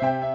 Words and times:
Dober 0.00 0.29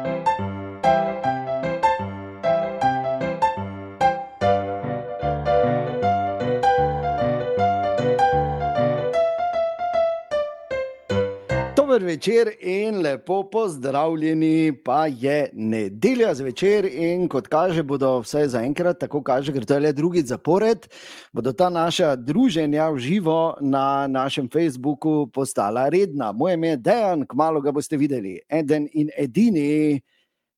večer 12.15 12.51
in 12.59 13.01
lepo 13.01 13.43
pozdravljeni, 13.51 14.83
pa 14.83 15.07
je 15.07 15.49
nedelja 15.53 16.33
zvečer 16.33 16.85
in 16.85 17.27
kot 17.27 17.47
kaže, 17.47 17.83
bodo 17.83 18.21
vse 18.23 18.45
zaenkrat, 18.47 18.99
tako 18.99 19.19
kaže, 19.23 19.51
ker 19.51 19.65
to 19.67 19.75
je 19.75 19.83
le 19.83 19.91
drugi 19.93 20.21
zapored, 20.23 20.87
bodo 21.35 21.51
ta 21.51 21.67
naša 21.69 22.15
druženja 22.15 22.87
v 22.95 22.99
živo 23.03 23.57
na 23.61 24.07
našem 24.07 24.47
Facebooku 24.47 25.27
postala 25.27 25.89
redna. 25.89 26.31
Moje 26.31 26.53
ime 26.53 26.67
je 26.67 26.77
Dejan, 26.77 27.25
kmalo 27.27 27.61
ga 27.61 27.75
boste 27.75 27.97
videli, 27.97 28.39
eden 28.47 28.87
in 28.93 29.11
edini, 29.17 29.99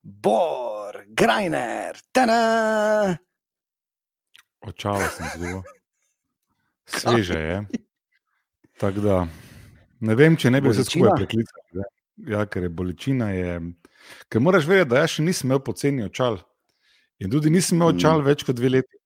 Bor, 0.03 1.01
Grajner, 1.07 1.97
tena. 2.13 3.17
Očala 4.61 5.09
sem 5.09 5.25
zelo. 5.41 5.63
Sveže 6.85 7.39
je. 7.39 7.59
Tako 8.79 9.01
da. 9.01 9.27
Ne 9.99 10.15
vem, 10.15 10.35
če 10.37 10.51
ne 10.53 10.61
bi 10.61 10.73
se 10.77 10.85
skupaj 10.85 11.15
preklical. 11.17 11.56
Ja, 12.17 12.45
ker 12.45 12.63
je 12.63 12.69
bolečina. 12.69 13.29
Je... 13.31 13.59
Ker 14.29 14.41
moraš 14.41 14.65
vedeti, 14.65 14.89
da 14.89 15.03
jaz 15.03 15.17
še 15.17 15.25
nisem 15.25 15.51
imel 15.51 15.61
poceni 15.65 16.05
očal. 16.05 16.39
In 17.21 17.31
tudi 17.33 17.51
nisem 17.53 17.77
imel 17.77 17.93
očal 17.95 18.21
mm. 18.21 18.29
več 18.29 18.45
kot 18.47 18.57
dve 18.57 18.71
leti. 18.77 18.97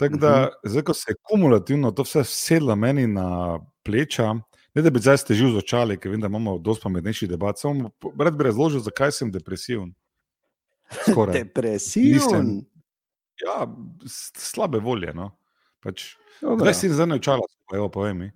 Tako 0.00 0.18
da, 0.18 0.32
-hmm. 0.32 0.70
zdaj, 0.70 0.82
ko 0.82 0.94
se 0.94 1.10
je 1.12 1.16
kumulativno 1.22 1.90
to 1.90 2.02
vse 2.02 2.24
sedlo 2.24 2.76
meni 2.76 3.06
na 3.06 3.58
pleča, 3.84 4.34
ne 4.74 4.82
da 4.82 4.90
bi 4.90 4.98
zdaj 4.98 5.16
težil 5.28 5.52
z 5.52 5.56
očali, 5.62 5.98
ker 6.00 6.10
vem, 6.10 6.20
da 6.20 6.26
imamo 6.26 6.58
dosti 6.58 6.82
pametnejši 6.82 7.26
debat, 7.26 7.58
samo 7.58 7.90
rad 8.18 8.36
bi 8.36 8.44
razložil, 8.44 8.80
zakaj 8.80 9.12
sem 9.12 9.30
depresiven. 9.30 9.94
depresiven? 11.32 12.64
Ja, 13.44 13.66
slabe 14.38 14.78
volje. 14.78 15.14
No. 15.14 15.30
Pač, 15.82 16.16
zdaj 16.40 16.74
si 16.74 16.88
zdaj 16.88 17.06
ne 17.06 17.14
očala, 17.14 17.46
evo, 17.74 17.88
povej 17.88 18.14
mi. 18.14 18.32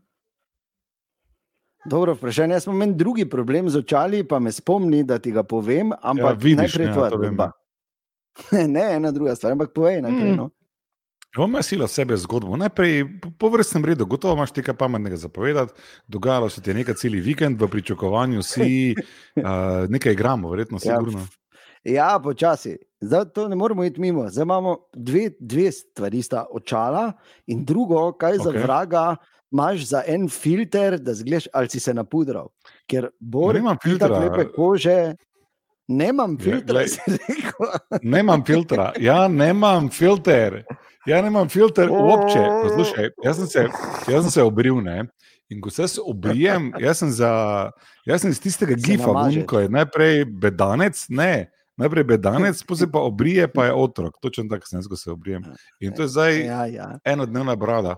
Dobro, 1.88 2.14
vprašanje. 2.14 2.54
Jaz 2.54 2.66
imam 2.66 2.96
drugi 2.96 3.24
problem 3.30 3.70
z 3.70 3.78
očali, 3.78 4.24
pa 4.28 4.38
me 4.38 4.52
spomni, 4.52 5.04
da 5.04 5.18
ti 5.18 5.32
ga 5.32 5.42
povem. 5.42 5.92
Ampak 6.02 6.36
ja, 6.36 6.38
vidiš, 6.40 6.56
najprej 6.56 6.92
tvoja 6.92 7.10
zgodba. 7.10 7.50
ne, 8.74 8.84
ena 8.96 9.10
druga 9.10 9.34
stvar, 9.34 9.52
ampak 9.52 9.72
povej 9.74 10.02
naprej. 10.02 10.32
Mm. 10.32 10.36
No. 10.36 10.50
Ima 11.44 11.62
sila 11.62 11.88
sebe 11.88 12.16
zgodbo. 12.16 12.56
Najprej 12.56 13.04
po 13.38 13.48
vrstnem 13.48 13.84
redu, 13.84 14.06
gotovo 14.06 14.34
imaš 14.34 14.54
nekaj 14.56 14.74
pametnega 14.74 15.16
zapovedati. 15.16 15.72
Dogajalo 16.08 16.48
se 16.48 16.62
ti 16.62 16.70
je 16.70 16.74
nekaj 16.74 16.94
celi 16.94 17.20
vikend, 17.20 17.62
v 17.62 17.68
pričakovanju 17.68 18.42
si 18.42 18.94
uh, 19.36 19.44
nekaj 19.88 20.12
igramo, 20.12 20.50
verjetno 20.50 20.78
si 20.78 20.88
urno. 20.88 21.26
Ja, 21.84 21.92
ja 21.94 22.20
počasi. 22.24 22.76
Zdaj 23.00 23.24
to 23.34 23.48
ne 23.48 23.56
moremo 23.56 23.84
iti 23.84 24.00
mimo. 24.00 24.28
Zdaj 24.28 24.42
imamo 24.42 24.76
dve, 24.94 25.30
dve 25.40 25.72
stvari, 25.72 26.22
sta 26.22 26.46
očala 26.50 27.12
in 27.46 27.64
drugo, 27.64 28.12
kaj 28.12 28.32
okay. 28.32 28.44
za 28.44 28.50
vraga 28.50 29.16
imaš 29.52 29.86
za 29.88 30.02
en 30.06 30.28
filter, 30.28 30.98
da 30.98 31.14
zgledaš, 31.14 31.48
ali 31.52 31.68
si 31.68 31.80
se 31.80 31.94
napudral. 31.94 32.48
Ker 32.86 33.08
borim 33.20 33.68
filtra 33.82 34.18
lepe 34.18 34.52
kože. 34.52 35.14
Nemam 35.88 36.36
ja, 36.36 36.44
filtra, 36.44 36.80
ja, 36.80 36.86
nemam 38.02 38.44
filtra. 38.44 38.92
Ja, 39.00 39.28
nemam 39.28 39.88
filter. 39.88 40.64
Ja, 41.06 41.22
nemam 41.22 41.48
filter 41.48 41.90
uopće. 41.90 42.38
Poslušaj, 42.62 43.08
jaz 43.24 43.36
sem 43.36 43.46
se, 43.46 43.68
jaz 44.08 44.22
sem 44.22 44.30
se 44.30 44.42
obril, 44.42 44.82
ne? 44.82 45.06
In 45.48 45.60
ko 45.60 45.70
se 45.70 45.86
obrijem, 46.04 46.72
jaz 46.80 46.98
sem, 46.98 47.10
za, 47.10 47.30
jaz 48.04 48.20
sem 48.20 48.30
iz 48.30 48.40
tistega 48.40 48.74
gifa, 48.76 49.14
ko 49.48 49.60
je 49.60 49.70
najprej 49.72 50.24
bedanec, 50.24 51.06
ne, 51.08 51.48
najprej 51.80 52.04
bedanec, 52.04 52.60
potem 52.68 52.90
pa 52.92 53.00
obrije, 53.00 53.48
pa 53.48 53.70
je 53.70 53.72
otrok. 53.72 54.18
Točno 54.20 54.44
tako 54.50 54.66
sem, 54.66 54.82
ko 54.88 54.96
se 54.96 55.10
obrijem. 55.10 55.46
In 55.80 55.96
to 55.96 56.04
je 56.04 56.08
zdaj 56.08 56.40
ja, 56.44 56.66
ja. 56.66 56.90
enodnevna 57.04 57.56
brada. 57.56 57.96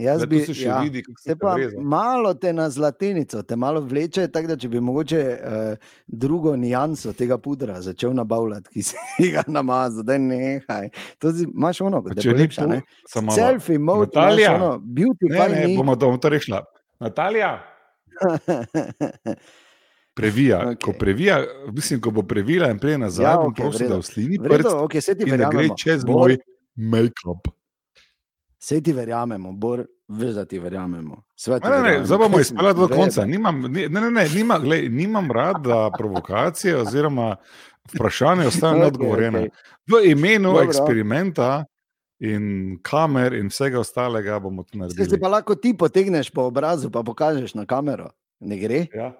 Jaz 0.00 0.24
bi 0.26 0.40
se 0.44 0.54
še 0.56 0.66
ja, 0.66 0.78
videl, 0.80 1.02
kako 1.06 1.22
se 1.22 1.36
pa 1.36 1.54
malo 1.82 2.32
te 2.34 2.52
na 2.52 2.70
zlatenico, 2.70 3.42
te 3.42 3.56
malo 3.56 3.82
vleče, 3.84 4.26
tako 4.32 4.52
da 4.52 4.56
če 4.60 4.70
bi 4.72 4.80
mogoče 4.80 5.20
uh, 5.20 5.90
drugo 6.06 6.54
nijanso 6.56 7.12
tega 7.16 7.38
pudra 7.38 7.80
začel 7.84 8.14
nabavljati, 8.16 8.70
ki 8.72 8.84
si 8.86 8.96
ga 9.34 9.44
namazal, 9.48 10.06
da 10.06 10.18
ne 10.18 10.60
haj. 10.68 10.90
To 11.20 11.32
si, 11.36 11.48
imaš 11.48 11.82
ono, 11.88 12.02
kot 12.06 12.24
je 12.24 12.34
lepša, 12.34 12.68
ne? 12.70 12.80
Selfie, 13.10 13.78
mode, 13.78 14.08
Natalija, 14.14 14.54
ono, 14.56 14.72
beauty, 14.78 15.30
ne, 15.30 15.48
ne, 15.54 15.66
bomo 15.76 15.96
to, 16.00 16.12
to 16.22 16.32
rešila. 16.32 16.64
Natalija. 17.00 17.58
Previja, 20.14 20.58
okay. 20.66 20.80
ko 20.84 20.92
previja, 20.98 21.38
mislim, 21.72 22.00
ko 22.00 22.10
bo 22.10 22.22
previla 22.26 22.68
in 22.72 22.78
prej 22.78 22.98
nazaj, 22.98 23.24
ja, 23.24 23.36
okay, 23.38 23.44
bom 23.44 23.54
prosil, 23.54 23.88
da 23.88 24.00
uslini 24.00 24.40
prst 24.42 24.68
okay, 24.74 25.14
in 25.26 25.38
da 25.38 25.48
gre 25.52 25.68
čez 25.78 26.04
moj 26.04 26.36
make-up. 26.76 27.48
Sej 28.60 28.82
ti 28.84 28.92
verjamemo, 28.92 29.52
bor, 29.52 29.86
veš, 30.08 30.34
da 30.34 30.44
ti 30.44 30.58
verjamemo. 30.58 31.22
Zdaj 32.04 32.18
bomo 32.18 32.40
izpeljali 32.40 32.74
do 32.74 32.88
konca. 32.88 33.24
Nimam, 33.24 33.60
ne, 33.60 33.88
ne, 33.88 34.10
ne, 34.10 34.28
nima, 34.34 34.58
glej, 34.58 34.88
nimam 34.88 35.32
rad, 35.32 35.62
da 35.64 35.90
provokacije 35.98 36.76
oziroma 36.76 37.36
vprašanja 37.94 38.46
ostanejo 38.46 38.76
okay, 38.76 38.80
neodgovorjene. 38.80 39.40
Okay. 39.40 39.50
V 39.86 40.10
imenu 40.10 40.52
Dobro. 40.52 40.64
eksperimenta 40.64 41.64
in 42.18 42.78
kamer 42.82 43.32
in 43.32 43.48
vsega 43.48 43.80
ostalega 43.80 44.38
bomo 44.38 44.62
to 44.62 44.78
naredili. 44.78 45.08
Zdaj 45.08 45.20
pa 45.20 45.28
lahko 45.28 45.54
ti 45.54 45.76
potegneš 45.76 46.30
po 46.30 46.42
obrazu, 46.42 46.90
pa 46.90 47.02
pokažeš 47.02 47.54
na 47.54 47.66
kamero. 47.66 48.10
Ne 48.40 48.58
gre? 48.58 48.86
Ja. 48.94 49.12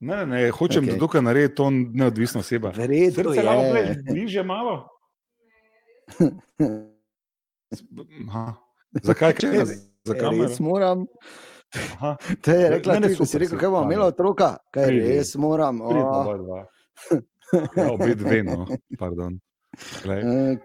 Ne, 0.00 0.16
ne, 0.16 0.26
ne, 0.26 0.50
hočem, 0.50 0.84
okay. 0.84 0.92
da 0.92 0.98
tukaj 0.98 1.22
naredi 1.22 1.54
to 1.54 1.70
neodvisno 1.70 2.40
oseba. 2.40 2.72
Verjetno 2.76 3.32
je. 3.34 4.02
Bliže 4.08 4.42
malo. 4.42 4.88
Aha. 8.28 8.46
Zakaj 9.08 9.34
če 9.40 9.52
ne? 9.52 9.64
Zakaj 10.08 10.38
res 10.40 10.60
moram? 10.64 11.04
Te 12.44 12.54
je 12.56 12.70
rekla, 12.72 12.96
da 13.04 13.10
si 13.12 13.40
rekel, 13.42 13.58
kaj 13.60 13.72
bom 13.74 13.90
imela 13.90 14.08
otroka, 14.08 14.54
kaj 14.72 14.88
res 14.94 15.34
moram. 15.40 15.82
Ja, 17.76 17.90
obe 17.92 18.14
dve, 18.16 18.40
no, 18.44 18.64
pardon. 19.00 19.36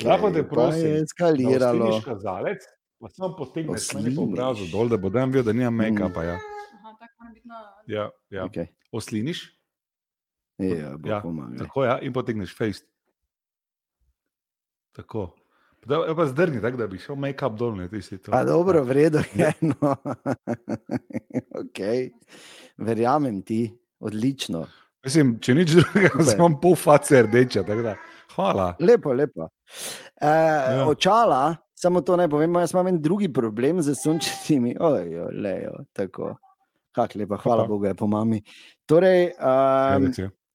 Lahko 0.03 0.31
te 0.33 0.43
prosim, 0.47 0.87
da 0.87 0.93
je 0.95 1.03
eskaliralo. 1.03 1.89
Kazalec, 2.05 2.63
pa 3.03 3.11
sem 3.11 3.35
potegnil 3.37 3.79
slino 3.83 4.15
po 4.21 4.29
obrazu 4.31 4.69
dol, 4.71 4.91
da 4.91 4.99
bodem 4.99 5.35
videl, 5.35 5.49
da 5.51 5.57
nimam 5.59 5.75
make-upa. 5.83 6.23
Ja. 6.27 6.39
Ja, 7.87 8.07
ja. 8.31 8.47
Okay. 8.47 8.71
Osliniš? 8.95 9.43
Ja, 10.63 10.95
ja, 11.03 11.21
tako 11.59 11.83
ja, 11.83 11.97
in 11.99 12.13
potegneš 12.15 12.55
face. 12.55 12.85
Tako. 14.95 15.31
Da, 15.85 15.95
je 15.95 16.15
pa 16.15 16.25
zdrni, 16.25 16.61
tako 16.61 16.77
da 16.77 16.87
bi 16.87 16.97
šel 16.97 17.15
make-up 17.15 17.57
dol, 17.57 17.75
ne. 17.75 17.89
Pa 18.31 18.43
dobro, 18.43 18.83
vredo 18.83 19.19
je. 19.35 19.53
No. 19.61 19.95
okay. 21.59 22.11
Verjamem 22.77 23.41
ti, 23.41 23.67
odlično. 23.99 24.65
Mislim, 25.03 25.35
če 25.43 25.55
nič 25.55 25.75
drugega, 25.75 26.23
sem 26.23 26.55
pol 26.61 26.77
face 26.79 27.23
rdeča. 27.25 27.65
Hvala. 28.35 28.69
Lepo, 28.79 29.13
lepo. 29.13 29.49
E, 30.15 30.29
ja. 30.29 30.85
Očala, 30.87 31.41
samo 31.75 32.01
to 32.01 32.15
ne 32.17 32.29
povem, 32.31 32.55
jaz 32.63 32.71
imam 32.73 32.87
en 32.93 33.01
drugi 33.01 33.27
problem 33.33 33.81
z 33.83 33.95
sončnimi. 33.99 34.77
Ojo, 34.79 35.27
lejo, 35.35 35.83
tako. 35.93 36.35
Kak 36.93 37.15
lepa, 37.19 37.37
hvala 37.41 37.65
Bogu, 37.67 37.89
je 37.89 37.95
po 37.97 38.07
mami. 38.07 38.39
Torej, 38.85 39.33
um, 39.41 40.07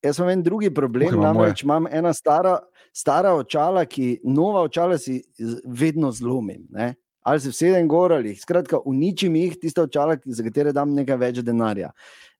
jaz 0.02 0.18
imam 0.18 0.32
en 0.32 0.42
drugi 0.42 0.72
problem, 0.74 1.20
namreč 1.20 1.64
imam 1.66 1.86
ena 1.90 2.14
stara 2.14 2.56
stara 2.98 3.34
očala, 3.34 3.84
ki 3.86 4.20
nova 4.24 4.64
očala 4.66 4.98
si 4.98 5.20
vedno 5.64 6.10
zlomim. 6.12 6.66
Ne? 6.70 6.94
Ali 7.22 7.40
se 7.40 7.52
vsedem 7.52 7.88
gor 7.88 8.12
ali 8.12 8.34
skratka 8.36 8.80
uničim 8.84 9.36
jih, 9.36 9.58
tiste 9.60 9.82
očala, 9.82 10.16
za 10.24 10.42
katere 10.42 10.72
dam 10.72 10.94
nekaj 10.96 11.18
več 11.20 11.40
denarja. 11.44 11.90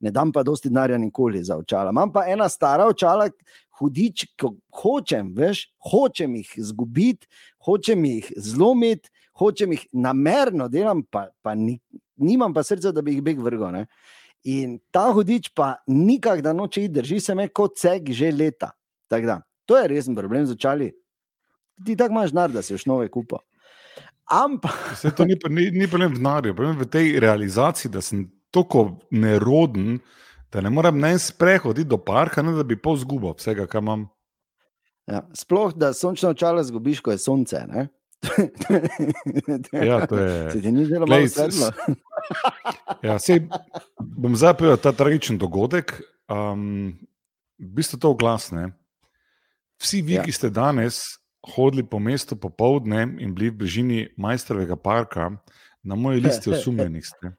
Ne 0.01 0.11
dam 0.15 0.33
pa 0.33 0.43
dosti 0.47 0.71
denarja 0.73 0.99
nikoli 0.99 1.43
za 1.45 1.59
očala. 1.59 1.93
Imam 1.95 2.13
pa 2.13 2.25
ena 2.31 2.49
stara 2.49 2.87
očala, 2.89 3.29
hudič, 3.79 4.27
ko 4.41 4.55
hočem, 4.81 5.31
veš, 5.37 5.67
hočem 5.91 6.39
jih 6.41 6.55
izgubiti, 6.65 7.29
hočem 7.67 8.05
jih 8.09 8.33
zlomiti, 8.37 9.11
hočem 9.39 9.77
jih 9.77 9.85
namerno 9.93 10.67
delam, 10.73 11.05
pa, 11.05 11.29
pa 11.43 11.55
ni, 11.55 11.79
nimam 12.17 12.55
pa 12.55 12.65
srca, 12.67 12.93
da 12.95 13.05
bi 13.05 13.19
jih 13.19 13.27
beg 13.27 13.43
vrgel. 13.45 13.85
In 14.49 14.79
ta 14.95 15.09
hudič 15.15 15.53
pa 15.55 15.77
nikakor 15.87 16.43
da 16.43 16.55
noče 16.57 16.87
iti, 16.87 16.95
drži 16.99 17.21
se 17.21 17.35
me 17.35 17.49
kot 17.49 17.77
ceg 17.79 18.11
že 18.11 18.33
leta. 18.33 18.73
Tako 19.09 19.31
da. 19.31 19.39
To 19.69 19.77
je 19.77 19.89
resen 19.89 20.17
problem 20.17 20.47
z 20.49 20.57
očali. 20.57 20.89
Ti 21.85 21.97
tako 21.97 22.17
imaš 22.17 22.33
denar, 22.33 22.51
da 22.51 22.63
si 22.65 22.75
už 22.75 22.87
nove 22.89 23.09
kupa. 23.13 23.43
Ampak. 24.29 24.97
Se 25.01 25.13
to 25.15 25.25
ni, 25.25 25.37
ni, 25.49 25.71
ni 25.71 25.89
problem 25.89 26.15
v 26.17 26.21
denarju, 26.21 26.55
problem 26.57 26.79
v 26.81 26.89
tej 26.89 27.21
realizaciji, 27.21 27.93
da 27.93 28.01
sem 28.05 28.27
tako 28.51 28.99
neroden, 29.11 29.99
da 30.53 30.65
ne 30.65 30.73
morem 30.73 30.99
ne 31.01 31.19
sprehoditi 31.21 31.89
do 31.89 31.99
parka, 32.01 32.43
ne 32.43 32.57
da 32.57 32.65
bi 32.65 32.77
pol 32.81 32.97
zgubo 32.97 33.35
vsega, 33.37 33.69
kar 33.69 33.85
imam. 33.85 34.09
Ja, 35.09 35.23
sploh, 35.37 35.73
da 35.77 35.93
sončno 35.97 36.35
očala 36.35 36.65
zgubiš, 36.65 37.01
ko 37.05 37.13
je 37.13 37.21
sonce. 37.21 37.63
Ne? 37.69 37.89
ja, 39.73 40.07
to 40.07 40.19
je. 40.19 40.51
Se 40.53 40.61
ti 40.63 40.73
ni 40.73 40.85
zelo 40.85 41.07
malo 41.07 41.29
sedlo? 41.29 41.71
ja, 43.07 43.19
sej, 43.23 43.47
bom 44.01 44.37
zdaj 44.37 44.59
povedal 44.59 44.81
ta 44.83 44.93
tragičen 44.93 45.39
dogodek. 45.39 45.95
Um, 46.29 46.99
v 47.57 47.71
bistvu 47.79 48.01
to 48.03 48.13
glasne. 48.19 48.73
Vsi 49.79 50.03
vi, 50.03 50.19
ja. 50.19 50.25
ki 50.27 50.33
ste 50.33 50.51
danes 50.51 51.19
hodili 51.55 51.87
po 51.87 51.99
mestu 51.99 52.37
popovdne 52.37 53.03
in 53.23 53.35
bili 53.35 53.51
v 53.51 53.59
bližini 53.63 54.09
majstrovega 54.17 54.77
parka, 54.77 55.31
na 55.83 55.95
moji 55.95 56.21
listi 56.21 56.51
osumljenih 56.55 57.07
ste. 57.07 57.33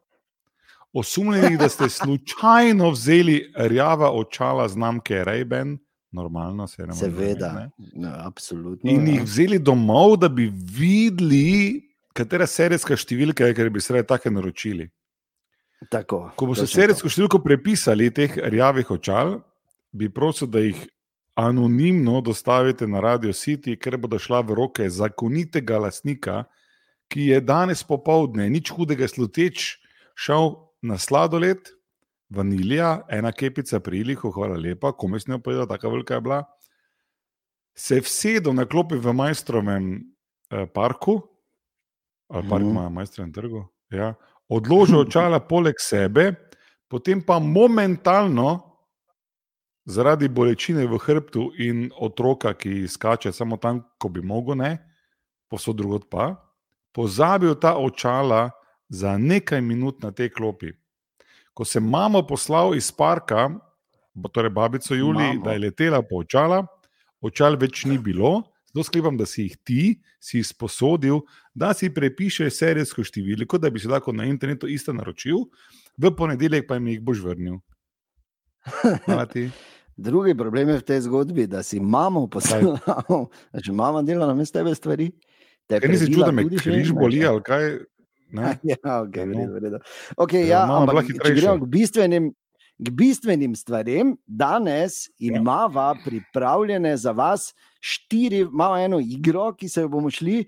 Osumljeni, 0.94 1.58
da 1.58 1.70
ste 1.70 1.90
slučajno 1.90 2.90
vzeli 2.90 3.54
rjava 3.56 4.12
očala 4.12 4.68
znamke 4.68 5.24
Rejben, 5.24 5.78
normalno 6.12 6.68
se 6.68 6.82
je 6.82 6.94
Seveda, 6.94 7.70
no, 7.94 8.14
absolutno. 8.26 8.92
In 8.92 9.08
ja. 9.08 9.14
jih 9.14 9.24
vzeli 9.24 9.60
domov, 9.60 10.18
da 10.18 10.30
bi 10.30 10.50
videli, 10.50 11.84
katera 12.14 12.48
serijska 12.48 12.98
številka 12.98 13.46
je, 13.46 13.54
ker 13.54 13.70
bi 13.70 13.82
se 13.82 14.02
take 14.04 14.32
naročili. 14.32 14.90
Tako, 15.90 16.32
Ko 16.36 16.50
boste 16.50 16.66
serijsko 16.68 17.08
številko 17.08 17.40
prepisali 17.44 18.10
teh 18.12 18.34
rjavih 18.50 18.90
očal, 18.92 19.38
bi 19.94 20.10
prosil, 20.10 20.50
da 20.50 20.66
jih 20.66 20.82
anonimno 21.40 22.22
dostavite 22.22 22.88
na 22.88 23.00
Radio 23.00 23.34
City, 23.34 23.78
ker 23.80 23.98
bodo 23.98 24.20
šla 24.20 24.42
v 24.44 24.58
roke 24.58 24.90
zakonitega 24.90 25.80
lasnika, 25.80 26.44
ki 27.10 27.32
je 27.32 27.42
danes 27.42 27.84
popovdne, 27.84 28.50
nič 28.52 28.74
hudega 28.76 29.08
sluteč, 29.08 29.80
šel 30.20 30.52
na 30.86 31.00
sladoled, 31.00 31.72
vanilija, 32.30 33.06
ena 33.10 33.32
kepica 33.32 33.80
pri 33.80 34.04
Ilihu, 34.04 34.32
hvala 34.36 34.60
lepa, 34.60 34.92
komaj 34.94 35.26
snijo 35.26 35.40
povedal, 35.42 35.68
tako 35.68 35.96
velika 35.96 36.20
je 36.20 36.26
bila. 36.28 36.44
Se 37.74 37.98
je 37.98 38.06
vsedel 38.06 38.54
na 38.54 38.68
klopi 38.68 39.00
v 39.00 39.14
majstrovem 39.16 39.94
eh, 39.96 40.68
parku, 40.74 41.22
ali 42.30 42.50
park 42.50 42.62
mhm. 42.62 42.72
ima 42.72 42.90
mm. 42.90 42.94
majstrovem 42.94 43.34
trgu. 43.34 43.64
Ja 43.90 44.14
odložil 44.50 45.06
očala 45.06 45.40
poleg 45.40 45.78
sebe, 45.80 46.34
potem 46.90 47.22
pa 47.22 47.40
momentalno, 47.40 48.69
zaradi 49.90 50.30
bolečine 50.30 50.86
v 50.86 51.00
hrbtu 51.02 51.50
in 51.58 51.90
otroka, 51.98 52.54
ki 52.54 52.88
skače 52.88 53.32
samo 53.34 53.58
tam, 53.58 53.82
ko 53.98 54.10
bi 54.14 54.22
mogel, 54.22 54.60
ne, 54.60 54.78
posod 55.50 55.80
drugot 55.82 56.06
pa, 56.10 56.36
pozabil 56.94 57.56
ta 57.58 57.76
očala 57.78 58.52
za 58.90 59.18
nekaj 59.18 59.62
minut 59.62 60.04
na 60.04 60.12
tej 60.12 60.30
klopi. 60.30 60.74
Ko 61.54 61.66
sem 61.66 61.84
mamo 61.84 62.22
poslal 62.28 62.78
iz 62.78 62.92
parka, 62.94 63.50
torej 64.34 64.54
babico 64.54 64.96
Juli, 64.96 65.34
Mamo. 65.34 65.44
da 65.46 65.52
je 65.52 65.60
letela 65.60 66.02
po 66.02 66.22
očala, 66.22 66.64
očal 67.22 67.58
več 67.58 67.86
ni 67.86 67.98
bilo. 67.98 68.44
Zato 68.70 68.86
sklepam, 68.86 69.18
da 69.18 69.26
si 69.26 69.48
jih 69.48 69.56
ti, 69.66 69.84
si 70.22 70.44
sposodil, 70.46 71.24
da 71.58 71.74
si 71.74 71.90
prepišeš 71.90 72.54
serijsko 72.54 73.02
številko, 73.02 73.58
da 73.58 73.72
bi 73.74 73.82
se 73.82 73.90
lahko 73.90 74.14
na 74.14 74.28
internetu 74.30 74.70
isto 74.70 74.94
naročil, 74.94 75.48
v 75.98 76.14
ponedeljek 76.14 76.70
pa 76.70 76.78
jim 76.78 76.92
jih 76.94 77.02
boš 77.02 77.24
vrnil. 77.26 77.58
Drugi 80.00 80.36
problem 80.38 80.70
je 80.70 80.78
v 80.80 80.84
tej 80.88 81.00
zgodbi, 81.02 81.44
da 81.48 81.60
si 81.64 81.78
imamo 81.78 82.28
poslal, 82.32 82.78
če 83.64 83.72
imamo 83.72 84.00
delo 84.08 84.28
na 84.30 84.36
mestu 84.38 84.62
tebe 84.62 84.72
stvari. 84.76 85.10
Te 85.68 85.80
nisi 85.84 86.08
čutil, 86.08 86.24
da 86.24 86.32
me 86.32 86.46
križ 86.48 86.94
boli 86.96 87.20
ali 87.28 87.44
kaj. 87.44 87.66
ja, 88.72 88.78
okay, 89.02 89.26
no. 89.26 89.80
okay, 90.16 90.46
ja, 90.46 90.62
ja, 90.62 90.78
ampak, 90.78 91.10
če 91.10 91.34
gremo 91.34 91.58
k 91.66 91.70
bistvenim, 91.74 92.32
k 92.80 92.94
bistvenim 92.96 93.58
stvarem, 93.58 94.14
danes 94.24 95.10
ja. 95.18 95.36
imamo 95.36 95.90
pripravljene 96.06 96.96
za 96.98 97.12
vas 97.12 97.50
štiri, 97.82 98.46
imamo 98.48 98.80
eno 98.80 99.00
igro, 99.04 99.50
ki 99.58 99.68
se 99.70 99.84
jo 99.84 99.92
bomo 99.92 100.14
šli. 100.14 100.46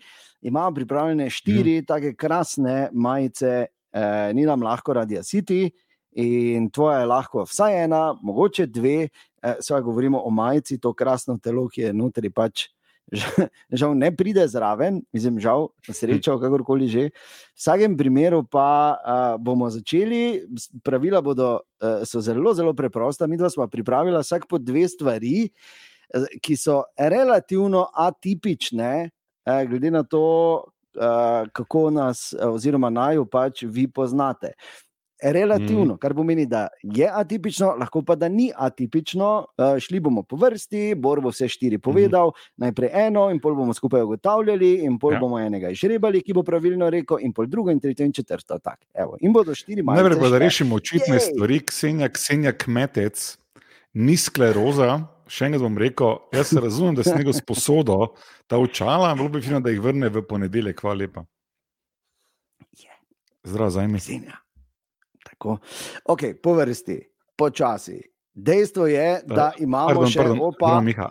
Imamo 0.48 0.74
pripravljene 0.74 1.30
štiri 1.30 1.81
ja. 1.81 1.88
tako 1.92 2.15
krasne 2.18 2.89
majice, 2.94 3.65
eh, 3.68 4.31
ni 4.33 4.48
nam 4.48 4.63
lahko 4.63 4.94
radio 4.94 5.25
City. 5.27 5.68
In 6.19 6.69
tvoja 6.69 7.00
je 7.00 7.06
lahko 7.08 7.46
vsaj 7.48 7.84
ena, 7.84 8.02
mogoče 8.22 8.66
dve, 8.68 9.08
eh, 9.44 9.56
sva 9.60 9.81
govorimo 9.81 10.19
o 10.19 10.30
majici, 10.30 10.80
to 10.80 10.94
krasno 10.94 11.38
telo, 11.38 11.69
ki 11.69 11.81
je 11.81 11.94
notri 11.94 12.30
pač 12.30 12.68
žal 13.80 13.96
ne 13.98 14.12
pride 14.16 14.44
zraven, 14.48 15.02
mislim, 15.13 15.40
žal, 15.40 15.69
srečo, 15.88 16.38
kakorkoli 16.40 16.88
že. 16.88 17.10
V 17.12 17.60
vsakem 17.60 17.98
primeru 17.98 18.44
pa 18.44 18.96
uh, 18.96 19.36
bomo 19.42 19.69
začeli. 19.69 20.48
Pravila 20.84 21.22
bodo 21.22 21.60
uh, 21.60 22.04
zelo, 22.08 22.54
zelo 22.54 22.74
preprosta. 22.74 23.28
Mi 23.28 23.38
dva 23.38 23.50
smo 23.50 23.68
pripravili 23.68 24.16
vsak 24.19 24.48
po 24.48 24.58
dve 24.58 24.88
stvari, 24.88 25.50
uh, 26.16 26.28
ki 26.40 26.56
so 26.56 26.84
relativno 26.96 27.90
atipične, 27.92 29.12
uh, 29.12 29.63
glede 29.68 29.92
na 29.92 30.04
to, 30.04 30.24
uh, 30.96 31.52
kako 31.52 31.90
nas, 31.92 32.31
uh, 32.31 32.48
oziroma 32.56 32.90
naj 32.90 33.19
jo 33.19 33.28
pač 33.28 33.68
vi 33.68 33.88
poznate 33.92 34.56
relativno, 35.21 35.94
mm. 35.94 35.97
kar 35.97 36.13
pomeni, 36.15 36.45
da 36.45 36.68
je 36.83 37.09
atipično, 37.13 37.75
lahko 37.79 38.01
pa 38.01 38.15
da 38.15 38.29
ni 38.29 38.51
atipično. 38.56 39.45
Uh, 39.57 39.79
šli 39.79 40.00
bomo 40.00 40.23
po 40.23 40.35
vrsti, 40.35 40.95
Bor 40.97 41.21
bo 41.21 41.29
vse 41.29 41.47
štiri 41.47 41.77
mhm. 41.77 41.81
povedal, 41.81 42.27
mm. 42.27 42.63
najprej 42.65 42.89
eno, 43.07 43.29
in 43.31 43.39
pol 43.39 43.56
bomo 43.56 43.73
skupaj 43.73 44.01
ugotavljali, 44.01 44.73
in 44.85 45.00
pol 45.00 45.13
ja. 45.13 45.19
bomo 45.19 45.39
enega 45.39 45.69
izžrebali, 45.69 46.21
ki 46.21 46.33
bo 46.33 46.44
pravilno 46.44 46.89
rekel, 46.89 47.21
in 47.21 47.33
pol 47.33 47.47
drugo, 47.47 47.71
in 47.71 47.79
tretje, 47.79 48.06
in 48.06 48.13
četrto. 48.13 48.59
Evo, 48.94 49.18
in 49.21 49.33
bodo 49.33 49.56
štiri 49.56 49.83
malo. 49.83 50.01
Najprej 50.01 50.19
pa 50.19 50.29
da 50.29 50.38
rešimo 50.41 50.75
očitne 50.75 51.15
Jej. 51.15 51.31
stvari, 51.31 51.59
Ksenja, 51.65 52.09
Ksenja 52.09 52.51
Kmetec, 52.57 53.38
ni 53.94 54.17
skleroza. 54.17 55.01
Še 55.31 55.47
enkrat 55.47 55.63
bom 55.63 55.77
rekel, 55.79 56.17
jaz 56.35 56.50
razumem, 56.59 56.95
da 56.97 57.06
se 57.07 57.13
njegov 57.15 57.38
sposodo 57.38 57.97
ta 58.51 58.57
očala, 58.59 59.13
bilo 59.15 59.29
bi 59.31 59.39
fino, 59.39 59.62
da 59.63 59.71
jih 59.71 59.79
vrne 59.79 60.09
v 60.12 60.25
ponedeljek. 60.27 60.81
Hvala 60.83 61.06
lepa. 61.06 61.24
Zdravo, 63.44 63.69
zajmi. 63.69 64.00
Tako. 65.41 65.57
Ok, 66.05 66.21
po 66.43 66.53
vrsti, 66.53 66.99
počasi. 67.35 68.01
Dejstvo 68.33 68.85
je, 68.88 69.21
da 69.25 69.51
uh, 69.55 69.61
imamo 69.61 69.88
pardon, 69.88 70.11
še 70.13 70.19
pardon, 70.19 70.41
opa. 70.45 70.67
Pardon, 70.77 71.09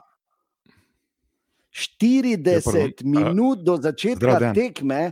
40 1.70 2.76
je, 2.76 2.86
minut 3.04 3.64
do 3.66 3.76
začetka 3.76 4.36
Zdrav, 4.38 4.54
tekme, 4.54 5.10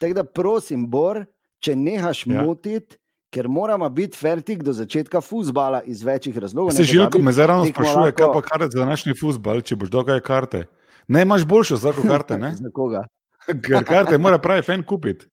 tako 0.00 0.14
da 0.14 0.24
prosim, 0.24 0.86
Bor, 0.90 1.24
če 1.62 1.76
nehaš 1.78 2.24
ja. 2.26 2.42
motiti, 2.42 2.98
ker 3.34 3.50
moramo 3.52 3.88
biti 3.90 4.18
fertik 4.18 4.64
do 4.64 4.72
začetka 4.74 5.20
fusbala 5.20 5.82
iz 5.82 6.02
večjih 6.06 6.38
razlogov. 6.38 6.74
Se 6.74 6.86
že 6.86 7.02
lahko 7.02 7.20
me 7.22 7.34
zdaj 7.34 7.46
ravno 7.52 7.68
sprašuje, 7.70 8.10
lahko... 8.10 8.18
kaj 8.18 8.32
pa 8.32 8.42
karte 8.48 8.70
za 8.72 8.78
današnji 8.78 9.14
fusbal, 9.20 9.60
če 9.60 9.76
boš 9.76 9.92
dolgaj 9.92 10.22
karte. 10.26 10.64
Ne 11.08 11.22
imaš 11.26 11.44
boljšo 11.46 11.76
za 11.82 11.92
karte, 12.10 12.38
ne? 12.38 12.54
za 12.56 12.70
koga? 12.72 13.06
Ker 13.66 13.84
karte 13.86 14.18
mora 14.18 14.38
pravi 14.42 14.62
fen 14.66 14.82
kupiti. 14.82 15.28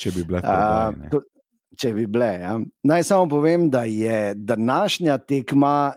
Če 0.00 0.10
bi 0.14 0.24
bile. 0.24 0.40
Uh, 0.40 1.20
če 1.78 1.92
bi 1.94 2.06
bile. 2.06 2.30
Ja. 2.40 2.58
Naj 2.82 3.02
samo 3.10 3.28
povem, 3.28 3.68
da 3.70 3.84
je 3.84 4.34
današnja 4.34 5.18
tekma 5.18 5.92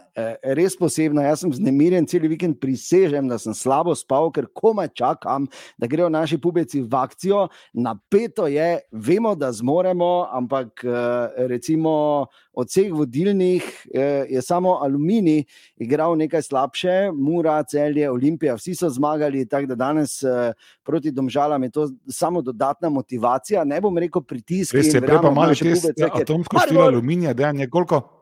res 0.58 0.76
posebna. 0.78 1.28
Jaz 1.28 1.44
sem 1.44 1.54
znemirjen, 1.54 2.08
cel 2.10 2.26
vikend 2.30 2.58
prisežem, 2.62 3.28
da 3.30 3.38
sem 3.42 3.56
slabo 3.56 3.96
spal, 3.98 4.32
ker 4.34 4.48
komaj 4.54 4.90
čakam, 4.98 5.48
da 5.78 5.90
grejo 5.90 6.10
naši 6.10 6.40
pubeci 6.42 6.82
v 6.82 6.98
akcijo. 6.98 7.48
Napeto 7.74 8.48
je, 8.52 8.82
vemo, 8.92 9.36
da 9.36 9.52
zmoremo, 9.54 10.28
ampak 10.34 10.84
eh, 10.84 11.48
recimo 11.48 12.28
od 12.54 12.68
vseh 12.68 12.92
vodilnih 12.94 13.64
eh, 13.94 14.26
je 14.30 14.42
samo 14.42 14.80
Alumini 14.82 15.46
igral 15.78 16.18
nekaj 16.18 16.42
slabše, 16.42 17.12
Mura, 17.14 17.64
Celje, 17.64 18.10
Olimpija, 18.10 18.56
vsi 18.56 18.76
so 18.76 18.90
zmagali, 18.90 19.46
tako 19.46 19.68
da 19.68 19.76
danes 19.76 20.24
eh, 20.24 20.54
proti 20.84 21.12
domžalam 21.12 21.64
je 21.64 21.70
to 21.70 21.90
samo 22.10 22.42
dodatna 22.42 22.90
motivacija. 22.90 23.64
Ne 23.64 23.82
bom 23.82 23.98
rekel 23.98 24.22
pritisk. 24.22 24.74
Res 24.74 24.94
je, 24.94 25.02
prej 25.02 25.22
pa 25.22 25.32
malo 25.32 25.54
še 25.54 25.74
tiste, 25.74 25.94
ja, 25.98 26.10
atomsko 26.14 26.66
število 26.66 26.88
aluminija, 26.90 27.34
da 27.34 27.54
je 27.54 27.70
koliko? 27.70 28.17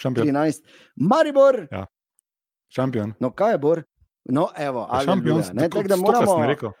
Šampion. 0.00 0.26
13. 0.26 0.64
Maribor. 0.96 1.66
Ja. 1.70 1.86
Šampion. 2.68 3.12
No, 3.20 3.30
kaj 3.30 3.52
je 3.52 3.58
Bor? 3.58 3.82
No, 4.24 4.48
evo, 4.56 4.86
ja, 4.92 5.00
šampion. 5.04 5.42
Ne, 5.52 5.68
tako 5.68 5.88
da 5.88 5.96
moramo. 5.96 6.72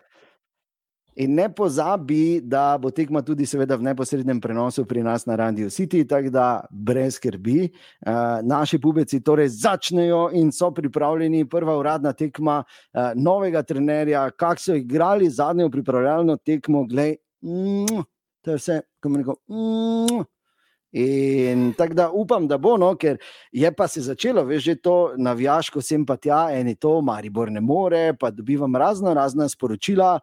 In 1.20 1.34
ne 1.34 1.48
pozabi, 1.54 2.40
da 2.40 2.78
bo 2.80 2.92
tekma 2.94 3.20
tudi 3.26 3.44
seveda 3.46 3.76
v 3.76 3.82
neposrednem 3.82 4.38
prenosu 4.40 4.84
pri 4.88 5.02
nas 5.02 5.26
na 5.26 5.34
Radio 5.36 5.66
City, 5.68 6.04
tako 6.08 6.30
da 6.30 6.44
brez 6.70 7.18
skrbi. 7.18 7.66
Uh, 7.66 8.12
naši 8.46 8.78
pubeci 8.80 9.20
torej 9.20 9.48
začnejo 9.48 10.30
in 10.38 10.52
so 10.52 10.70
pripravljeni, 10.70 11.48
prva 11.50 11.76
uradna 11.78 12.12
tekma 12.12 12.62
uh, 12.62 13.10
novega 13.14 13.62
trenerja, 13.62 14.30
kak 14.30 14.62
so 14.62 14.78
igrali 14.78 15.28
zadnjo 15.30 15.68
pripravljalno 15.70 16.36
tekmo, 16.36 16.86
gledaj, 16.86 17.16
mm, 17.42 18.04
to 18.44 18.54
je 18.54 18.56
vse, 18.62 18.80
ko 19.02 19.08
mi 19.08 19.18
reko. 19.18 19.36
Mm, 19.50 20.24
In 20.92 21.72
tako 21.78 21.94
da 21.94 22.10
upam, 22.10 22.48
da 22.48 22.58
bo, 22.58 22.74
no, 22.76 22.94
ker 22.98 23.18
je 23.52 23.70
pa 23.72 23.86
se 23.88 24.02
začelo, 24.02 24.42
veš, 24.44 24.64
že 24.64 24.74
to 24.82 24.94
navijaško, 25.16 25.82
sem 25.82 26.06
pa 26.06 26.16
tja, 26.16 26.48
eni 26.50 26.74
to, 26.74 26.98
Maribor 27.00 27.50
ne 27.50 27.60
more, 27.60 28.14
pa 28.18 28.30
dobivam 28.34 28.76
razno 28.76 29.14
razna 29.14 29.48
sporočila 29.48 30.18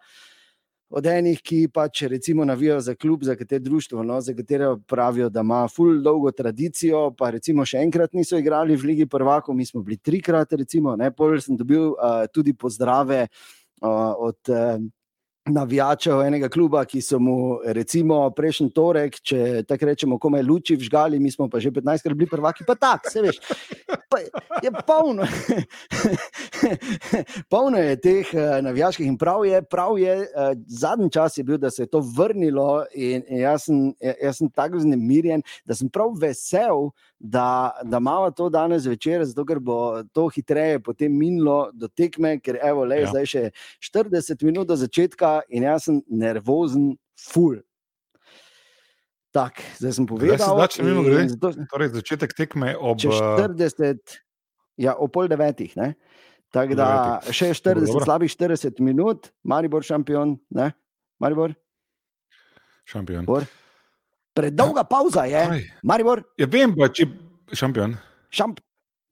od 0.90 1.06
enih, 1.06 1.40
ki 1.44 1.68
pač 1.74 2.04
recimo 2.08 2.46
navijajo 2.48 2.80
za 2.82 2.96
klub, 2.96 3.24
za 3.24 3.36
katero 3.36 3.64
društvo, 3.64 4.04
no, 4.04 4.20
za 4.22 4.34
katero 4.36 4.78
pravijo, 4.88 5.30
da 5.30 5.44
ima 5.44 5.68
full 5.68 6.02
dolgo 6.04 6.32
tradicijo, 6.32 7.12
pa 7.18 7.30
recimo 7.36 7.66
še 7.66 7.82
enkrat 7.84 8.14
niso 8.16 8.40
igrali 8.40 8.76
v 8.76 8.92
Ligi 8.92 9.08
prvakov, 9.08 9.56
mi 9.56 9.66
smo 9.66 9.84
bili 9.84 9.98
trikrat, 9.98 10.54
recimo, 10.54 10.96
ne, 10.96 11.12
pol 11.12 11.40
sem 11.44 11.58
dobil 11.60 11.92
uh, 11.92 12.24
tudi 12.32 12.54
pozdrave 12.54 13.26
uh, 13.28 14.14
od. 14.20 14.40
Uh, 14.52 14.88
navijačev 15.48 16.22
enega 16.22 16.50
kluba, 16.50 16.84
ki 16.86 17.02
so 17.02 17.20
mu, 17.20 17.60
recimo, 17.76 18.20
prejšnji 18.36 18.70
torek, 18.76 19.20
če 19.24 19.64
tako 19.68 19.90
rečemo, 19.90 20.20
komaj 20.22 20.44
luči 20.46 20.78
vžgali, 20.80 21.20
mi 21.20 21.32
smo 21.32 21.50
pa 21.50 21.60
že 21.60 21.72
15 21.72 22.08
let 22.08 22.18
bili 22.18 22.30
prvaki, 22.30 22.66
pa 22.68 22.76
tako, 22.76 23.12
se 23.12 23.22
veš. 23.22 23.40
Pa 24.10 24.20
je 24.64 24.72
polno, 24.88 25.26
polno 27.52 27.78
je 27.78 27.96
teh 28.02 28.34
uh, 28.34 28.60
navijaških 28.64 29.08
in 29.08 29.18
prav 29.18 29.46
je, 29.46 29.62
prav 29.62 30.00
je 30.00 30.16
uh, 30.22 30.54
zadnji 30.68 31.12
čas 31.12 31.38
je 31.38 31.44
bil, 31.44 31.58
da 31.58 31.72
se 31.72 31.84
je 31.84 31.92
to 31.92 32.00
vrnilo 32.00 32.86
in, 32.94 33.24
jaz 33.42 33.68
sem, 33.68 33.92
jaz 34.02 34.42
sem 34.42 34.50
tako 34.50 34.80
znemirjen, 34.84 35.44
da 35.66 35.76
sem 35.76 35.90
prav 35.90 36.16
vesel, 36.22 36.90
da, 37.20 37.72
da 37.84 37.98
imamo 37.98 38.32
to 38.32 38.50
danes 38.50 38.86
večer, 38.86 39.26
zato 39.26 39.46
ker 39.46 39.60
bo 39.60 40.04
to 40.14 40.28
hitreje 40.34 40.80
potem 40.80 41.14
minilo 41.18 41.72
do 41.74 41.88
tekme, 41.88 42.38
ker 42.40 42.60
evo, 42.64 42.86
le, 42.86 43.02
ja. 43.02 43.12
zdaj 43.12 43.26
še 43.26 43.44
40 43.90 44.46
minut 44.46 44.70
do 44.70 44.78
začetka 44.78 45.40
in 45.50 45.66
jaz 45.66 45.90
sem 45.90 46.02
nervozen, 46.08 46.94
full. 47.18 47.58
Tak, 49.34 49.60
zdaj 49.78 49.98
sem 49.98 50.06
povedal, 50.10 50.38
da 50.38 50.46
se 50.46 50.54
lahko 50.54 50.86
zgodi. 50.86 51.28
Zato... 51.34 51.52
Torej, 51.74 51.92
začetek 51.98 52.34
tekme 52.38 52.74
ob 52.78 53.02
40, 53.02 53.84
eh, 53.84 54.18
ja, 54.82 54.96
ob 54.96 55.12
pol 55.14 55.30
devetih. 55.30 55.74
Ne? 55.78 55.94
Tako 56.54 56.78
da 56.80 56.88
še 57.28 57.52
40, 57.58 57.92
slabih 58.06 58.32
40 58.32 58.82
minut, 58.86 59.32
Maribor 59.44 59.86
šampion, 59.86 60.38
ne? 60.56 60.72
Maribor. 61.22 61.54
Šampion. 62.88 63.26
Bor. 63.28 63.46
Predolga 64.38 64.84
pauza 64.86 65.26
je, 65.26 65.44
Maribor. 65.88 66.22
Ja, 66.38 66.46
vem, 66.52 66.76
pa 66.78 66.92
če 66.94 67.10
šampion. 67.58 67.98
Šamp 68.30 68.62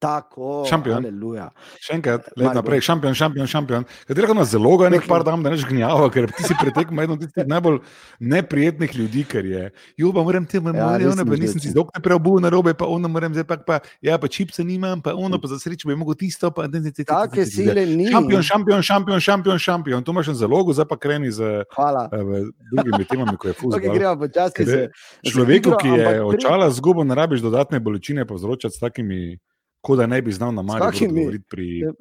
Tako, 0.05 0.51
šampion. 0.69 1.01
Aleluja. 1.01 1.47
Še 1.81 1.97
enkrat, 1.97 2.27
let 2.37 2.53
naprej, 2.57 2.83
šampion, 2.85 3.15
šampion, 3.17 3.49
šampion. 3.49 3.87
Kateri 4.05 4.29
ima 4.31 4.45
zelo 4.47 4.75
ga 4.81 4.91
nek 4.93 5.07
par 5.09 5.25
dan, 5.25 5.43
da 5.45 5.53
neš 5.53 5.65
gnjava, 5.69 6.09
ker 6.13 6.29
ti 6.31 6.45
si 6.45 6.57
pretekel 6.59 7.01
eno 7.05 7.17
od 7.17 7.39
najbolj 7.49 7.79
neprijetnih 8.19 8.95
ljudi, 8.97 9.25
ker 9.29 9.49
je. 9.49 9.63
Jo, 10.01 10.11
pa 10.15 10.23
moram 10.25 10.45
te, 10.49 10.61
moram, 10.61 10.77
ja, 10.77 11.09
moram, 11.09 11.31
pa 11.31 11.39
nisem 11.41 11.63
si 11.63 11.73
zdok 11.73 11.89
ne 11.95 12.03
preobu 12.05 12.35
na 12.43 12.51
robe, 12.53 12.75
pa 12.77 12.87
ono 12.91 13.09
moram 13.11 13.33
zdaj 13.33 13.47
pa, 13.49 13.57
pa 13.57 13.79
ja, 14.05 14.19
pa 14.21 14.29
čipse 14.31 14.63
nimam, 14.63 15.01
pa 15.01 15.15
ono 15.17 15.39
pa 15.41 15.49
za 15.51 15.59
srečo 15.59 15.89
bi 15.89 15.97
mogel 15.97 16.19
tisto, 16.19 16.51
pa 16.53 16.67
ne, 16.67 16.79
ne, 16.79 16.91
ne. 16.93 17.07
Take 17.07 17.45
sile 17.49 17.85
ni. 17.89 18.09
Šampion, 18.11 18.45
šampion, 18.45 18.85
šampion, 18.85 19.19
šampion, 19.19 19.59
šampion. 19.59 20.05
Tu 20.05 20.15
imaš 20.15 20.33
zalogo, 20.37 20.73
zdaj 20.73 20.89
pa 20.89 20.99
kreni 21.01 21.31
z. 21.31 21.65
Uh, 21.77 22.51
drugimi 22.71 23.05
temami, 23.09 23.37
ko 23.37 23.47
je 23.47 23.53
fuzil. 23.53 23.79
Okay, 23.79 23.93
gremo 23.93 24.15
počasi. 24.19 24.87
Človeku, 25.25 25.75
ki 25.81 25.87
je 25.87 26.21
očala 26.23 26.69
zgubo, 26.69 27.03
ne 27.03 27.15
rabiš 27.15 27.43
dodatne 27.45 27.79
bolečine 27.79 28.25
povzročati 28.25 28.75
s 28.75 28.79
takimi 28.79 29.37
kot 29.85 30.01
da 30.01 30.09
ne 30.09 30.21
bi 30.25 30.33
znal 30.33 30.53
na 30.53 30.65
Marijo 30.65 31.09
govoriti. 31.13 31.45
Pri... 31.49 31.69
Ja, 31.79 31.93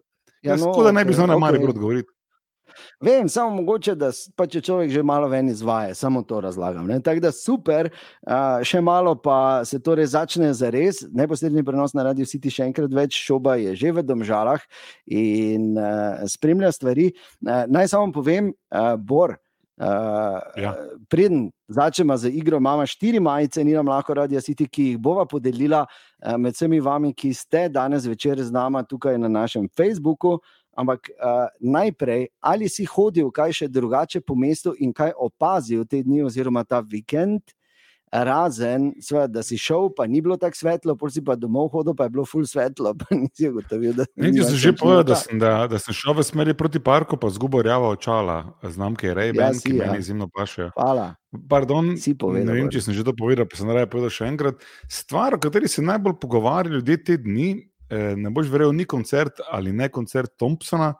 ja, 0.42 0.56
no, 0.56 0.72
kot 0.72 0.88
da 0.88 0.92
ne 0.96 1.04
bi 1.04 1.12
znal 1.12 1.28
okay. 1.28 1.36
na 1.36 1.38
Marijo 1.46 1.72
govoriti. 1.72 2.10
Vem, 3.00 3.28
samo 3.28 3.60
mogoče, 3.60 3.94
da 3.98 4.10
pa 4.36 4.46
če 4.50 4.62
človek 4.64 4.90
že 4.90 5.02
malo 5.06 5.28
ven 5.30 5.48
izvaja, 5.52 5.94
samo 5.94 6.22
to 6.26 6.40
razlagam. 6.42 6.88
Tako 7.04 7.22
da 7.22 7.32
super, 7.34 7.90
uh, 7.90 8.64
še 8.66 8.80
malo 8.84 9.14
pa 9.14 9.62
se 9.68 9.78
torej 9.82 10.10
začne 10.14 10.52
za 10.56 10.70
res. 10.74 11.04
Neposredni 11.14 11.64
prenos 11.66 11.94
na 11.94 12.06
Radio 12.08 12.26
City 12.28 12.50
še 12.50 12.68
enkrat 12.70 12.94
več, 12.94 13.18
šoba 13.20 13.58
je 13.60 13.76
že 13.78 13.92
v 13.94 14.06
domžalah 14.06 14.62
in 15.06 15.74
uh, 15.78 16.24
spremlja 16.30 16.72
stvari. 16.74 17.12
Uh, 17.44 17.64
naj 17.70 17.92
samo 17.94 18.10
povem, 18.14 18.52
uh, 18.74 18.94
Bor. 18.98 19.38
Uh, 19.74 20.38
ja. 20.56 20.74
Preden 21.10 21.48
začnemo 21.68 22.16
z 22.16 22.30
igro, 22.30 22.60
imamo 22.62 22.86
štiri 22.86 23.20
majice, 23.20 23.64
ni 23.64 23.72
nam 23.74 23.88
lahko 23.90 24.14
radio 24.14 24.40
siti, 24.40 24.68
ki 24.70 24.84
jih 24.84 24.98
bova 24.98 25.24
podelila 25.26 25.80
uh, 25.82 26.36
med 26.38 26.54
vsemi 26.54 26.78
vami, 26.80 27.10
ki 27.14 27.32
ste 27.34 27.66
danes 27.68 28.06
večer 28.06 28.38
z 28.38 28.54
nami 28.54 28.84
tukaj 28.88 29.18
na 29.18 29.28
našem 29.28 29.66
Facebooku. 29.76 30.38
Ampak 30.76 31.10
uh, 31.10 31.50
najprej, 31.60 32.28
ali 32.40 32.68
si 32.68 32.86
hodil 32.86 33.30
kaj 33.34 33.52
še 33.52 33.68
drugače 33.68 34.22
po 34.22 34.34
mestu 34.34 34.74
in 34.78 34.94
kaj 34.94 35.12
opazil 35.18 35.84
te 35.86 36.02
dni, 36.02 36.22
oziroma 36.26 36.64
ta 36.66 36.80
vikend, 36.82 37.42
uh, 37.42 37.63
razen, 38.14 38.92
sve, 39.02 39.26
da 39.28 39.42
si 39.42 39.58
šel, 39.58 39.88
pa 39.96 40.06
ni 40.06 40.20
bilo 40.22 40.36
tako 40.36 40.56
svetlo, 40.56 40.94
pa 40.96 41.10
si 41.10 41.22
pa 41.24 41.34
domov 41.34 41.72
hodil, 41.72 41.96
pa 41.98 42.06
je 42.06 42.12
bilo 42.14 42.24
ful 42.24 42.46
svetlo. 42.46 42.94
Nekaj 43.10 44.44
sem 44.46 44.58
že 44.58 44.72
povedal, 44.78 45.04
da, 45.08 45.18
da, 45.34 45.52
da 45.74 45.80
sem 45.82 45.96
šel 45.96 46.14
v 46.14 46.26
smeri 46.26 46.54
proti 46.54 46.78
parku, 46.78 47.18
pa 47.18 47.30
zgubo 47.34 47.62
rjava 47.62 47.90
očala, 47.96 48.38
znamke 48.62 49.10
Ray-Ban, 49.10 49.58
ja, 49.58 49.64
ki 49.64 49.74
ja. 49.74 49.86
meni 49.86 49.98
izjemno 50.04 50.28
paše. 50.30 50.70
Hvala. 50.78 51.14
Pardon, 51.50 51.96
povedal, 52.18 52.46
ne 52.46 52.54
vem, 52.54 52.70
če 52.70 52.84
sem 52.86 52.94
že 52.94 53.02
to 53.02 53.16
povedal, 53.18 53.48
pa 53.50 53.58
sem 53.58 53.70
raje 53.74 53.90
povedal 53.90 54.14
še 54.14 54.30
enkrat. 54.30 54.62
Stvar, 54.86 55.34
o 55.34 55.42
kateri 55.42 55.70
se 55.70 55.82
najbolj 55.82 56.20
pogovarjajo 56.22 56.78
ljudje 56.78 57.00
te 57.02 57.18
dni, 57.18 57.48
eh, 57.90 58.14
ne 58.14 58.30
boš 58.30 58.52
verjel, 58.52 58.70
ni 58.70 58.86
koncert 58.86 59.42
ali 59.50 59.74
ne 59.74 59.90
koncert 59.90 60.38
Thompsona. 60.38 60.94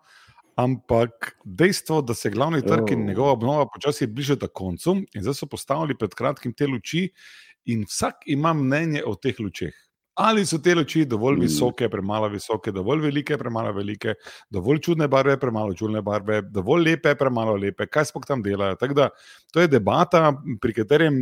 Ampak 0.56 1.32
dejstvo, 1.44 2.00
da 2.02 2.14
se 2.14 2.30
glavni 2.30 2.62
trg 2.62 2.92
in 2.94 3.06
njegova 3.06 3.32
obnova 3.32 3.66
počasi 3.66 4.06
bližata 4.06 4.48
koncu, 4.48 4.96
in 5.14 5.22
zdaj 5.22 5.34
so 5.34 5.46
postavili 5.50 5.96
pred 5.98 6.14
kratkim 6.14 6.54
te 6.54 6.66
luči, 6.66 7.08
in 7.64 7.86
vsak 7.88 8.28
ima 8.30 8.52
mnenje 8.54 9.02
o 9.06 9.14
teh 9.14 9.40
lučeh. 9.40 9.74
Ali 10.14 10.44
so 10.46 10.60
te 10.62 10.74
luči 10.74 11.02
dovolj 11.10 11.36
mm. 11.36 11.42
visoke, 11.42 11.88
premalo 11.90 12.28
visoke, 12.30 12.70
dovolj 12.72 13.00
velike, 13.08 13.38
premalo 13.38 13.72
velike, 13.74 14.14
dovolj 14.50 14.78
čudne 14.86 15.08
barve, 15.10 15.34
premalo 15.42 15.74
čudne 15.74 16.02
barve, 16.06 16.38
dovolj 16.54 16.84
lepe, 16.86 17.16
premalo 17.18 17.56
lepe, 17.58 17.88
kaj 17.90 18.12
sploh 18.12 18.26
tam 18.28 18.42
delajo. 18.42 18.78
Da, 18.94 19.08
to 19.52 19.64
je 19.64 19.70
debata, 19.72 20.30
pri, 20.62 20.76
katerem, 20.76 21.18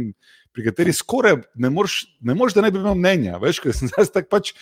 pri 0.53 0.67
kateri 0.69 0.93
skoraj 0.93 1.39
ne 1.57 1.71
moreš, 1.73 2.05
da 2.21 2.67
ne 2.67 2.71
bi 2.71 2.83
imel 2.83 2.99
mnenja. 3.01 3.41
Veš, 3.41 3.63
ker 3.65 3.77
sem 3.77 3.89
zdaj 3.89 4.13
tak 4.13 4.29
pač 4.33 4.53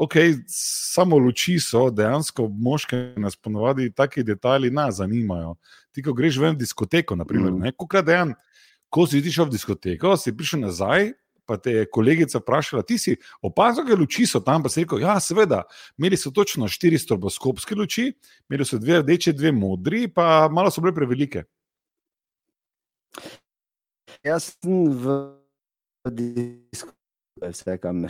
okay, 0.00 0.36
samo 0.46 1.18
luči 1.18 1.58
so, 1.60 1.88
dejansko 1.90 2.48
moške 2.48 3.14
nas 3.16 3.36
ponovadi 3.36 3.90
taki 3.92 4.22
detajli 4.22 4.70
nas 4.70 4.96
zanimajo. 5.02 5.56
Ti, 5.92 6.02
ko 6.06 6.14
greš 6.14 6.38
v 6.38 6.54
diskoteko, 6.56 7.18
naprimer, 7.18 7.50
mm. 7.52 7.66
ne, 7.66 8.02
dejan, 8.06 8.34
ko 8.88 9.06
si 9.06 9.22
šel 9.22 9.50
v 9.50 9.56
diskoteko, 9.56 10.16
si 10.16 10.32
prišel 10.36 10.64
nazaj. 10.64 11.12
Pa 11.50 11.56
te 11.58 11.72
je 11.74 11.86
kolegica 11.90 12.38
vprašala, 12.38 12.84
ti 12.86 12.94
si 12.98 13.16
opazil, 13.42 13.88
da 13.88 13.96
luči 13.98 14.22
so 14.30 14.38
tam, 14.46 14.62
pa 14.62 14.70
si 14.70 14.84
rekel: 14.84 15.02
Ja, 15.02 15.16
seveda, 15.18 15.64
imeli 15.98 16.18
so 16.20 16.30
točno 16.30 16.68
štiri 16.70 16.98
stroboskopske 17.02 17.74
luči, 17.74 18.12
imeli 18.46 18.66
so 18.68 18.78
dve 18.78 19.00
rdeče, 19.02 19.34
dve 19.34 19.50
modri, 19.56 20.04
pa 20.06 20.46
malo 20.52 20.70
so 20.70 20.84
bile 20.84 20.94
prevelike. 20.94 21.42
Jaz 24.22 24.52
sem 24.60 24.86
v 24.94 25.18
diskoteki 26.06 27.00
vse, 27.48 27.78
kam, 27.78 28.04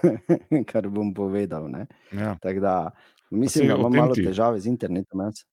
kar 0.70 0.88
bom 0.88 1.14
povedal. 1.14 1.70
Ja. 2.12 2.36
Da, 2.42 2.90
mislim, 3.30 3.68
da 3.68 3.74
imamo 3.74 3.96
malo 3.96 4.14
težave 4.14 4.60
z 4.60 4.66
internetom. 4.66 5.20
Jaz. 5.20 5.44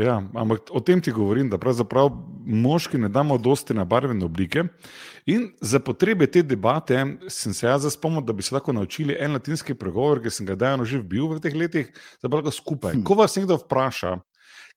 Ja, 0.00 0.16
ampak 0.34 0.70
o 0.72 0.80
tem 0.80 1.00
ti 1.00 1.12
govorim, 1.12 1.50
da 1.50 1.58
pravzaprav 1.60 2.08
moški 2.46 2.98
ne 2.98 3.08
damo 3.12 3.36
dosti 3.38 3.74
na 3.76 3.84
barvene 3.84 4.24
oblike. 4.24 4.64
In 5.28 5.50
za 5.60 5.80
potrebe 5.84 6.26
te 6.26 6.42
debate 6.42 6.96
sem 7.28 7.52
se 7.54 7.66
jaz 7.66 7.84
spomnil, 7.92 8.24
da 8.24 8.32
bi 8.32 8.42
se 8.42 8.54
lahko 8.54 8.72
naučili 8.72 9.16
en 9.20 9.36
latinski 9.36 9.74
pregovor, 9.76 10.22
ki 10.24 10.32
sem 10.32 10.48
ga 10.48 10.56
dejano 10.56 10.86
že 10.88 11.02
bil 11.02 11.28
v 11.28 11.40
teh 11.44 11.56
letih, 11.56 11.90
da 12.22 12.32
pa 12.32 12.40
ga 12.40 12.52
skupaj. 12.54 12.96
Hm. 12.96 13.04
Ko 13.04 13.18
vas 13.20 13.36
nekdo 13.36 13.58
vpraša, 13.60 14.16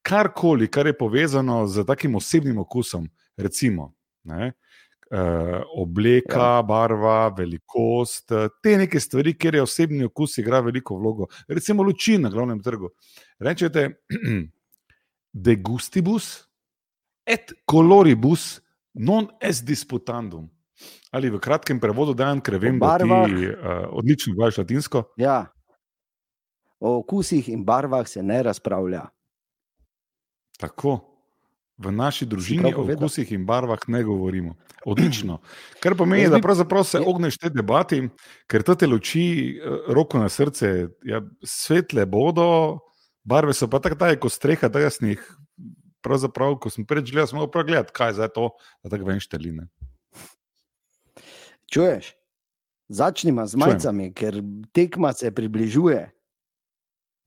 karkoli, 0.04 0.68
kar 0.68 0.92
je 0.92 0.98
povezano 0.98 1.64
z 1.68 1.86
takim 1.88 2.16
osebnim 2.20 2.60
okusom, 2.60 3.08
recimo. 3.38 3.94
Ne, 4.24 4.54
uh, 5.12 5.64
obleka, 5.80 6.58
ja. 6.58 6.64
barva, 6.68 7.28
velikost, 7.38 8.32
eh, 8.32 8.50
te 8.64 8.78
neke 8.78 9.00
stvari, 9.00 9.34
kjer 9.38 9.56
je 9.56 9.64
osebni 9.64 10.08
okus 10.08 10.38
igra 10.38 10.60
veliko 10.64 10.96
vlogo. 10.96 11.28
Recimo 11.48 11.84
luči 11.84 12.18
na 12.18 12.30
glavnem 12.30 12.62
trgu. 12.64 12.90
Rečete, 13.40 13.90
degustibus 15.34 16.48
et 17.26 17.54
coloribus 17.66 18.62
non 18.94 19.28
est 19.42 19.66
disputandum. 19.66 20.50
Ali 21.12 21.30
v 21.30 21.40
kratkem 21.40 21.80
prevodu 21.80 22.14
dajem, 22.18 22.42
ker 22.42 22.58
vem, 22.60 22.80
da 22.82 22.98
ti 22.98 23.48
uh, 23.48 23.88
odlično 23.94 24.34
govoriš 24.36 24.58
latinsko. 24.64 25.04
Ja. 25.18 25.46
O 26.80 26.98
okusih 27.00 27.50
in 27.50 27.64
barvah 27.66 28.08
se 28.08 28.24
ne 28.24 28.42
razpravlja. 28.44 29.06
Tako. 30.60 31.00
V 31.78 31.92
naši 31.92 32.26
družini 32.30 32.74
o 32.76 32.84
okusih 32.86 33.32
in 33.34 33.46
barvah 33.46 33.82
ne 33.88 34.04
govorimo. 34.04 34.56
Odlično. 34.86 35.40
Kar 35.82 35.96
pomeni, 35.98 36.28
da 36.30 36.42
pravzaprav 36.42 36.84
se 36.84 37.00
ogneš 37.00 37.38
te 37.38 37.50
debati, 37.50 38.02
ker 38.48 38.64
te 38.64 38.88
luči, 38.88 39.24
eh, 39.58 39.88
roko 39.96 40.20
na 40.20 40.30
srce, 40.30 40.90
ja, 41.08 41.22
svetle 41.44 42.06
bodo, 42.06 42.80
barve 43.24 43.54
so 43.54 43.68
pa 43.68 43.80
tako, 43.80 43.96
da 43.96 44.12
je 44.12 44.20
kot 44.20 44.34
streha, 44.34 44.70
da 44.70 44.84
jaz 44.84 45.02
njih. 45.02 45.24
Pravzaprav, 46.04 46.58
ko 46.60 46.70
sem 46.70 46.84
prej 46.86 47.06
gledal, 47.08 47.30
sem 47.32 47.40
lahko 47.40 47.52
pogledal, 47.52 47.88
kaj 47.96 48.18
je 48.20 48.28
to, 48.36 48.50
da 48.84 48.92
tako 48.92 49.08
veš 49.08 49.30
teline. 49.32 49.70
Čuješ? 51.72 52.12
Začnimo 52.92 53.46
z 53.48 53.56
majicami, 53.58 54.10
ker 54.14 54.42
tekma 54.76 55.14
se 55.16 55.32
približuje. 55.32 56.02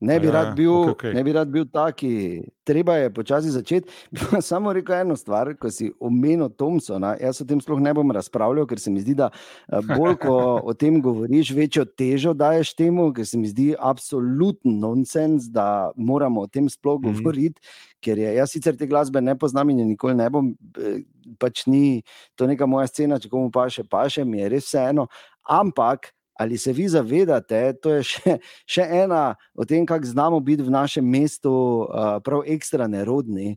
Ne 0.01 0.21
bi, 0.21 0.27
ja, 0.27 0.33
rad 0.33 0.57
bil, 0.57 0.71
okay, 0.73 0.93
okay. 0.93 1.15
ne 1.15 1.23
bi 1.25 1.33
rad 1.33 1.49
bil 1.49 1.65
taki, 1.73 2.43
treba 2.69 2.99
je 3.01 3.13
počasi 3.15 3.51
začeti. 3.51 3.89
Samo 4.49 4.73
rekel 4.77 4.99
eno 4.99 5.15
stvar, 5.17 5.55
ko 5.57 5.71
si 5.73 5.89
omenil 6.01 6.51
Thompsona. 6.53 7.15
Jaz 7.21 7.41
o 7.41 7.47
tem 7.49 7.63
sploh 7.65 7.81
ne 7.81 7.95
bom 7.97 8.13
razpravljal, 8.13 8.67
ker 8.69 8.83
se 8.83 8.93
mi 8.93 9.01
zdi, 9.01 9.15
da 9.17 9.31
eh, 9.33 9.81
bolj 9.95 10.19
ko 10.21 10.35
o 10.69 10.75
tem 10.77 10.99
govoriš, 11.01 11.55
večjo 11.57 11.87
težo 11.89 12.35
daješ 12.37 12.75
temu, 12.77 13.09
ker 13.17 13.25
se 13.25 13.41
mi 13.41 13.49
zdi 13.49 13.71
absoluten 13.73 14.77
nonsens, 14.83 15.49
da 15.49 15.95
moramo 15.97 16.45
o 16.45 16.51
tem 16.51 16.69
sploh 16.69 17.01
mm 17.01 17.09
-hmm. 17.09 17.23
govoriti. 17.23 17.61
Ker 18.05 18.19
je, 18.19 18.35
jaz 18.37 18.53
sicer 18.53 18.77
te 18.77 18.87
glasbe 18.87 19.21
ne 19.21 19.39
poznam 19.39 19.71
in 19.71 19.81
nikoli 19.89 20.15
ne 20.15 20.29
bom, 20.31 20.53
eh, 20.77 21.01
pač 21.39 21.65
ni 21.67 22.03
to 22.35 22.47
neka 22.47 22.67
moja 22.67 22.87
scena, 22.87 23.19
če 23.19 23.33
komu 23.33 23.51
pa 23.51 23.71
še 23.71 23.85
pa 23.89 24.09
še, 24.09 24.25
mi 24.25 24.45
je 24.45 24.49
res 24.49 24.69
vseeno. 24.69 25.09
Ampak 25.49 26.13
ali 26.39 26.59
se 26.59 26.73
vi 26.73 26.89
zavedate, 26.89 27.73
to 27.83 27.95
je 27.97 28.03
še, 28.03 28.37
še 28.77 28.87
ena 29.05 29.35
od 29.55 29.69
tem, 29.69 29.87
kako 29.87 30.07
znamo 30.07 30.41
biti 30.41 30.63
v 30.63 30.73
našem 30.73 31.05
mestu 31.05 31.53
uh, 31.53 32.17
prav 32.25 32.45
ekstra 32.47 32.89
nerodni. 32.89 33.57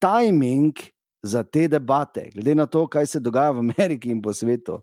Timing 0.00 0.76
za 1.24 1.42
te 1.42 1.66
debate, 1.68 2.30
glede 2.34 2.54
na 2.54 2.66
to, 2.66 2.86
kaj 2.86 3.06
se 3.06 3.20
dogaja 3.20 3.54
v 3.56 3.64
Ameriki 3.64 4.12
in 4.12 4.20
po 4.22 4.34
svetu. 4.36 4.80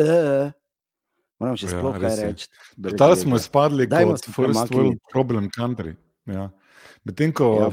Uh, 0.00 0.48
moram 1.42 1.58
še 1.60 1.68
ja, 1.68 1.74
sploh 1.74 1.98
ja, 1.98 2.02
kaj 2.06 2.16
reči. 2.24 2.48
Tam 2.96 3.16
smo 3.18 3.40
izpadli 3.40 3.88
kot 3.90 4.30
first 4.30 4.72
world 4.72 5.00
problem 5.12 5.50
country. 5.52 5.96
Ja. 6.30 6.48
Medtem 7.04 7.32
ko 7.32 7.46
ja, 7.56 7.68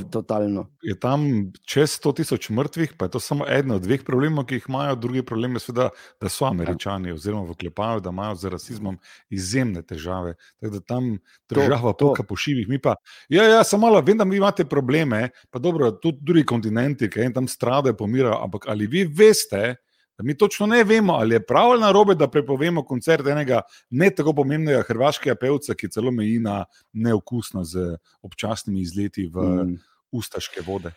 je 0.82 0.96
tam 1.00 1.24
čez 1.68 1.98
100 2.00 2.14
tisoč 2.22 2.50
mrtvih, 2.50 2.94
pa 2.98 3.08
je 3.08 3.16
to 3.18 3.20
samo 3.20 3.48
eden 3.48 3.76
od 3.76 3.84
dveh 3.84 4.04
problemov, 4.08 4.46
ki 4.48 4.60
jih 4.60 4.68
imajo, 4.70 4.96
drugi 4.96 5.24
problem 5.26 5.58
je, 5.58 5.64
sveda, 5.66 5.90
da 6.22 6.30
so 6.30 6.46
američani, 6.48 7.12
ja. 7.12 7.16
oziroma 7.18 7.52
vklepajo, 7.52 8.00
da 8.04 8.14
imajo 8.14 8.36
z 8.36 8.54
rasizmom 8.54 9.00
izjemne 9.30 9.84
težave. 9.84 10.36
Tako 10.62 10.74
da 10.74 10.80
tam 10.80 11.10
država 11.50 11.94
poka 11.94 12.24
po 12.24 12.36
šivih, 12.36 12.70
mi 12.70 12.80
pa, 12.82 12.96
ja, 13.30 13.44
ja, 13.44 13.64
samo 13.64 13.88
malo, 13.88 14.02
vem, 14.02 14.18
da 14.18 14.24
vi 14.24 14.38
imate 14.38 14.66
probleme, 14.66 15.30
pa 15.52 15.60
dobro, 15.60 15.92
tudi 15.92 16.18
drugi 16.22 16.46
kontinenti, 16.46 17.10
ki 17.10 17.34
tam 17.34 17.48
stradajo, 17.48 17.98
pomirajo, 17.98 18.40
ampak 18.44 18.68
ali 18.68 18.88
vi 18.88 19.06
veste, 19.06 19.76
mi 20.24 20.38
točno 20.38 20.66
ne 20.66 20.84
vemo, 20.84 21.14
ali 21.14 21.36
je 21.36 21.46
prav 21.46 21.72
ali 21.72 21.82
narobe, 21.82 22.16
da 22.16 22.28
prepovemo 22.28 22.84
koncert 22.86 23.28
enega 23.28 23.62
ne 23.90 24.10
tako 24.10 24.34
pomembnega 24.34 24.82
hrvaškega 24.88 25.36
pevca, 25.36 25.76
ki 25.76 25.90
celo 25.90 26.12
meji 26.12 26.40
na 26.40 26.64
neokusno 26.94 27.64
z 27.64 27.98
občasnimi 28.22 28.82
izleti 28.82 29.28
v 29.34 29.44
mm. 29.44 29.76
ustaške 30.12 30.62
vode. 30.68 30.92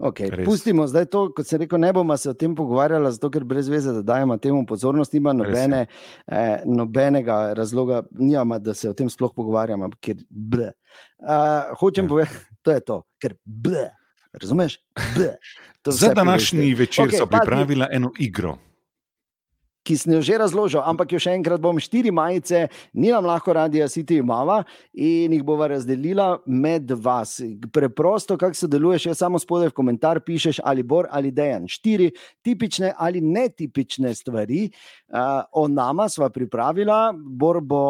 Okay, 0.00 0.44
pustimo 0.44 0.86
zdaj 0.86 1.04
to, 1.12 1.26
kot 1.36 1.46
se 1.46 1.58
reče, 1.58 1.78
ne 1.78 1.92
bomo 1.92 2.16
se 2.16 2.30
o 2.30 2.34
tem 2.34 2.54
pogovarjali, 2.56 3.10
zato 3.12 3.28
ker 3.30 3.44
brez 3.44 3.68
veze, 3.68 3.92
da 3.92 4.02
dajemo 4.02 4.38
temu 4.40 4.62
pozornost, 4.66 5.14
ima 5.14 5.32
nobene, 5.36 5.86
eh, 6.26 6.62
nobenega 6.64 7.52
razloga, 7.52 8.02
nijama, 8.10 8.58
da 8.58 8.74
se 8.74 8.88
o 8.88 8.94
tem 8.96 9.10
sploh 9.12 9.34
pogovarjamo. 9.36 9.90
Ker, 10.00 10.16
uh, 10.16 11.76
hočem 11.80 12.04
ja. 12.04 12.08
povedati, 12.08 12.40
to 12.62 12.72
je 12.72 12.80
to, 12.80 13.02
ker 13.20 13.36
ble. 13.44 13.90
Razumeš? 14.32 14.78
Za 15.84 16.14
današnji 16.14 16.74
večer 16.74 17.04
okay, 17.04 17.18
so 17.18 17.26
pripravili 17.26 17.86
eno 17.90 18.12
igro 18.18 18.58
ki 19.86 19.96
sem 19.96 20.12
jo 20.12 20.20
že 20.22 20.38
razložil, 20.40 20.82
ampak 20.84 21.12
jo 21.14 21.20
še 21.22 21.34
enkrat 21.38 21.60
bom. 21.62 21.78
Štiri 21.80 22.12
majice, 22.12 22.68
ni 22.92 23.10
nam 23.12 23.24
lahko 23.28 23.54
radio, 23.56 23.88
siti 23.88 24.20
imamo 24.20 24.60
in 24.92 25.32
jih 25.32 25.44
bova 25.46 25.70
razdelila 25.72 26.42
med 26.46 26.90
vas. 27.00 27.38
Preprosto, 27.72 28.36
kako 28.40 28.58
se 28.58 28.68
deluje, 28.68 29.00
še 29.06 29.16
samo 29.16 29.40
spodaj 29.40 29.72
v 29.72 29.78
komentar 29.80 30.20
pišeš 30.24 30.60
ali 30.64 30.84
bor 30.84 31.08
ali 31.10 31.32
dejan. 31.32 31.68
Štiri 31.70 32.10
tipične 32.44 32.92
ali 32.98 33.22
netipične 33.24 34.12
stvari. 34.14 34.68
Uh, 35.10 35.42
o 35.56 35.66
nama 35.68 36.06
sva 36.08 36.28
pripravila, 36.30 37.10
bor 37.14 37.60
bo, 37.64 37.82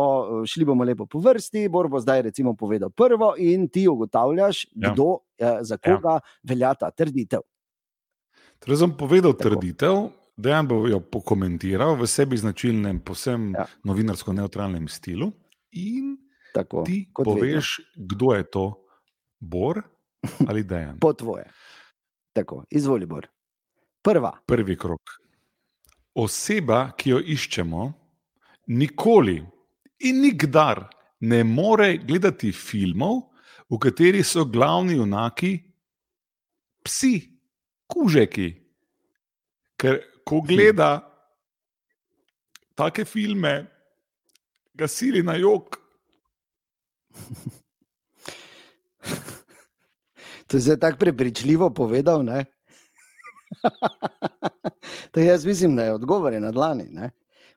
šli 0.49 0.65
bomo 0.65 0.87
lepo 0.87 1.05
po 1.11 1.21
vrsti, 1.21 1.67
bor 1.69 1.91
bo 1.91 2.01
zdaj 2.01 2.31
recimo 2.31 2.55
povedal 2.57 2.91
prvo 2.91 3.35
in 3.37 3.69
ti 3.69 3.85
ugotavljaš, 3.89 4.65
ja. 4.73 4.93
kdo, 4.93 5.09
uh, 5.21 5.61
za 5.67 5.77
koga 5.77 6.21
ja. 6.21 6.27
velja 6.49 6.75
ta 6.81 6.91
trditev. 6.95 7.45
Torej, 8.61 8.77
sem 8.83 8.91
povedal 8.93 9.33
Tako. 9.33 9.43
trditev, 9.49 9.99
Dejan 10.41 10.69
bo 10.69 10.83
jo 10.89 11.01
pokomentiral 11.01 11.97
v 12.01 12.09
sebi 12.09 12.39
značilnem, 12.41 13.01
posebno 13.05 13.59
ja. 13.59 13.67
novinarsko-neutralnem 13.85 14.89
stilu. 14.89 15.31
In 15.77 16.17
Tako, 16.55 16.85
ti 16.87 17.05
poveš, 17.15 17.79
vedno. 17.79 18.07
kdo 18.09 18.35
je 18.35 18.45
to, 18.51 18.67
Bor 19.41 19.83
ali 20.49 20.65
Dejan. 20.65 20.99
po 21.05 21.13
tvoje. 21.13 21.45
Tako, 22.33 22.65
izvoli, 22.71 23.07
Bor. 23.07 23.29
Prva. 24.03 24.33
Prvi 24.47 24.77
krok. 24.77 25.17
Oseba, 26.15 26.91
ki 26.97 27.11
jo 27.11 27.21
iščemo, 27.21 27.93
nikoli 28.73 29.39
in 30.09 30.23
nikdar 30.25 30.89
ne 31.21 31.45
more 31.45 31.99
gledati 31.99 32.53
filmov, 32.53 33.29
v 33.71 33.79
katerih 33.79 34.27
so 34.27 34.45
glavni 34.45 34.97
junaki 34.97 35.53
psi, 36.83 37.15
kužeki. 37.87 38.49
Ker 39.81 40.01
ko 40.25 40.41
gleda 40.41 41.07
take 42.75 43.05
filme, 43.05 43.67
ga 44.75 44.89
sili 44.89 45.23
na 45.23 45.37
jog. 45.37 45.77
To 50.51 50.57
je 50.57 50.81
tako 50.81 50.99
prepričljivo 50.99 51.71
povedal. 51.71 52.25
jaz 55.21 55.47
mislim, 55.47 55.77
da 55.77 55.85
je 55.85 55.95
odgovor 55.95 56.33
na 56.33 56.51
dlani. 56.51 56.89
Ne? 56.91 57.11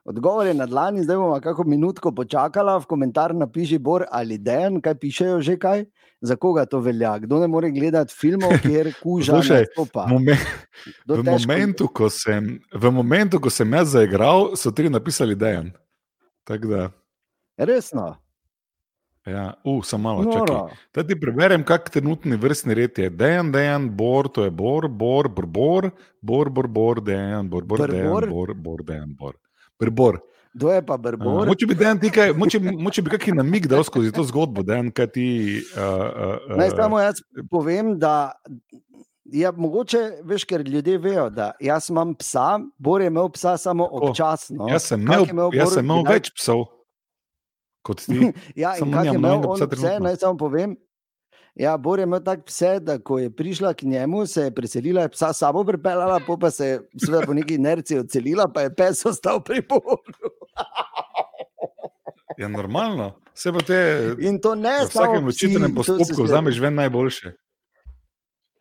Odgovor 0.04 0.46
je 0.46 0.54
na 0.54 0.66
dlani, 0.66 1.02
zdaj 1.02 1.16
bomo 1.16 1.40
kako 1.40 1.64
minutko 1.64 2.12
počakali, 2.12 2.80
v 2.80 2.86
komentar 2.86 3.34
napiši 3.34 3.78
Bor 3.78 4.04
ali 4.12 4.38
Den, 4.38 4.80
kaj 4.80 4.98
pišejo 5.00 5.40
že 5.40 5.56
kaj 5.56 5.84
za 6.20 6.36
koga 6.36 6.66
to 6.66 6.80
velja. 6.80 7.18
Kdo 7.18 7.38
ne 7.40 7.48
more 7.48 7.70
gledati 7.70 8.12
filmov, 8.12 8.52
kjer 8.62 8.92
kuža 9.02 9.40
že 9.40 9.64
stopa. 9.72 10.06
Momen, 10.08 10.36
v, 11.08 11.22
momentu, 11.24 11.88
sem, 12.10 12.60
v 12.74 12.90
momentu, 12.92 13.40
ko 13.40 13.50
sem 13.50 13.72
jaz 13.72 13.96
zaigral, 13.96 14.52
so 14.56 14.72
tri 14.72 14.92
napisali 14.92 15.34
Dejan. 15.34 15.72
Resno. 17.56 18.16
Ja, 19.24 19.54
uh, 19.64 19.80
samo 19.84 20.12
malo 20.12 20.32
čakaj. 20.32 20.76
Da 20.92 21.06
ti 21.06 21.16
preberem, 21.20 21.64
kak 21.64 21.88
trenutni 21.90 22.36
vrstni 22.36 22.74
red 22.74 22.98
je. 22.98 23.08
Dejan, 23.10 23.52
Dejan, 23.52 23.88
Bor, 23.88 24.28
to 24.28 24.44
je 24.44 24.50
Bor, 24.50 24.88
Bor, 24.88 25.28
Bor, 25.28 25.46
Bor, 25.48 25.90
Bor, 26.20 26.50
Bor, 26.50 26.68
Bor, 26.68 27.00
Dejan, 27.00 27.48
Bor, 27.48 27.64
Bor, 27.64 27.88
Dejan, 27.88 28.28
Bor, 28.28 28.52
Bor, 28.54 28.84
Dejan, 28.84 29.16
Bor. 29.16 29.40
Bor. 29.80 30.20
Kdo 30.54 30.70
je 30.70 30.82
pa 30.86 30.96
Brbor? 30.96 31.48
Moče 31.50 31.66
bi, 31.66 31.74
nekaj, 32.02 32.32
moče, 32.38 32.60
moče 32.60 33.02
bi 33.02 33.10
kakšen 33.10 33.40
namig 33.42 33.66
dal 33.66 33.82
skozi 33.84 34.12
to 34.14 34.22
zgodbo, 34.22 34.62
da 34.62 34.78
je 34.78 35.06
ti. 35.10 35.26
Uh, 35.74 35.80
uh, 36.50 36.58
Naj 36.58 36.70
samo 36.76 37.00
jaz 37.00 37.24
povem, 37.50 37.98
da. 37.98 38.32
Ja, 39.34 39.50
mogoče 39.56 40.20
veš, 40.22 40.44
ker 40.44 40.60
ljudje 40.60 40.98
vejo, 40.98 41.30
da 41.32 41.52
jaz 41.60 41.88
imam 41.90 42.12
psa, 42.14 42.60
Bor 42.78 43.02
je 43.02 43.08
imel 43.10 43.32
psa 43.34 43.56
samo 43.56 43.88
občasno. 43.90 44.68
Jaz 44.70 44.92
sem 44.92 45.02
imel, 45.02 45.26
imel, 45.30 45.50
Bor, 45.50 45.58
jaz 45.58 45.74
sem 45.74 45.84
imel 45.84 46.04
več 46.06 46.30
psov 46.36 46.66
kot 47.84 48.00
ti. 48.04 48.32
ja, 48.62 48.74
in 48.80 48.92
kaj 48.92 49.10
je 49.10 49.14
imel 49.18 49.44
on 49.48 49.70
pse, 49.70 49.96
naj 50.00 50.16
samo 50.22 50.38
povem. 50.40 50.76
Ja, 51.54 51.76
Bor 51.76 51.98
je 51.98 52.02
imel 52.02 52.20
tak 52.24 52.44
pse, 52.46 52.80
da 52.82 52.98
ko 52.98 53.18
je 53.18 53.30
prišla 53.30 53.74
k 53.74 53.82
njemu, 53.82 54.26
se 54.26 54.42
je 54.42 54.54
preselila, 54.54 55.02
je 55.02 55.08
psa 55.08 55.32
sabo 55.32 55.64
pripeljala, 55.64 56.20
pa 56.40 56.50
se 56.50 56.66
je 56.66 56.80
seveda 57.04 57.26
po 57.26 57.34
neki 57.34 57.54
inerciji 57.54 57.98
odselila, 57.98 58.48
pa 58.54 58.66
je 58.66 58.74
pes 58.74 59.06
ostal 59.06 59.44
pri 59.44 59.62
Bogu. 59.68 59.98
Ja, 62.38 62.48
normalno. 62.48 63.12
Se 63.34 63.52
pa 63.52 63.58
te. 63.58 64.14
In 64.18 64.40
to 64.40 64.54
ne 64.54 64.78
samo. 64.78 64.86
V 64.86 64.90
vsakem 64.90 65.26
učiteljem 65.26 65.74
postopku 65.74 66.22
vzameš 66.22 66.58
ven 66.58 66.74
najboljše. 66.74 67.32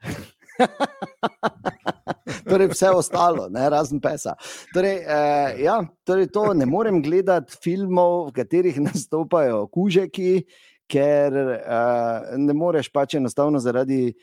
torej, 2.50 2.68
vse 2.68 2.90
ostalo, 2.90 3.48
ne, 3.50 3.70
razen 3.70 4.02
pesa. 4.02 4.36
Torej, 4.74 4.98
eh, 5.02 5.56
ja, 5.64 5.80
torej 6.04 6.28
to 6.34 6.54
ne 6.54 6.66
morem 6.66 7.02
gledati 7.02 7.58
filmov, 7.64 8.30
v 8.30 8.36
katerih 8.38 8.80
nastopajo 8.82 9.68
kužeki, 9.74 10.44
ker 10.90 11.34
uh, 11.34 12.34
ne 12.38 12.54
moreš 12.54 12.90
pač 12.94 13.18
enostavno 13.20 13.60
zaradi. 13.60 14.14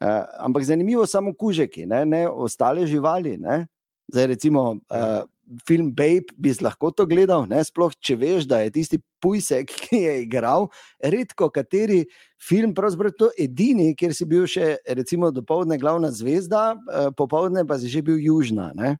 Uh, 0.00 0.22
ampak 0.46 0.64
zanimivo 0.64 1.02
je 1.02 1.10
samo 1.10 1.34
kužeki, 1.34 1.86
ne, 1.86 2.04
ne 2.06 2.22
ostale 2.28 2.86
živali. 2.86 3.36
Ne. 3.38 3.66
Zdaj, 4.12 4.26
recimo, 4.26 4.62
uh, 4.90 5.22
film 5.66 5.90
Babe 5.94 6.30
bi 6.38 6.54
lahko 6.62 6.90
to 6.94 7.06
gledal, 7.06 7.46
ne, 7.50 7.62
sploh 7.66 7.94
če 7.98 8.16
veš, 8.18 8.46
da 8.50 8.60
je 8.62 8.72
tisti 8.74 9.00
pujsek, 9.22 9.70
ki 9.86 10.02
je 10.04 10.14
igral, 10.24 10.68
redko 11.02 11.50
kateri 11.50 12.04
film, 12.40 12.74
pravzaprav 12.74 13.14
to 13.18 13.30
edini, 13.38 13.92
kjer 13.98 14.14
si 14.16 14.26
bil 14.30 14.46
še, 14.50 14.76
recimo, 14.98 15.32
dopoledne 15.34 15.78
glavna 15.80 16.12
zvezda, 16.14 16.72
uh, 16.74 17.10
popoldne 17.16 17.66
pa 17.66 17.78
si 17.82 17.90
že 17.90 18.02
bil 18.06 18.20
južna. 18.22 18.70
Ne. 18.78 18.96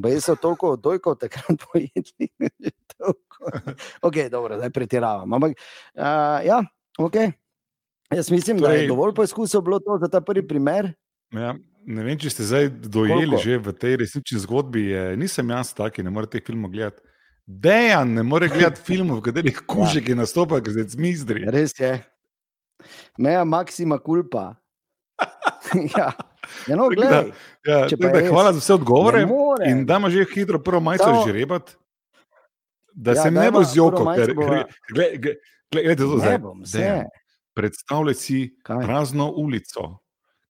Bej 0.00 0.20
so 0.24 0.36
toliko 0.36 0.76
dojkov 0.76 1.18
takrat 1.20 1.60
pojedli. 1.64 2.28
ok, 4.06 4.16
dobro, 4.30 4.56
zdaj 4.56 4.70
pretiravam. 4.70 5.32
Ampak, 5.32 5.52
uh, 5.94 6.40
ja, 6.44 6.60
ok. 6.98 7.16
Jaz 8.10 8.30
mislim, 8.30 8.58
torej, 8.58 8.66
da 8.66 8.72
je 8.74 8.78
torej- 8.80 8.88
dovolj 8.88 9.14
poizkusov 9.14 9.62
bilo 9.62 9.78
to 9.78 9.98
za 10.00 10.08
ta 10.08 10.20
prvi 10.20 10.42
primer. 10.42 10.90
Ja, 11.30 11.54
ne 11.86 12.02
vem, 12.02 12.18
če 12.18 12.30
ste 12.30 12.42
zdaj 12.44 12.68
dojeli 12.82 13.28
Koliko? 13.30 13.42
že 13.42 13.58
v 13.58 13.72
tej 13.72 13.96
resnični 13.96 14.38
zgodbi. 14.42 14.82
Je, 14.90 15.02
nisem 15.16 15.46
jaz 15.50 15.70
taki, 15.74 16.02
ne 16.02 16.10
morete 16.10 16.40
filmov 16.42 16.72
gledati. 16.72 17.04
Dejan 17.46 18.14
ne 18.14 18.22
more 18.22 18.48
gledati 18.48 18.82
filmov, 18.88 19.20
v 19.20 19.28
katerih 19.30 19.60
kužek 19.66 20.08
je 20.08 20.16
nastopal, 20.18 20.58
ker 20.60 20.74
se 20.74 20.88
zmizdri. 20.90 21.46
Res 21.46 21.76
je. 21.78 21.92
Meja 23.18 23.44
maksima 23.44 23.98
kulpa. 23.98 24.56
ja. 25.96 26.10
Ja, 26.66 26.76
no, 26.76 26.88
da, 26.96 27.24
ja, 27.66 27.86
da, 27.98 28.28
hvala 28.28 28.52
za 28.52 28.58
vse 28.58 28.74
odgovore. 28.74 29.26
In 29.66 29.86
da 29.86 29.96
ima 29.96 30.10
že 30.10 30.24
hitro 30.34 30.58
prvo 30.62 30.80
majico 30.80 31.04
Samo... 31.04 31.24
žrebat, 31.26 31.74
da 32.92 33.10
ja, 33.10 33.22
se 33.22 33.30
ne 33.30 33.50
bo 33.50 33.64
zjokal. 33.64 34.14
Predstavljaj 37.54 38.14
si 38.14 38.56
Kaj? 38.62 38.86
prazno 38.86 39.32
ulico, 39.36 39.98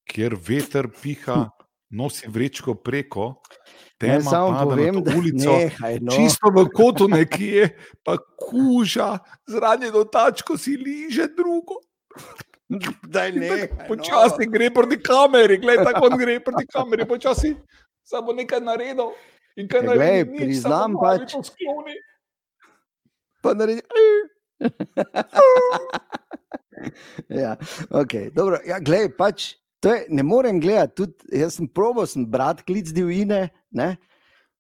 kjer 0.05 0.37
veter 0.49 0.89
piha, 1.03 1.49
nosi 1.99 2.29
vrečko 2.29 2.75
preko. 2.75 3.35
Ne, 4.03 4.23
samo 4.23 4.57
povem, 4.65 5.03
da 5.05 5.13
ulico, 5.17 5.53
nehaj, 5.53 5.99
no. 6.01 6.13
čisto 6.17 6.49
v 6.49 6.65
kotu 6.73 7.09
nekje, 7.09 7.69
pa 8.03 8.17
kuža, 8.17 9.19
zranjeno 9.47 10.05
tačko 10.05 10.57
si 10.59 10.77
liže 10.77 11.29
drugo. 11.37 11.83
Počasi 13.89 14.47
no. 14.47 14.53
gre 14.53 14.71
proti 14.71 15.03
kameri, 15.03 15.59
gledaj, 15.59 15.93
tako 15.93 16.17
gre 16.17 16.41
proti 16.41 16.67
kameri, 16.67 17.09
počasi 17.09 17.57
samo 18.07 18.33
nekaj 18.33 18.61
naredil. 18.61 19.11
In 19.59 19.69
kaj 19.69 19.83
naj 19.83 19.99
rečem, 19.99 20.37
priznam 20.37 20.95
pač. 21.01 21.35
Pa 23.43 23.55
naredi. 23.59 23.83
ja, 27.43 27.57
okay, 27.91 28.31
dobro, 28.31 28.61
ja, 28.67 28.79
gledaj, 28.79 29.11
pač, 29.19 29.49
je, 29.83 30.07
ne 30.09 30.23
morem 30.23 30.61
gledati. 30.61 30.95
Tudi, 31.03 31.15
jaz 31.43 31.59
sem 31.59 31.69
probo, 31.69 32.07
sem 32.07 32.27
brat 32.27 32.63
klic 32.63 32.95
divine, 32.95 33.49
ne? 33.75 33.97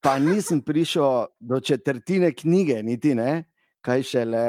pa 0.01 0.16
nisem 0.16 0.62
prišel 0.64 1.29
do 1.44 1.61
četrtine 1.61 2.33
knjige, 2.33 2.83
niti 2.83 3.12
ne 3.14 3.50
kaj 3.85 4.03
še 4.05 4.23
le. 4.29 4.45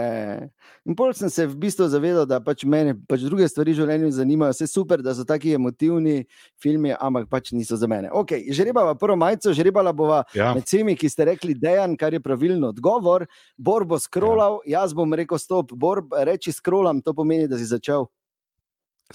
In 0.87 0.95
pol 0.97 1.13
sem 1.15 1.29
se 1.31 1.45
v 1.47 1.55
bistvu 1.59 1.87
zavedal, 1.91 2.25
da 2.27 2.41
pač 2.43 2.65
mene 2.67 2.93
pač 3.07 3.23
druge 3.23 3.47
stvari 3.49 3.73
v 3.73 3.79
življenju 3.79 4.11
zanimajo. 4.15 4.55
Vse 4.55 4.67
super, 4.67 5.03
da 5.03 5.13
so 5.15 5.25
taki 5.27 5.55
emotivni 5.55 6.25
filmi, 6.61 6.91
ampak 6.93 7.29
pač 7.31 7.51
niso 7.55 7.77
za 7.79 7.89
mene. 7.91 8.11
Okay, 8.21 8.51
žrebala 8.55 8.95
prvo 8.99 9.15
majico, 9.19 9.53
žrebala 9.55 9.93
bova 9.95 10.21
ja. 10.35 10.51
med 10.57 10.67
vsemi, 10.67 10.97
ki 10.99 11.11
ste 11.11 11.29
rekli, 11.31 11.55
dejan, 11.57 11.95
kar 11.99 12.15
je 12.15 12.23
pravilno 12.23 12.73
odgovor. 12.75 13.27
Bor 13.57 13.87
bo 13.87 13.99
scrollal, 14.01 14.59
ja. 14.65 14.81
jaz 14.81 14.95
bom 14.97 15.13
rekel 15.15 15.39
stop, 15.41 15.71
bor 15.71 16.03
reči 16.27 16.53
scrollam, 16.55 17.03
to 17.05 17.15
pomeni, 17.15 17.47
da 17.51 17.59
si 17.61 17.69
začel. 17.69 18.09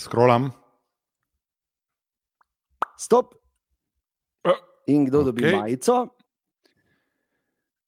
Scrollam. 0.00 0.52
Stop. 2.96 3.34
In 4.86 5.04
kdo 5.08 5.20
okay. 5.20 5.26
dobi 5.26 5.42
majico? 5.50 5.94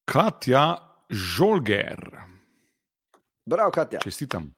Katja 0.08 0.87
Žolger. 1.10 2.10
Bravo, 3.46 3.70
Katja. 3.70 4.00
Čestitam. 4.00 4.54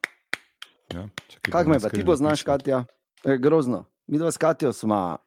Ja, 0.93 1.07
Kaj 1.51 1.65
me 1.65 1.79
pa 1.79 1.89
ti 1.89 2.05
poznaš, 2.05 2.43
Katja? 2.43 2.85
E, 3.23 3.37
grozno. 3.37 3.85
Mi 4.07 4.17
dva 4.17 4.31
s 4.31 4.37
Katjo 4.37 4.73
smo. 4.73 5.17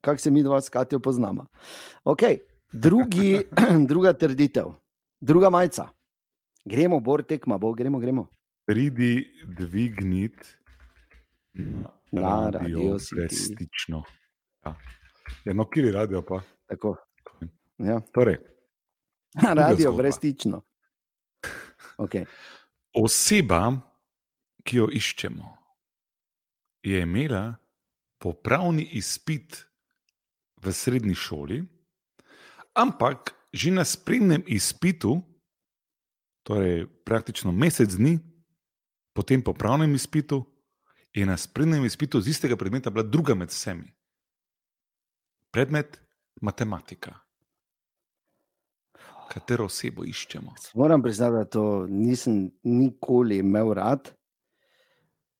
Kako 0.00 0.18
se 0.18 0.30
mi 0.30 0.42
dva 0.42 0.60
s 0.60 0.68
Katjo 0.68 0.98
poznamo? 0.98 1.46
Okay. 2.04 2.38
Drugi, 2.72 3.40
druga 3.90 4.12
trditev, 4.12 4.64
druga 5.20 5.50
majica. 5.50 5.88
Gremo, 6.64 7.00
bor 7.00 7.22
tekma, 7.22 7.58
bo, 7.58 7.72
gremo, 7.72 7.98
gremo. 7.98 8.26
Pridi 8.66 9.24
dvigniti 9.44 10.48
na 12.12 12.50
radio. 12.50 12.98
Restično. 13.16 14.02
Ja. 14.64 14.74
Ja, 15.44 15.52
no, 15.52 15.68
kjer 15.70 15.86
je 15.86 15.92
radio 15.92 16.22
pa? 16.22 16.40
Tako. 16.66 16.96
Ja. 17.78 18.00
Torej, 18.12 18.36
Radio, 19.42 19.92
brezstično. 19.92 20.62
Okay. 21.98 22.26
Oseba, 22.94 23.72
ki 24.64 24.76
jo 24.76 24.88
iščemo, 24.92 25.48
je 26.82 27.02
imela 27.02 27.56
popravni 28.18 28.84
izpit 28.98 29.64
v 30.62 30.72
srednji 30.74 31.14
šoli, 31.14 31.62
ampak 32.74 33.34
že 33.52 33.70
na 33.72 33.84
sprednjem 33.84 34.44
izpitu, 34.46 35.16
torej 36.42 36.86
praktično 37.04 37.52
mesec 37.52 37.94
dni 37.96 38.18
po 39.16 39.22
tem 39.22 39.42
popravnem 39.42 39.94
izpitu, 39.94 40.44
je 41.14 41.26
na 41.26 41.36
sprednjem 41.36 41.84
izpitu 41.84 42.20
z 42.20 42.28
istega 42.34 42.56
predmeta 42.56 42.90
bila 42.90 43.02
druga 43.02 43.34
med 43.34 43.48
vsemi. 43.48 43.88
Predmet 45.50 46.00
matematika 46.42 47.16
katero 49.28 49.64
osebo 49.64 50.04
iščemo. 50.04 50.54
Moram 50.74 51.02
priznati, 51.02 51.36
da 51.36 51.44
to 51.44 51.86
nisem 51.88 52.50
nikoli 52.62 53.38
imel 53.38 53.72
rad. 53.74 54.10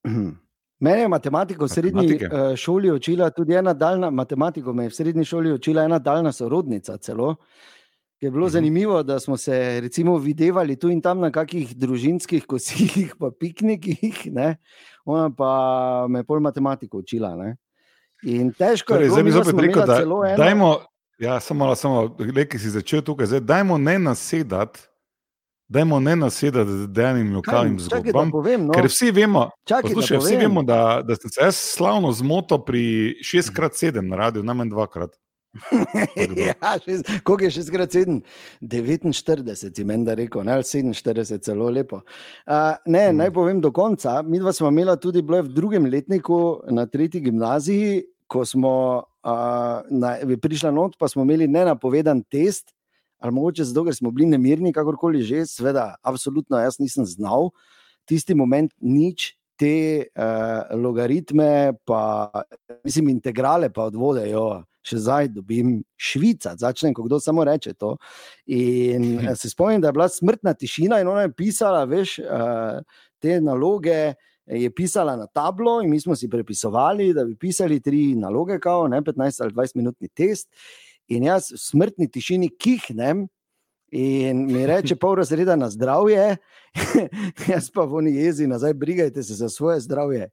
Mene 0.79 1.01
je 1.01 1.07
matematiko 1.11 1.65
v 1.65 1.69
srednji 1.69 2.13
uh, 2.15 2.55
šoli 2.55 2.91
učila 2.91 3.29
tudi 3.35 3.53
ena 3.53 3.73
daljna 3.73 4.09
matematika, 4.09 4.71
me 4.71 4.85
je 4.85 4.89
v 4.89 4.95
srednji 4.95 5.25
šoli 5.25 5.51
učila 5.53 5.83
ena 5.83 5.99
daljna 5.99 6.31
sorodnica. 6.31 6.97
Celo. 6.97 7.35
Je 8.19 8.31
bilo 8.31 8.45
mhm. 8.45 8.51
zanimivo, 8.51 9.03
da 9.03 9.19
smo 9.19 9.37
se 9.37 9.79
recimo 9.81 10.17
videvali 10.17 10.75
tu 10.75 10.89
in 10.89 11.01
tam 11.01 11.19
na 11.19 11.31
kakih 11.31 11.75
družinskih 11.75 12.45
kosilih, 12.45 13.15
pa 13.19 13.31
piknikih, 13.31 14.25
ne? 14.31 14.55
ona 15.05 15.29
pa 15.35 16.05
me 16.09 16.19
je 16.19 16.23
pol 16.23 16.39
matematiko 16.39 16.97
učila. 16.97 17.35
Ne? 17.35 17.55
In 18.23 18.51
težko 18.53 18.93
torej, 18.93 19.07
je 19.07 19.23
bilo, 19.23 19.43
da 19.43 19.53
bi 19.53 19.67
rekel, 19.67 19.85
da 19.87 20.01
eno... 20.01 20.19
dajmo, 20.37 20.71
Ja, 21.19 21.39
samo, 21.39 21.75
samo 21.75 22.15
le, 22.35 22.45
ki 22.47 22.59
si 22.59 22.69
začel 22.71 23.01
tukaj, 23.03 23.27
zdaj 23.27 23.39
dajmo 23.39 23.77
ne 23.77 23.99
nasedati. 23.99 24.79
Dajmo 25.69 25.99
ne 25.99 26.15
nasedati 26.15 26.87
dejanim 26.87 27.35
lokalnim 27.35 27.79
zgodbam. 27.79 28.31
No. 28.65 28.73
Ker 28.73 28.87
vsi 28.89 29.11
vemo, 29.13 29.49
čakaj, 29.69 29.93
poslušaj, 29.93 30.17
vsi 30.17 30.37
vemo 30.41 30.63
da, 30.63 31.01
da 31.05 31.15
ste 31.15 31.29
se 31.29 31.51
slavno 31.51 32.11
zmoto 32.11 32.57
pri 32.65 33.19
6x7 33.21 34.01
na 34.01 34.15
radiju, 34.15 34.43
najmanj 34.43 34.69
dvakrat. 34.69 35.19
ja, 36.47 36.53
Kako 37.23 37.43
je 37.43 37.51
6x7? 37.51 38.21
49, 38.61 39.73
ti 39.75 39.83
meni 39.83 40.05
da 40.05 40.13
rekel, 40.13 40.43
ne 40.43 40.57
47, 40.57 41.45
zelo 41.45 41.69
lepo. 41.69 41.95
Uh, 41.95 42.53
ne, 42.85 43.07
hmm. 43.09 43.17
Naj 43.17 43.31
povem 43.33 43.61
do 43.61 43.71
konca. 43.71 44.21
Mi 44.21 44.39
dva 44.39 44.53
smo 44.53 44.71
imeli 44.71 44.97
tudi 45.01 45.21
v 45.21 45.43
drugem 45.43 45.85
letniku 45.85 46.61
na 46.71 46.85
tretji 46.85 47.21
gimnaziji, 47.21 48.03
ko 48.27 48.45
smo 48.45 49.03
uh, 49.23 49.81
na, 49.89 50.15
prišli 50.41 50.71
not, 50.73 50.95
pa 50.99 51.07
smo 51.07 51.23
imeli 51.23 51.47
nenapovedan 51.47 52.23
test, 52.29 52.73
ali 53.19 53.35
mogoče 53.35 53.65
zato, 53.67 53.85
ker 53.87 53.95
smo 53.95 54.11
bili 54.11 54.29
nemirni, 54.29 54.73
kakorkoli 54.73 55.23
že, 55.23 55.43
seveda, 55.49 55.95
absolutno 56.03 56.59
jaz 56.59 56.79
nisem 56.79 57.05
znal 57.05 57.51
tisti 58.07 58.35
moment 58.35 58.73
nič. 58.79 59.35
Te 59.59 60.07
uh, 60.15 60.69
logaritme, 60.79 61.73
pa 61.83 62.31
mislim, 62.87 63.09
integrale, 63.11 63.67
pa 63.67 63.89
odvodejo, 63.89 64.61
še 64.87 65.01
zdaj 65.03 65.27
dobim 65.35 65.81
švica, 65.99 66.53
začnem, 66.55 66.93
ko 66.95 67.03
kdo 67.03 67.19
samo 67.19 67.43
reče 67.43 67.73
to. 67.75 67.89
In 68.55 69.19
se 69.35 69.51
spomnim, 69.51 69.83
da 69.83 69.91
je 69.91 69.97
bila 69.99 70.07
smrtna 70.07 70.53
tišina 70.55 71.01
in 71.03 71.11
ona 71.11 71.25
je 71.27 71.33
pisala, 71.35 71.83
veš, 71.91 72.15
uh, 72.23 73.03
te 73.19 73.35
naloge, 73.43 73.99
uh, 74.13 74.28
je 74.49 74.71
pisala 74.71 75.15
na 75.15 75.27
tablo, 75.27 75.81
in 75.81 75.89
mi 75.89 75.99
smo 75.99 76.15
si 76.15 76.29
prepisovali, 76.29 77.13
da 77.13 77.25
bi 77.25 77.35
pisali 77.35 77.79
tri 77.79 78.15
naloge, 78.15 78.59
kao, 78.59 78.87
ne 78.87 79.01
15 79.01 79.43
ali 79.43 79.53
20 79.53 79.75
minutni 79.75 80.07
test. 80.07 80.49
In 81.07 81.23
jaz 81.23 81.51
v 81.51 81.57
smrtni 81.57 82.09
tišini 82.11 82.49
kihnem. 82.57 83.27
In 83.91 84.45
mi 84.45 84.65
reče, 84.69 84.95
pol 84.95 85.15
razreda 85.17 85.55
na 85.55 85.69
zdravje, 85.69 86.35
jaz 87.53 87.71
pa 87.73 87.85
v 87.89 87.95
oni 88.01 88.11
jezi 88.15 88.45
nazaj, 88.47 88.73
brigajte 88.73 89.23
se 89.23 89.33
za 89.33 89.49
svoje 89.49 89.79
zdravje. 89.79 90.29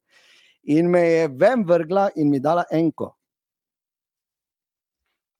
In 0.62 0.90
me 0.90 1.00
je 1.00 1.28
ven 1.28 1.64
vrgla 1.64 2.10
in 2.16 2.30
mi 2.30 2.40
dala 2.40 2.64
enko. 2.72 3.14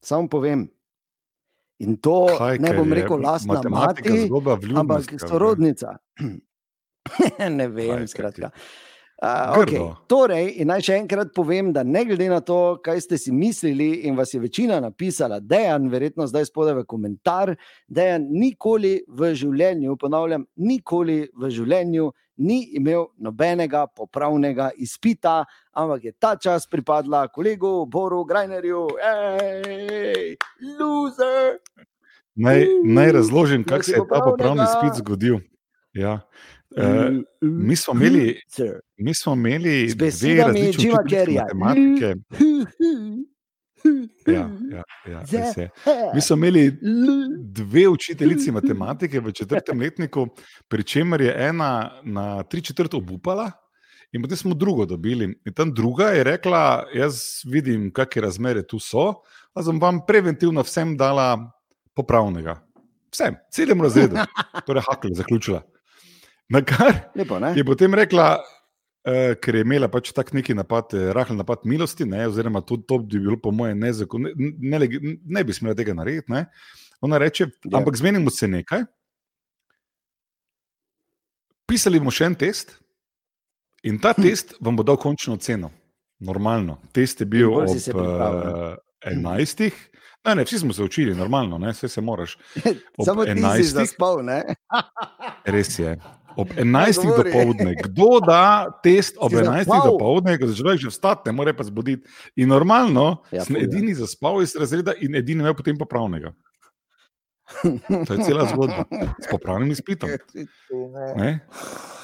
Samo 0.01 0.29
povem. 0.29 0.69
In 1.79 1.97
to 2.01 2.27
Kaj, 2.39 2.59
ne 2.59 2.73
bom 2.73 2.93
rekel, 2.93 3.21
lastna 3.21 3.61
mati, 3.69 4.31
ampak 4.77 5.13
sorodnica. 5.29 5.99
ne 6.21 6.39
vem, 7.77 8.07
skratka. 8.07 8.51
Uh, 9.17 9.63
okay. 9.63 9.81
Torej, 10.13 10.51
naj 10.69 10.83
še 10.85 10.99
enkrat 11.01 11.31
povem, 11.33 11.71
da 11.73 11.81
ne 11.81 12.03
glede 12.05 12.27
na 12.29 12.43
to, 12.45 12.77
kaj 12.85 13.01
ste 13.01 13.17
si 13.17 13.33
mislili, 13.33 14.05
in 14.05 14.17
vas 14.17 14.35
je 14.35 14.41
večina 14.43 14.77
napisala, 14.81 15.39
da 15.41 15.57
je 15.57 15.79
verjetno 15.89 16.27
zdaj 16.29 16.51
spodaj 16.51 16.83
v 16.83 16.85
komentar, 16.85 17.55
da 17.89 18.11
je 18.11 18.19
nikoli 18.21 18.99
v 19.09 19.33
življenju, 19.33 19.97
ponavljam, 19.97 20.45
nikoli 20.61 21.23
v 21.33 21.51
življenju 21.51 22.11
ni 22.37 22.59
imel 22.77 23.07
nobenega 23.17 23.87
popravnega 23.87 24.71
izpita, 24.77 25.45
ampak 25.73 26.05
je 26.05 26.13
ta 26.13 26.37
čas 26.37 26.69
pripadla 26.69 27.29
kolegu 27.33 27.87
Boru 27.89 28.25
Grajnerju, 28.25 28.87
hej, 29.01 30.37
loser. 30.77 31.57
Naj, 32.37 32.67
naj 32.85 33.13
razložim, 33.13 33.65
kako 33.65 33.83
se 33.83 33.97
je 33.97 34.05
ta 34.09 34.21
popravni 34.21 34.61
izpit 34.61 35.01
zgodil. 35.01 35.41
Ja. 35.97 36.21
Uh, 36.71 37.23
mi 37.41 37.77
smo 37.77 37.95
imeli, 37.95 38.41
mi 38.97 39.15
smo 39.15 39.33
imeli 39.33 39.95
dve 39.95 40.35
različne 40.35 40.91
matematike. 40.93 42.15
Ja, 44.27 44.51
ja, 44.71 44.83
ja, 45.07 45.69
Mi 46.15 46.21
smo 46.21 46.37
imeli 46.37 46.79
dve 47.39 47.89
učiteljici 47.89 48.53
matematike 48.59 49.21
v 49.21 49.33
četrtem 49.33 49.81
letniku, 49.81 50.27
pri 50.69 50.83
čemer 50.83 51.21
je 51.21 51.35
ena 51.49 52.01
na 52.03 52.43
tri 52.43 52.63
četrt 52.63 52.95
obupala, 52.95 53.51
in 54.13 54.23
potem 54.23 54.37
smo 54.37 54.55
drugo 54.55 54.87
dobili. 54.87 55.25
In 55.45 55.55
tam 55.55 55.75
druga 55.75 56.05
je 56.05 56.25
rekla: 56.25 56.87
Jaz 56.95 57.23
vidim, 57.45 57.91
kakšne 57.93 58.23
razmere 58.23 58.67
tu 58.67 58.79
so, 58.79 59.13
a 59.55 59.63
sem 59.63 59.81
vam 59.81 60.01
preventivno 60.07 60.63
vsem 60.63 60.97
dala 60.97 61.37
popravnega. 61.95 62.59
Vsem, 63.13 63.37
celem 63.53 63.81
razredu, 63.83 64.17
torej 64.67 64.83
Hakl, 64.89 65.15
zaključila. 65.15 65.63
Na 66.49 66.63
kar 66.63 67.11
Lepo, 67.15 67.41
je 67.57 67.65
potem 67.65 67.95
rekla, 67.95 68.37
Uh, 69.07 69.37
ker 69.39 69.55
je 69.55 69.63
imela 69.63 69.87
pač 69.87 70.09
tak 70.11 70.33
neki 70.35 70.51
napad, 70.59 70.91
eh, 70.99 71.13
rahel 71.15 71.37
napad 71.39 71.63
milosti, 71.63 72.03
ne, 72.03 72.25
oziroma 72.27 72.59
to, 72.67 72.75
to 72.83 72.97
bi 72.99 73.21
bilo, 73.23 73.37
po 73.39 73.53
mojem, 73.55 73.79
nezakonito, 73.79 74.35
ne, 74.35 74.49
ne, 74.59 74.81
ne, 74.83 75.13
ne 75.23 75.43
bi 75.47 75.55
smela 75.55 75.77
tega 75.79 75.95
narediti. 75.95 76.27
Ne. 76.35 76.49
Ona 77.07 77.21
reče, 77.23 77.47
ja. 77.47 77.77
ampak 77.79 78.01
zmenimo 78.01 78.33
se 78.35 78.49
nekaj. 78.51 78.83
Pisali 81.71 82.03
bomo 82.03 82.11
še 82.11 82.33
en 82.33 82.35
test, 82.35 82.75
in 83.87 84.03
ta 84.03 84.11
hm. 84.11 84.27
test 84.27 84.59
vam 84.59 84.75
bo 84.75 84.83
dal 84.83 84.99
končno 84.99 85.39
oceno. 85.39 85.71
Normalno. 86.19 86.81
Test 86.91 87.23
je 87.23 87.31
bil 87.31 87.55
ob 87.55 87.71
uh, 87.71 88.75
11. 89.07 89.71
Ne, 90.27 90.35
ne, 90.35 90.43
vsi 90.43 90.65
smo 90.65 90.75
se 90.75 90.83
učili, 90.83 91.15
normalno, 91.15 91.63
vse 91.63 91.87
se 91.87 92.03
moraš. 92.03 92.35
Samo 93.07 93.23
ti 93.23 93.39
si 93.39 93.71
zaspal, 93.71 94.25
ne? 94.27 94.43
Res 95.47 95.79
je 95.79 95.95
ob 96.37 96.53
11. 96.57 97.07
dopoledne. 97.17 97.75
Kdo 97.85 98.21
da 98.27 98.67
test 98.83 99.17
ob 99.19 99.33
11. 99.33 99.71
dopoledne, 99.85 100.39
ko 100.39 100.51
začneš 100.51 100.81
že 100.87 100.93
vstati, 100.93 101.31
ne 101.31 101.37
more 101.37 101.57
pa 101.57 101.65
zbuditi. 101.65 102.09
In 102.37 102.53
normalno, 102.53 103.23
ja, 103.33 103.45
sem 103.45 103.57
edini 103.61 103.95
zaspal 103.97 104.43
iz 104.45 104.57
razreda 104.57 104.95
in 105.01 105.17
edini 105.17 105.45
imel 105.45 105.57
potem 105.57 105.79
popravnega. 105.79 106.35
To 108.07 108.15
je 108.15 108.25
cela 108.27 108.47
zgodba 108.51 108.85
s 109.23 109.31
popravnim 109.31 109.71
izpitom. 109.71 110.11
Ne? 111.17 111.47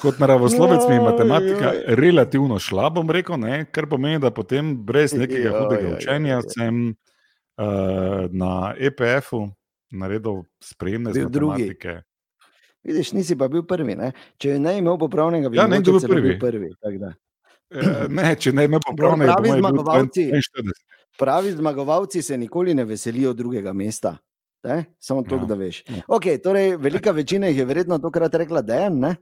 Kot 0.01 0.19
naravoslovec 0.19 0.87
mi 0.89 0.95
je 0.95 1.01
matematika 1.01 1.73
relativno 1.87 2.59
šla, 2.59 2.89
bom 2.89 3.09
rekel, 3.11 3.37
ne? 3.39 3.65
kar 3.71 3.89
pomeni, 3.91 4.19
da 4.23 4.31
potem 4.31 4.77
brez 4.85 5.13
nekega 5.13 5.51
hudega 5.59 5.97
učenja 5.97 6.39
sem 6.47 6.87
uh, 6.89 8.31
na 8.31 8.73
EPF-u 8.79 9.49
naredil 9.91 10.43
spremne 10.63 11.13
z 11.13 11.27
matematike. 11.27 11.89
Drugi. 11.89 12.12
Vidiš, 12.83 13.13
nisi 13.13 13.37
pa 13.37 13.47
bil 13.47 13.63
prvi. 13.67 13.95
Ne? 13.95 14.11
Če 14.37 14.57
ne 14.59 14.77
imel 14.77 14.97
popravnega, 14.99 15.49
bi 15.49 15.57
ja, 15.57 15.67
ne 15.71 15.79
bil 15.81 15.99
prvi. 16.03 16.35
prvi 16.39 16.71
e, 16.73 18.07
ne, 18.09 18.35
če 18.35 18.51
ne 18.53 18.67
imel 18.67 18.83
popravnega, 18.83 19.37
pravi 19.37 19.55
zmagovalci, 19.59 20.27
pravi 21.17 21.51
zmagovalci 21.57 22.21
se 22.21 22.37
nikoli 22.37 22.75
ne 22.75 22.85
veselijo 22.85 23.33
drugega 23.33 23.73
mesta. 23.73 24.17
Ne? 24.63 24.85
Samo 24.99 25.23
to, 25.27 25.35
ja. 25.35 25.45
da 25.45 25.55
veš. 25.59 25.83
Ja. 25.87 26.01
Okay, 26.07 26.39
torej, 26.43 26.77
velika 26.79 27.11
večina 27.11 27.47
jih 27.47 27.57
je 27.57 27.65
verjetno 27.65 27.99
tokrat 27.99 28.35
rekla, 28.35 28.61
da 28.61 28.75
je 28.79 28.89
en. 28.91 29.15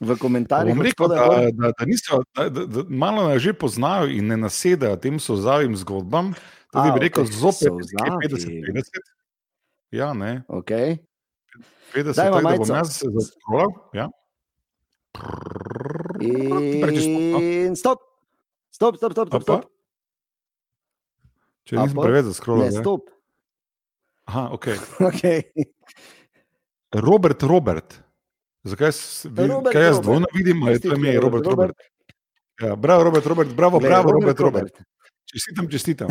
V 0.00 0.14
komentarjih 0.20 0.76
rekel, 0.78 1.08
da, 1.10 1.24
da, 1.52 1.72
da, 1.78 1.86
niso, 1.86 2.20
da, 2.36 2.44
da, 2.48 2.66
da 2.70 2.84
malo 2.88 3.24
nas 3.28 3.42
že 3.42 3.52
poznajo 3.52 4.06
in 4.14 4.28
ne 4.30 4.36
nasedajo 4.36 4.96
tem 4.96 5.18
sozavim 5.18 5.74
zgodbam. 5.76 6.34
Da 6.72 6.84
bi 6.94 7.00
rekel, 7.02 7.24
okay, 7.24 7.32
zopet 7.32 7.72
50-50. 7.96 9.10
Ja, 9.90 10.12
ne. 10.14 10.42
Okay. 10.48 10.98
50, 11.94 12.16
Daj, 12.16 12.30
tako, 12.30 12.40
da 12.42 12.56
bom 12.56 12.72
jaz 12.76 13.00
zaskrolal. 13.02 13.72
Ja. 13.96 14.08
In 16.20 17.76
stop. 17.76 18.02
Stop, 18.70 18.96
stop, 18.96 19.12
stop, 19.12 19.28
stop. 19.28 19.42
stop. 19.42 19.64
Če 21.68 21.76
nisem 21.80 21.98
preveč 21.98 22.28
zaskrolal. 22.30 22.68
Ne, 22.70 22.82
stop. 22.82 23.08
Aha, 24.28 24.48
ok. 24.54 24.68
okay. 25.10 25.42
Robert, 26.94 27.42
Robert. 27.42 27.98
Zakaj 28.68 28.92
jaz 29.74 30.00
dvojno 30.02 30.28
vidim, 30.34 30.62
ali 30.62 30.76
je 30.76 30.80
to 30.80 30.94
ime 30.94 31.16
Robert, 31.16 31.46
Robert? 31.46 31.46
Robert. 31.46 31.76
Ja, 32.60 32.76
bravo, 32.76 33.04
Robert, 33.04 33.26
Robert, 33.26 33.50
bravo, 33.54 33.78
Le, 33.78 33.88
bravo, 33.88 34.12
Robert, 34.12 34.40
Robert. 34.40 34.70
Robert. 34.76 34.82
Čestitam, 35.32 35.68
čestitam. 35.70 36.08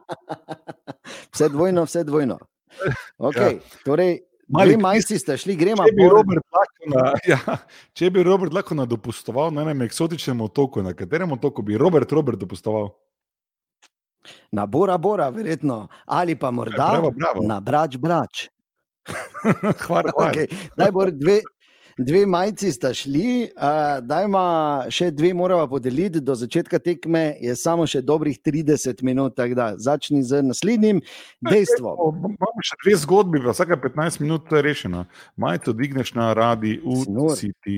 vse 1.32 1.48
dvojno, 1.48 1.84
vse 1.84 2.04
dvojno. 2.04 2.38
Okay. 3.18 3.54
Ja. 3.54 3.60
Torej, 3.84 4.20
Mali 4.50 4.76
majci 4.76 5.18
ste 5.18 5.36
šli, 5.38 5.54
gremo 5.56 5.84
če, 5.86 5.94
ja, 7.32 7.38
če 7.94 8.10
bi 8.10 8.22
Robert 8.26 8.54
lahko 8.54 8.74
na 8.74 8.86
dopustoval 8.88 9.52
na 9.54 9.62
enem 9.62 9.84
eksotičnem 9.86 10.40
otoku, 10.42 10.82
na 10.82 10.94
katerem 10.96 11.32
otoku 11.32 11.62
bi 11.62 11.78
Robert, 11.78 12.10
Robert 12.12 12.40
dopustoval? 12.40 12.90
Na 14.52 14.66
Bora, 14.66 14.98
Bora, 14.98 15.30
verjetno. 15.30 15.86
Ali 16.06 16.34
pa 16.36 16.50
morda 16.50 16.90
bravo, 16.90 17.10
bravo. 17.14 17.46
na 17.46 17.60
Brač, 17.60 17.96
Brač. 17.96 18.48
hvala, 19.86 20.10
hvala. 20.10 20.32
Okay. 20.32 20.50
Najbolj 20.76 21.14
dve, 21.16 21.38
dve 21.98 22.26
majici 22.26 22.72
sta 22.72 22.94
šli, 22.94 23.50
uh, 23.56 24.00
da 24.04 24.22
ima 24.22 24.44
še 24.90 25.10
dve, 25.10 25.32
moramo 25.34 25.66
podeliti. 25.68 26.20
Do 26.20 26.34
začetka 26.34 26.78
tekme 26.78 27.36
je 27.40 27.54
samo 27.56 27.86
še 27.86 28.02
dobrih 28.02 28.38
30 28.44 29.02
minut, 29.06 29.40
da 29.56 29.72
začni 29.78 30.22
z 30.26 30.42
naslednjim 30.46 31.02
dejstvom. 31.46 32.20
Imamo 32.32 32.66
še 32.66 32.78
dve 32.84 32.96
zgodbi, 33.04 33.42
vsake 33.46 33.80
15 33.82 34.22
minut 34.24 34.52
je 34.52 34.62
rešeno. 34.62 35.06
Majico 35.36 35.74
digneš 35.76 36.14
na 36.18 36.32
radi, 36.36 36.78
UCT, 36.84 37.74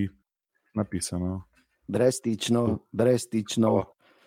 napisano. 0.74 1.42
Brezstično, 1.88 2.82
brezstično. 2.92 3.82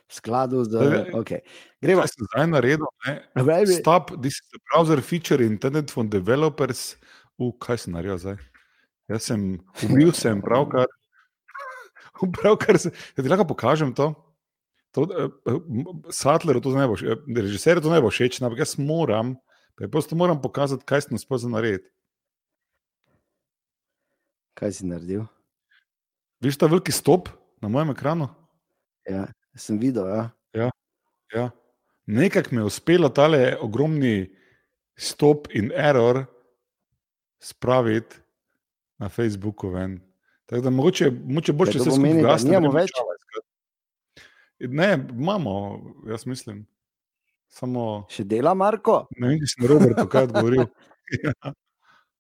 V 0.06 0.14
skladu 0.14 0.62
z 0.70 0.78
okay. 1.18 1.42
Gremo. 1.82 2.04
Kaj 2.06 2.12
ste 2.14 2.26
zdaj 2.30 2.46
naredili? 2.54 3.74
Stop, 3.82 4.14
this 4.22 4.38
is 4.38 4.46
the 4.54 4.62
browser 4.70 5.02
feature 5.02 5.42
intended 5.42 5.90
for 5.90 6.06
developers. 6.06 6.94
U, 7.42 7.50
kaj 7.58 7.82
sem 7.82 7.98
naredil 7.98 8.22
zdaj? 8.22 8.38
Jaz 9.12 9.28
sem 9.30 9.42
ubil, 9.86 10.12
sem 10.18 10.42
pravkar. 10.42 10.90
Pravkar 12.40 12.80
se, 12.82 12.92
da 13.14 13.24
ti 13.24 13.30
lahko 13.30 13.46
pokažem 13.52 13.94
to. 13.94 14.14
to 14.96 15.06
uh, 15.06 15.60
Sattler, 16.10 16.62
to 16.64 16.74
ne 16.74 16.88
bo, 16.90 16.98
režiser, 17.38 17.82
to 17.84 17.92
ne 17.94 18.00
bo 18.02 18.10
všeč, 18.10 18.40
ampak 18.42 18.64
jaz 18.64 18.78
moram, 18.82 19.36
preprosto 19.78 20.18
moram 20.18 20.42
pokazati, 20.42 20.88
kaj 20.88 21.06
sem 21.06 21.20
uspel 21.20 21.44
narediti. 21.52 21.90
Kaj 24.56 24.80
si 24.80 24.88
naredil? 24.88 25.28
Viš 26.42 26.58
ta 26.58 26.72
veliki 26.72 26.94
stop 26.96 27.30
na 27.62 27.70
mojem 27.70 27.92
ekranu? 27.92 28.30
Ja, 29.06 29.28
sem 29.60 29.78
videl. 29.78 30.08
Ja. 30.08 30.26
Ja, 30.56 30.70
ja. 31.36 31.46
Nekako 32.06 32.56
mi 32.56 32.62
je 32.62 32.70
uspelo 32.70 33.10
tale 33.10 33.58
ogromni 33.62 34.30
stop 34.96 35.50
in 35.52 35.72
error 35.76 36.24
spraviti 37.42 38.25
na 39.06 39.10
Facebooku. 39.14 39.70
Ven. 39.70 40.00
Tako 40.46 40.62
da 40.62 40.74
mogoče, 40.74 41.12
mogoče 41.12 41.54
boš 41.54 41.74
še 41.74 41.82
vse 41.82 41.92
skupaj 41.92 42.18
zgasnil. 42.20 42.56
Nimamo 42.56 42.74
več. 42.74 42.94
Ne, 44.60 44.90
imamo, 45.12 45.54
jaz 46.10 46.26
mislim. 46.26 46.64
Samo... 47.52 48.06
Še 48.12 48.26
dela, 48.28 48.54
Marko? 48.58 49.06
Ne 49.20 49.34
vem, 49.34 49.42
če 49.44 49.52
si 49.52 49.62
na 49.64 49.72
Robertu 49.72 50.06
kaj 50.12 50.30
odgovoril. 50.30 50.66
ja. 51.26 51.54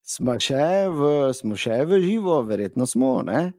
smo, 0.05 0.35
še 0.41 0.65
v, 0.93 1.11
smo 1.37 1.57
še 1.59 1.81
v 1.87 2.01
živo, 2.03 2.39
verjetno 2.47 2.87
smo. 2.89 3.17
Ne? 3.25 3.49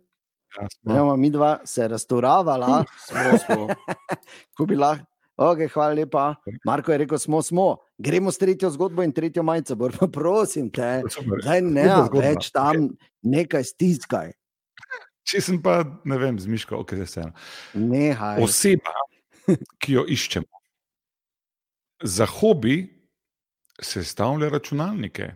Ja, 0.57 0.69
smo. 0.73 1.17
Mi 1.21 1.33
dva 1.35 1.59
se 1.69 1.89
raztoravala, 1.89 2.85
smo, 3.09 3.41
smo. 3.45 3.69
ko 4.57 4.69
bi 4.69 4.79
lahko. 4.81 5.16
Okay, 5.37 5.69
hvala 5.69 5.93
lepa. 5.93 6.35
Marko 6.65 6.93
je 6.93 6.99
rekel, 6.99 7.19
smo, 7.19 7.43
smo. 7.43 7.77
Gremo 7.99 8.33
s 8.33 8.39
tretjo 8.41 8.71
zgodbo 8.71 9.05
in 9.05 9.13
tretjo 9.13 9.43
majico. 9.43 9.77
Pa 9.99 10.09
prosim 10.09 10.71
te, 10.73 11.03
da 11.45 11.61
ne 11.61 11.87
več 12.15 12.51
tam 12.55 12.89
nekaj 13.23 13.65
stiskaj. 13.69 14.33
Če 15.27 15.43
sem 15.43 15.59
pa, 15.63 15.81
ne 16.07 16.17
vem, 16.23 16.39
zmišljal, 16.39 16.81
ok, 16.81 16.95
zdaj 17.01 17.09
se 17.11 17.25
eno. 17.25 17.35
Oseba, 18.47 18.93
ki 19.83 19.97
jo 19.99 20.05
iščemo, 20.09 20.61
za 22.07 22.29
hobi 22.31 22.79
sestavlja 23.83 24.49
računalnike. 24.55 25.33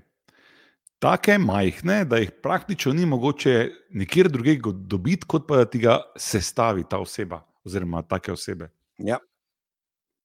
Take 1.01 1.39
majhne, 1.41 2.05
da 2.05 2.21
jih 2.21 2.31
praktično 2.45 2.93
ni 2.93 3.07
mogoče 3.09 3.55
nikjer 3.97 4.29
drugega 4.29 4.73
dobiti, 4.73 5.27
kot 5.27 5.49
pa 5.49 5.63
da 5.63 5.69
ti 5.69 5.81
ga 5.83 5.99
sestavi 6.17 6.85
ta 6.89 7.01
oseba, 7.01 7.41
oziroma 7.65 8.05
take 8.07 8.33
osebe. 8.33 8.69
Ja. 9.01 9.19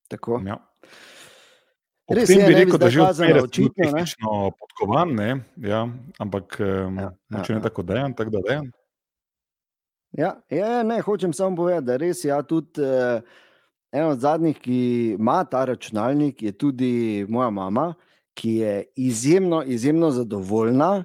Tako. 0.07 0.41
Ja. 0.45 0.59
Ob 2.05 2.17
Res 2.19 2.29
tem 2.29 2.39
je, 2.39 2.47
bi 2.47 2.53
rekel, 2.53 2.77
da 2.77 2.89
že 2.89 3.01
očitno 3.41 3.73
tehnično 3.81 4.33
podkovan, 4.59 5.15
ne? 5.17 5.29
Ja, 5.57 5.87
ampak 6.21 6.59
ja, 6.59 7.09
ja, 7.31 7.41
če 7.41 7.55
ne 7.55 7.59
ja. 7.59 7.63
tako 7.65 7.83
dejan, 7.83 8.13
tako 8.13 8.35
da 8.35 8.41
dejan. 8.45 8.67
Ja, 10.15 10.35
ja, 10.53 10.83
ne, 10.83 10.99
hočem 11.01 11.33
samo 11.33 11.57
povedati, 11.57 11.87
da 11.89 11.97
res 11.97 12.21
ja, 12.23 12.37
tudi 12.45 12.83
eh, 12.85 13.25
eno 13.91 14.13
od 14.13 14.21
zadnjih, 14.21 14.59
ki 14.61 14.77
ima 15.17 15.41
ta 15.49 15.65
računalnik, 15.65 16.45
je 16.45 16.53
tudi 16.53 17.25
moja 17.29 17.49
mama, 17.49 17.93
ki 18.37 18.53
je 18.61 18.75
izjemno, 18.95 19.63
izjemno 19.63 20.11
zadovoljna 20.11 21.03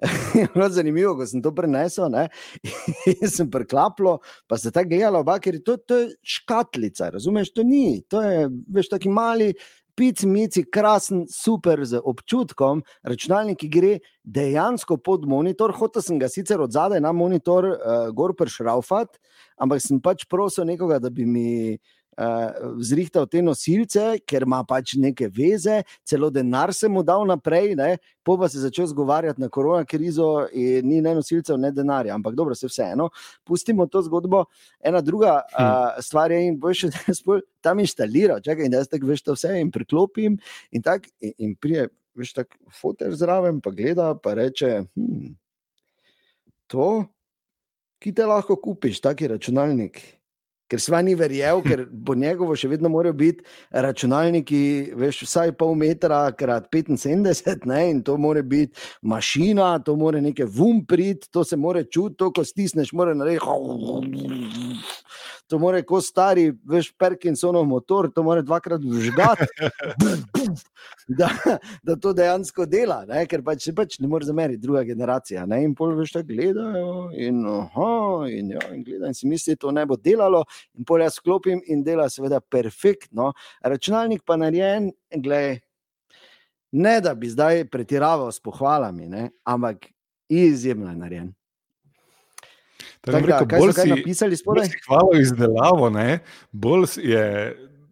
zanimivo, 0.76 1.14
ko 1.18 1.26
sem 1.26 1.42
to 1.42 1.52
prenesel, 1.56 2.10
ne? 2.12 2.28
in 3.12 3.28
sem 3.30 3.50
preklapljal, 3.50 4.20
pa 4.48 4.58
se 4.60 4.72
ta 4.74 4.84
gledala, 4.86 5.20
oba, 5.20 5.38
ker 5.42 5.58
je 5.58 5.64
to, 5.66 5.76
to 5.76 6.00
je 6.02 6.08
škatlica, 6.38 7.10
razumeš, 7.16 7.52
to 7.56 7.66
ni, 7.66 8.00
to 8.08 8.22
je, 8.24 8.48
veš, 8.72 8.90
taki 8.96 9.12
mali. 9.12 9.52
Pici, 9.98 10.24
mici, 10.24 10.62
krasen, 10.64 11.26
super 11.28 11.82
z 11.84 11.98
občutkom, 12.08 12.80
računalnik, 13.04 13.66
gre 13.68 13.98
dejansko 14.24 14.96
pod 15.04 15.26
monitor. 15.28 15.74
Hotel 15.76 16.00
sem 16.00 16.16
ga 16.16 16.30
sicer 16.30 16.62
od 16.62 16.72
zadaj 16.72 17.02
na 17.04 17.10
monitor, 17.12 17.66
uh, 17.74 18.06
gor 18.16 18.32
prešraufat, 18.38 19.18
ampak 19.60 19.82
sem 19.84 20.00
pač 20.00 20.24
prosil 20.30 20.64
nekoga, 20.70 21.02
da 21.02 21.10
bi 21.12 21.26
mi 21.28 21.50
uh, 22.18 22.74
zrihtal 22.82 23.26
te 23.30 23.42
nosilce, 23.42 24.20
ker 24.26 24.46
ima 24.46 24.60
pač 24.68 24.94
neke 25.00 25.28
veze, 25.32 25.80
celo 26.06 26.30
denar 26.30 26.72
se 26.74 26.88
mu 26.88 27.02
dal 27.06 27.26
naprej, 27.28 27.74
ne? 27.78 27.96
po 28.22 28.36
pa 28.38 28.48
se 28.48 28.58
je 28.58 28.66
začel 28.66 28.86
zgovarjati 28.90 29.40
na 29.40 29.48
korona 29.48 29.84
krizo 29.84 30.46
in 30.52 30.88
ni 30.88 31.00
ne 31.00 31.14
nosilcev, 31.16 31.58
ne 31.58 31.70
denarja. 31.72 32.14
Ampak 32.14 32.34
dobro, 32.38 32.54
se 32.54 32.68
vseeno. 32.68 33.08
Pustimo 33.44 33.86
to 33.86 34.02
zgodbo. 34.06 34.44
Ena 34.80 35.00
druga 35.00 35.40
uh, 35.40 36.02
stvar 36.04 36.32
je, 36.32 36.42
in 36.46 36.58
boš 36.60 36.84
tam 37.64 37.80
inštaliral, 37.80 38.42
čakaj, 38.44 38.68
in 38.68 38.74
da 38.74 38.82
jaz 38.82 38.92
tako 38.92 39.12
veš 39.12 39.24
to 39.24 39.36
vse 39.38 39.56
in 39.60 39.72
priklopim 39.72 40.38
in 40.70 40.82
tako 40.82 41.10
in, 41.20 41.34
in 41.38 41.56
prije. 41.56 41.88
Veš, 42.18 42.32
tako 42.34 42.58
fotor 42.74 43.14
zraven, 43.14 43.60
pa 43.62 43.70
gleda, 43.70 44.12
pa 44.18 44.34
reče: 44.34 44.82
hm, 44.98 45.30
To, 46.70 47.04
ki 48.02 48.12
te 48.14 48.26
lahko 48.26 48.56
kupiš, 48.58 49.00
taki 49.02 49.28
računalnik 49.30 50.19
ker 50.70 50.82
sva 50.82 51.02
ni 51.02 51.16
verjel, 51.18 51.62
ker 51.68 51.84
bo 51.90 52.14
njegovo 52.18 52.56
še 52.56 52.70
vedno 52.70 52.90
morajo 52.92 53.16
biti 53.18 53.44
računalniki, 53.70 54.62
veš, 55.00 55.24
vsaj 55.26 55.54
pol 55.58 55.74
metra 55.78 56.22
krat 56.36 56.70
75, 56.70 57.66
ne, 57.70 57.82
in 57.90 58.02
to 58.06 58.16
mora 58.20 58.42
biti 58.42 58.78
mašina, 59.02 59.72
to 59.84 59.96
mora 59.98 60.20
nekaj 60.22 60.46
vumprit, 60.46 61.28
to 61.32 61.44
se 61.44 61.56
mora 61.56 61.82
čutiti, 61.84 62.18
to, 62.20 62.30
ko 62.34 62.44
stisneš, 62.46 62.94
mora 62.96 63.14
narediti. 63.14 63.46
To 65.50 65.58
mora 65.58 65.80
kot 65.82 66.04
stari, 66.06 66.44
veš, 66.70 66.92
Perkinsonov 66.94 67.64
motor, 67.66 68.06
to 68.14 68.22
mora 68.22 68.42
dvakrat 68.42 68.84
vžgati, 68.86 69.48
da, 71.18 71.30
da 71.82 71.96
to 71.98 72.12
dejansko 72.14 72.68
dela, 72.70 73.00
ne? 73.08 73.24
ker 73.26 73.42
pač 73.42 73.66
se 73.66 73.74
pač 73.74 73.96
ne 73.98 74.06
more 74.10 74.26
zameriti 74.26 74.62
druga 74.62 74.84
generacija. 74.86 75.42
Ne? 75.50 75.64
In 75.66 75.74
pol 75.74 75.96
veš, 75.98 76.14
da 76.20 76.22
gledajo 76.26 77.08
in, 77.18 77.40
aha, 77.50 77.90
in, 78.30 78.52
ja, 78.54 78.62
in 78.76 78.84
gledajo 78.86 79.10
in 79.10 79.18
si 79.18 79.30
misli, 79.30 79.56
da 79.58 79.64
to 79.66 79.74
ne 79.74 79.84
bo 79.90 79.98
delalo, 79.98 80.44
in 80.78 80.86
pol 80.86 81.02
jaz 81.02 81.18
sklopim 81.18 81.64
in 81.66 81.82
dela, 81.86 82.06
seveda, 82.12 82.38
perfektno. 82.40 83.32
Računalnik 83.66 84.22
pa 84.22 84.38
narejen, 84.38 84.92
gledaj, 85.10 85.58
ne 86.78 86.94
da 87.02 87.16
bi 87.18 87.34
zdaj 87.34 87.64
pretiraval 87.74 88.30
s 88.30 88.38
pohvalami, 88.38 89.10
ne? 89.10 89.26
ampak 89.50 89.90
izjemno 90.30 90.94
je 90.94 90.96
narejen. 90.96 91.34
Tak, 93.00 93.24
rekel, 93.24 93.46
bolj 93.58 93.72
si 93.72 93.88
napisali 93.88 94.36
spodaj? 94.36 94.70
Hvala 94.86 95.20
izdelavo, 95.20 95.90
ne? 95.90 96.18
bolj 96.52 96.86
je 96.96 97.24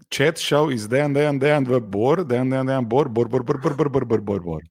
čet 0.09 0.40
šel 0.40 0.72
iz 0.72 0.88
DN, 0.88 1.14
DN, 1.14 1.38
DN 1.38 1.68
v 1.68 1.81
Bor, 1.81 2.24
DN, 2.24 2.51
DN, 2.51 2.66
DN, 2.66 2.88
Bor, 2.88 3.09
Bor, 3.09 3.29
Bor, 3.29 3.44
Bor, 3.44 3.61
Bor, 3.61 3.74
Bor, 3.77 3.88
Bor, 3.88 4.05
Bor, 4.05 4.20
Bor, 4.20 4.40
Bor. 4.40 4.62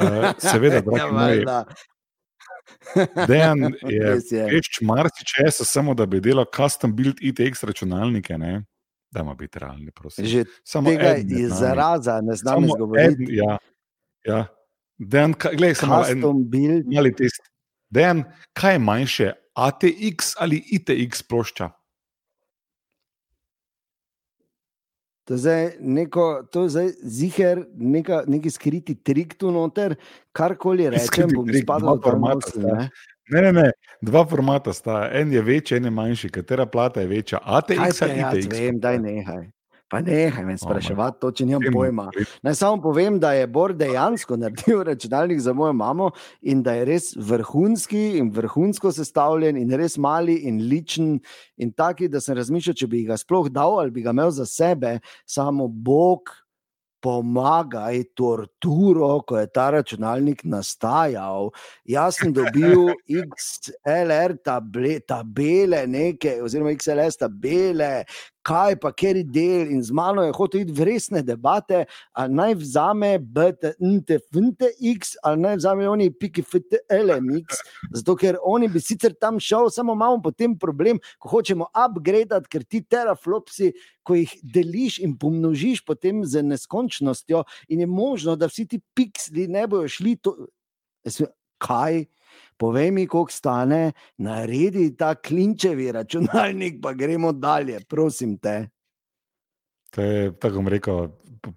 Uh, 0.00 0.30
seveda, 0.38 0.80
dragi 0.86 1.12
moji. 1.12 1.44
Dejan 3.28 3.74
je 3.88 4.14
več 4.54 4.78
marsikaj, 4.84 5.50
samo 5.60 5.94
da 5.96 6.06
bi 6.06 6.20
delal 6.24 6.46
custom 6.54 6.94
build 6.96 7.20
ITX 7.20 7.64
računalnike. 7.66 8.38
Ne? 8.38 8.62
Da, 9.12 9.22
ima 9.22 9.34
biti 9.38 9.60
realni, 9.62 9.90
prosim. 9.94 10.26
Že 10.26 10.44
samo 10.66 10.90
tega 10.90 11.16
izraza 11.16 12.20
ne 12.24 12.36
znam 12.38 12.64
izgovoriti. 12.64 13.28
Ja, 13.38 13.58
ja. 14.26 14.44
Dejan, 14.98 15.34
gledaj, 15.34 15.74
samo 15.82 16.02
custom 16.04 16.44
build. 16.50 16.88
Mali 16.90 17.14
test. 17.14 17.42
Dejan, 17.94 18.24
kaj 18.52 18.74
je 18.74 18.78
manjše, 18.78 19.32
ATX 19.54 20.34
ali 20.38 20.58
ITX 20.70 21.22
plošča? 21.22 21.70
To 25.24 25.36
zdaj 25.36 25.70
neko, 25.80 26.44
to 26.52 26.62
je 26.62 26.68
zdaj 26.68 26.88
ziger, 27.02 27.62
neka, 27.74 28.24
neki 28.26 28.50
skriti 28.50 28.94
trik 28.94 29.38
tu 29.40 29.50
noter, 29.50 29.94
karkoli 30.32 30.90
rečem, 30.90 31.30
bom 31.32 31.48
izpadel 31.48 31.94
od 31.94 32.02
formata. 32.02 32.52
Ne? 32.60 32.90
ne, 33.30 33.42
ne, 33.42 33.52
ne, 33.52 33.70
dva 34.02 34.26
formata 34.28 34.72
sta, 34.72 35.06
en 35.12 35.32
je 35.32 35.42
večji, 35.42 35.78
en 35.78 35.88
je 35.88 35.90
manjši, 35.90 36.28
katera 36.28 36.66
plata 36.66 37.00
je 37.00 37.06
večja. 37.06 37.40
ATX 37.40 38.02
ali 38.02 38.20
ITX? 38.20 38.52
Ja, 38.52 38.60
vem, 38.60 38.80
daj 38.80 38.98
nehaj. 38.98 39.53
Pa 39.94 40.00
nehaj 40.02 40.42
me 40.42 40.56
spraševati, 40.58 41.20
to 41.22 41.28
če 41.38 41.44
nimam 41.46 41.62
pojma. 41.70 42.08
Naj 42.42 42.56
samo 42.58 42.82
povem, 42.82 43.20
da 43.22 43.30
je 43.36 43.46
Bor 43.46 43.70
dejansko 43.78 44.34
naredil 44.42 44.82
računalnik 44.88 45.38
za 45.38 45.52
mojo 45.54 45.72
mamo 45.72 46.08
in 46.42 46.64
da 46.66 46.74
je 46.74 46.88
res 46.88 47.12
vrhunski 47.14 48.02
in 48.18 48.32
vrhunsko 48.34 48.90
sestavljen 48.92 49.60
in 49.60 49.70
res 49.78 49.94
mali 49.94 50.40
in 50.50 50.64
ličen 50.66 51.20
in 51.62 51.70
taki, 51.78 52.10
da 52.10 52.18
sem 52.18 52.34
razmišljal, 52.34 52.74
če 52.74 52.90
bi 52.90 53.04
ga 53.06 53.14
sploh 53.22 53.46
dal 53.54 53.78
ali 53.78 53.94
bi 53.94 54.02
ga 54.02 54.10
imel 54.10 54.34
za 54.34 54.48
sebe, 54.50 54.96
samo 55.30 55.68
Bog 55.70 56.34
pomagaj 57.04 58.00
torturo, 58.16 59.18
ko 59.28 59.38
je 59.38 59.48
ta 59.52 59.68
računalnik 59.74 60.42
nastajal. 60.48 61.50
Jaz 61.84 62.18
sem 62.18 62.32
dobil 62.32 62.94
XLR 63.28 64.38
table, 64.44 64.96
tabele, 65.04 65.84
neke, 65.86 66.38
oziroma 66.42 66.72
XLS 66.72 67.20
tabele, 67.20 67.90
kaj 68.44 68.76
pa 68.80 68.92
kjer 68.92 69.16
je 69.16 69.24
del 69.24 69.72
in 69.72 69.82
z 69.82 69.94
mano 69.96 70.22
je 70.22 70.34
hotel 70.36 70.64
iti 70.64 70.74
v 70.76 70.86
resne 70.88 71.22
debate, 71.24 71.84
ali 72.12 72.34
naj 72.34 72.54
vzame 72.60 73.10
BTNTFNTX 73.18 75.16
ali 75.24 75.40
naj 75.40 75.56
vzame 75.62 75.88
oni 75.88 76.10
PKFTLMX, 76.12 77.62
zato 77.96 78.16
ker 78.20 78.38
oni 78.44 78.68
bi 78.68 78.82
sicer 78.84 79.16
tam 79.20 79.40
šel, 79.40 79.70
samo 79.72 79.96
imamo 79.96 80.20
potem 80.22 80.58
problem, 80.58 81.00
ko 81.18 81.32
hočemo 81.32 81.70
upgradati, 81.72 82.50
ker 82.52 82.64
ti 82.68 82.82
teraflopsi, 82.84 83.72
ko 84.04 84.18
jih 84.18 84.34
deliš 84.42 85.00
in 85.04 85.16
pomnožiš 85.16 85.84
potem 85.86 86.24
z 86.28 86.44
neskončnostjo 86.44 87.44
in 87.72 87.84
je 87.84 87.88
možno, 87.88 88.36
da 88.36 88.50
vsi 88.50 88.66
ti 88.68 88.80
piksli 88.94 89.48
ne 89.48 89.66
bojo 89.66 89.88
šli 89.88 90.16
to, 90.20 90.36
kaj 91.64 92.04
povej 92.56 92.90
mi, 92.90 93.06
koliko 93.06 93.32
stane, 93.32 93.92
naredi 94.18 94.90
ta 94.96 95.14
klinčevi 95.14 95.92
računalnik, 95.92 96.80
pa 96.82 96.92
gremo 96.92 97.32
dalje, 97.32 97.80
prosim 97.88 98.38
te. 98.38 98.68
te 99.90 100.32
tako 100.40 100.62
bom 100.62 100.68
rekel, 100.68 101.08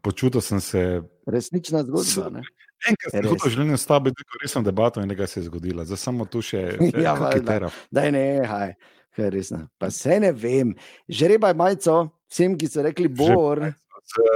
počutil 0.01 0.41
sem 0.41 0.61
se. 0.61 1.01
Resnična 1.27 1.83
zgodba. 1.83 2.43
Enkrat 2.85 3.13
sem 3.13 3.25
hotel 3.25 3.53
življenje 3.53 3.79
s 3.79 3.89
tabo, 3.89 4.11
da 4.13 4.21
je 4.21 4.41
resna 4.43 4.61
debata 4.65 5.01
in 5.01 5.09
nekaj 5.11 5.29
se 5.31 5.39
je 5.39 5.47
zgodilo. 5.47 5.85
Zdaj 5.87 5.99
samo 6.01 6.27
tu 6.29 6.43
še 6.45 6.61
ja, 7.05 7.15
kitero. 7.33 7.71
Daj 7.93 8.11
ne, 8.13 8.25
haj, 8.47 8.75
kaj 9.17 9.31
resno. 9.33 9.63
Pa 9.81 9.89
se 9.93 10.19
ne 10.21 10.31
vem. 10.35 10.75
Žrebaj 11.09 11.57
majico, 11.57 11.97
vsem, 12.29 12.57
ki 12.59 12.69
so 12.69 12.85
rekli 12.85 13.09
bor. 13.09 13.63
Z, 14.07 14.29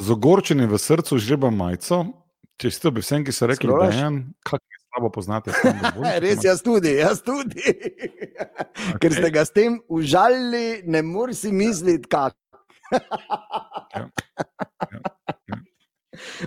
z 0.00 0.16
ogorčenim 0.16 0.70
v 0.70 0.80
srcu 0.80 1.20
žrebaj 1.22 1.54
majico. 1.54 2.02
Če 2.60 2.70
ste 2.70 2.90
bi 2.94 3.02
vsem, 3.02 3.24
ki 3.26 3.34
so 3.34 3.48
rekli, 3.50 3.70
da 3.70 3.88
je 3.90 4.02
en, 4.06 4.18
kak 4.46 4.62
slabo 4.94 5.10
poznate. 5.10 5.50
Res, 6.22 6.44
jaz 6.44 6.62
tudi, 6.62 6.94
jaz 6.98 7.22
tudi. 7.22 7.58
Okay. 7.58 8.98
Ker 9.02 9.12
ste 9.12 9.30
ga 9.34 9.44
s 9.44 9.50
tem 9.50 9.80
užalili, 9.88 10.82
ne 10.86 11.02
morete 11.02 11.38
si 11.38 11.52
misliti, 11.52 12.08
kako. 12.08 12.38
ja. 12.94 13.00
ja. 13.98 15.00
ja. 15.50 15.58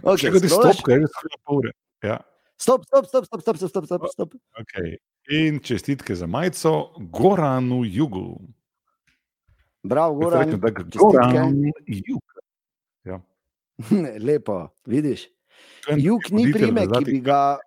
okay, 0.12 0.32
stop, 0.48 0.82
kaj 0.86 1.04
je 1.04 1.08
to, 1.12 1.60
ure. 1.60 1.72
Ja. 2.04 2.22
Stop, 2.58 2.88
stop, 2.88 3.06
stop, 3.06 3.26
stop, 3.26 3.42
stop, 3.42 3.58
stop, 3.58 3.86
stop, 3.86 4.08
stop. 4.12 4.30
Okay. 4.58 4.98
In 5.30 5.60
čestitke 5.60 6.16
za 6.16 6.28
majico, 6.28 6.94
Goranu 6.98 7.84
Jugu. 7.86 8.40
Bravo, 9.84 10.16
Goran. 10.16 10.60
Goran 10.96 11.56
Jug. 11.86 12.24
Ja. 13.06 13.20
Lepo, 14.20 14.70
vidiš. 14.86 15.28
Jug 15.98 16.32
ni 16.32 16.48
primek, 16.52 16.92
ki 16.92 17.06
bi 17.06 17.20
ga 17.24 17.60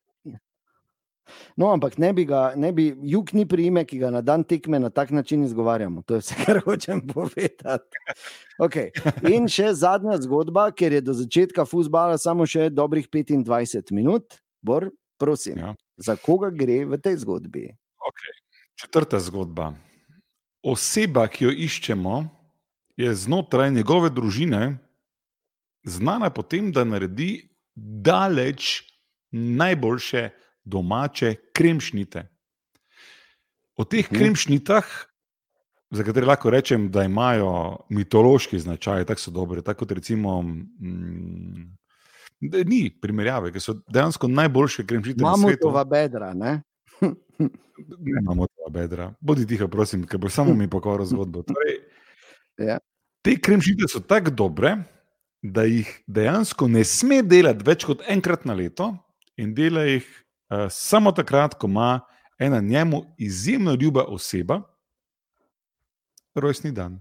No, 1.56 1.70
ampak 1.74 1.98
ne 1.98 2.12
bi 2.16 2.24
ga, 2.28 2.52
ne 2.56 2.72
bi, 2.72 2.90
jug 3.12 3.32
ni 3.36 3.46
priime, 3.48 3.84
ki 3.84 4.00
ga 4.02 4.10
na 4.14 4.22
dan 4.24 4.44
tekme 4.44 4.80
na 4.80 4.90
tak 4.90 5.10
način 5.10 5.44
izgovarjamo. 5.44 6.02
To 6.06 6.18
je 6.18 6.24
vse, 6.24 6.38
kar 6.44 6.60
hočem 6.64 7.02
povedati. 7.06 8.04
Okay. 8.58 8.90
In 9.30 9.48
še 9.50 9.72
zadnja 9.74 10.18
zgodba, 10.22 10.70
ker 10.72 10.92
je 10.98 11.04
do 11.04 11.16
začetka 11.16 11.66
fusbala 11.68 12.18
samo 12.18 12.46
še 12.46 12.70
dobrih 12.70 13.08
25 13.08 13.94
minut. 13.96 14.40
Bor, 14.62 14.90
prosim, 15.20 15.58
ja. 15.58 15.74
za 15.96 16.16
koga 16.20 16.50
gre 16.52 16.84
v 16.84 17.00
tej 17.00 17.22
zgodbi? 17.24 17.70
Okay. 18.10 18.36
Četrta 18.80 19.20
zgodba. 19.20 19.72
Oseba, 20.60 21.24
ki 21.28 21.48
jo 21.48 21.52
iščemo, 21.52 22.20
je 23.00 23.14
znotraj 23.16 23.70
njegove 23.72 24.10
družine 24.12 24.76
znana 25.84 26.30
po 26.30 26.42
tem, 26.42 26.72
da 26.72 26.84
naredi 26.84 27.48
daleč 27.76 28.82
najboljše 29.32 30.28
domače 30.64 31.34
kremšnite. 31.52 32.26
O 33.76 33.84
teh 33.84 34.06
mhm. 34.06 34.18
kremšnitah, 34.18 34.86
za 35.90 36.04
katere 36.06 36.26
lahko 36.26 36.50
rečem, 36.50 36.90
da 36.90 37.04
imajo 37.04 37.86
mitološki 37.88 38.58
značaj, 38.58 39.04
tako 39.04 39.20
so 39.20 39.30
dobre, 39.30 39.62
tako 39.62 39.84
kot 39.84 39.92
recimo 39.98 40.42
mm, 40.42 41.80
Ni 42.40 42.86
primerjave, 43.00 43.50
ker 43.52 43.60
so 43.60 43.74
dejansko 43.92 44.28
najboljše 44.28 44.86
kremšnite. 44.88 45.20
Imamo 45.20 45.50
to 45.60 45.70
v 45.74 45.82
bedra, 45.84 46.32
ne? 46.34 46.62
ne 47.00 48.20
imamo 48.20 48.46
to 48.46 48.68
v 48.68 48.72
bedra. 48.72 49.10
Bodi 49.20 49.44
tiho, 49.46 49.68
prosim, 49.68 50.06
ker 50.08 50.18
bo 50.20 50.30
samo 50.32 50.54
mi 50.56 50.68
pokoril 50.70 51.04
zgodbo. 51.06 51.42
Torej, 51.44 51.76
ja. 52.70 52.78
Te 53.20 53.36
kremšnite 53.36 53.90
so 53.92 54.00
tako 54.00 54.32
dobre, 54.32 54.72
da 55.42 55.66
jih 55.68 55.88
dejansko 56.08 56.68
ne 56.68 56.84
sme 56.84 57.20
delati 57.22 57.64
več 57.64 57.84
kot 57.88 58.04
enkrat 58.08 58.48
na 58.48 58.56
leto 58.56 58.90
in 59.40 59.52
dela 59.56 59.84
jih 59.88 60.08
samo 60.70 61.12
takrat, 61.12 61.54
ko 61.54 61.66
ima 61.66 62.00
ena 62.38 62.60
njemu 62.60 63.02
izjemno 63.18 63.74
ljuba 63.74 64.04
oseba 64.08 64.60
rojstni 66.34 66.72
dan. 66.72 67.00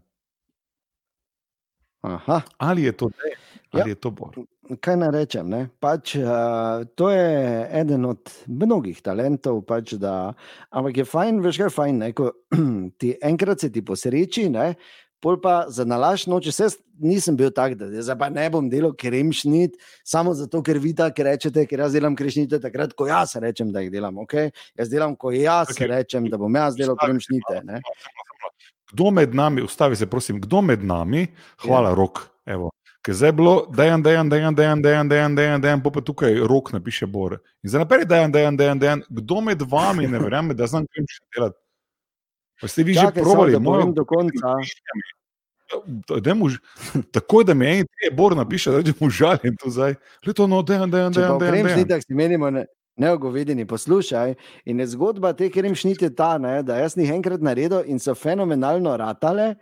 Aha. 2.02 2.42
Ali 2.58 2.84
je 2.84 2.92
to 2.92 3.10
dej, 3.10 3.36
ali 3.72 3.90
ja. 3.90 3.92
je 3.92 3.96
to 3.96 4.12
bor? 4.12 4.36
Kaj 4.80 4.98
naj 5.02 5.12
rečem? 5.12 5.52
Pač, 5.82 6.16
uh, 6.16 6.86
to 6.96 7.10
je 7.10 7.68
eden 7.82 8.06
od 8.06 8.30
mnogih 8.48 9.02
talentov, 9.02 9.64
pač, 9.68 9.98
da, 10.00 10.34
ampak 10.70 11.02
je 11.02 11.06
fajn, 11.10 11.42
veš, 11.44 11.58
kaj 11.58 11.68
je 11.68 11.76
fajn. 11.76 12.00
Ne, 12.04 12.12
ko, 12.14 12.30
ti 13.02 13.16
enkrat 13.22 13.66
se 13.66 13.72
ti 13.74 13.84
posreči, 13.86 14.48
ne, 14.54 14.74
pol 15.22 15.38
pa 15.42 15.66
za 15.70 15.86
nalaž 15.86 16.26
noč, 16.28 16.50
jaz 16.52 16.78
nisem 17.00 17.38
bil 17.38 17.52
tak, 17.56 17.76
da 17.80 17.88
zdaj 17.90 18.18
pa 18.20 18.30
ne 18.34 18.48
bom 18.52 18.70
delal 18.70 18.94
kremšnit, 18.98 19.78
samo 20.04 20.34
zato, 20.34 20.62
ker 20.64 20.80
vi 20.80 20.94
tako 20.96 21.28
rečete, 21.28 21.66
ker 21.70 21.86
jaz 21.86 21.96
delam 21.96 22.16
kremšnite 22.16 22.60
takrat, 22.64 22.96
ko 22.98 23.08
jaz 23.08 23.36
rečem, 23.40 23.72
da 23.76 23.84
jih 23.84 23.92
delam. 23.94 24.20
Okay? 24.26 24.52
Jaz 24.80 24.92
delam, 24.92 25.16
ko 25.16 25.32
jaz 25.36 25.76
okay. 25.76 25.88
rečem, 25.92 26.28
da 26.32 26.40
bom 26.40 26.56
jaz 26.56 26.80
delal 26.80 26.98
kremšnite. 27.00 27.62
Kdo 28.90 29.12
med 29.14 29.36
nami, 29.38 29.62
ustavi 29.62 29.96
se, 29.96 30.10
prosim, 30.10 30.42
kdo 30.42 30.64
med 30.66 30.84
nami, 30.84 31.28
hvala, 31.64 31.94
ja. 31.94 31.96
rok. 31.96 32.26
Evo. 32.50 32.72
Ker 33.06 33.16
zdaj 33.16 33.30
je 33.30 33.34
bilo, 33.34 33.54
da 33.72 33.86
je 33.86 33.94
en, 33.94 34.02
da 34.04 34.12
je 34.12 34.18
en, 34.20 34.30
da 34.30 34.36
je 34.36 34.44
en, 34.44 34.56
da 34.56 34.64
je 34.64 34.72
en, 34.72 34.82
da 34.82 34.90
je 34.90 35.00
en, 35.00 35.10
da 35.10 35.16
je 35.16 35.24
en, 35.26 35.36
da 35.36 35.44
je 35.44 35.54
en, 35.54 35.62
da 35.62 35.68
je 35.68 35.74
en, 35.74 35.84
pa 35.84 36.02
tukaj 36.02 36.40
rok 36.50 36.74
napiše 36.74 37.08
Bor. 37.08 37.38
In 37.64 37.70
zdaj 37.70 37.86
naprej, 37.86 38.06
da 38.06 38.18
je 38.18 38.24
en, 38.26 38.32
da 38.32 38.40
je 38.40 38.48
en, 38.48 38.58
da 38.58 38.86
je 38.86 38.92
en, 38.98 39.04
kdo 39.22 39.42
med 39.42 39.62
vami 39.62 40.08
ne 40.08 40.20
verjame, 40.20 40.54
da 40.54 40.68
znam 40.68 40.88
kremšnite 40.90 41.38
delati. 41.38 41.60
Pa 42.62 42.68
ste 42.68 42.84
vi 42.84 42.96
Čakaj, 42.96 43.16
že 43.16 43.24
provali, 43.24 43.60
moram 43.60 43.94
do 43.96 44.06
konca. 44.06 44.60
Da 46.10 46.34
muž, 46.34 46.58
tako 47.16 47.44
da 47.44 47.54
mi 47.54 47.66
je 47.66 47.80
en, 47.80 47.88
je 48.04 48.12
bor 48.12 48.36
napiše, 48.36 48.72
da 48.72 48.94
mu 49.00 49.10
žaljen 49.10 49.56
tu 49.60 49.70
zdaj. 49.70 49.96
Le 50.26 50.34
to 50.34 50.48
no, 50.48 50.64
dejan, 50.66 50.92
dejan, 50.92 51.14
dejan. 51.14 51.40
Če 51.40 51.52
grem 51.52 51.70
šnitek, 51.70 52.04
si 52.08 52.18
menimo 52.18 52.50
ne, 52.50 52.66
neogovedeni, 53.00 53.68
poslušaj. 53.70 54.34
In 54.66 54.82
zgodba 54.90 55.32
te, 55.38 55.48
ker 55.54 55.68
jim 55.68 55.78
šnite 55.78 56.10
ta, 56.18 56.38
ne, 56.42 56.60
da 56.66 56.82
jaz 56.82 56.98
njih 56.98 57.14
enkrat 57.16 57.46
naredil 57.46 57.86
in 57.86 58.02
so 58.02 58.16
fenomenalno 58.18 58.98
ratale. 59.00 59.54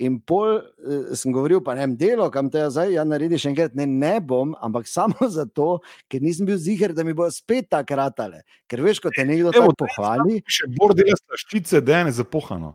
In 0.00 0.16
pol 0.24 0.56
eh, 0.56 1.12
sem 1.18 1.32
govoril, 1.32 1.60
pa 1.64 1.74
ne 1.76 1.84
vem, 1.84 1.94
delo, 2.00 2.30
kam 2.32 2.48
te 2.52 2.62
zdaj 2.72 2.94
ja, 2.94 3.04
narediš 3.04 3.44
enkrat, 3.50 3.74
ne, 3.76 3.84
ne 3.84 4.14
bom, 4.24 4.54
ampak 4.64 4.88
samo 4.96 5.28
zato, 5.28 5.80
ker 6.08 6.24
nisem 6.24 6.48
bil 6.48 6.56
ziger, 6.60 6.94
da 6.96 7.04
mi 7.04 7.12
bo 7.16 7.28
spet 7.32 7.68
tako 7.72 8.00
ratale. 8.00 8.44
Ker 8.70 8.84
veš, 8.84 9.02
ko 9.04 9.12
te 9.14 9.26
nekdo 9.28 9.52
tako 9.54 9.76
pohvali. 9.84 10.40
Še 10.48 10.70
bolj 10.78 11.02
delaš 11.02 11.44
ščice, 11.44 11.82
da 11.84 12.00
je 12.00 12.08
ne 12.08 12.14
zapohano. 12.16 12.74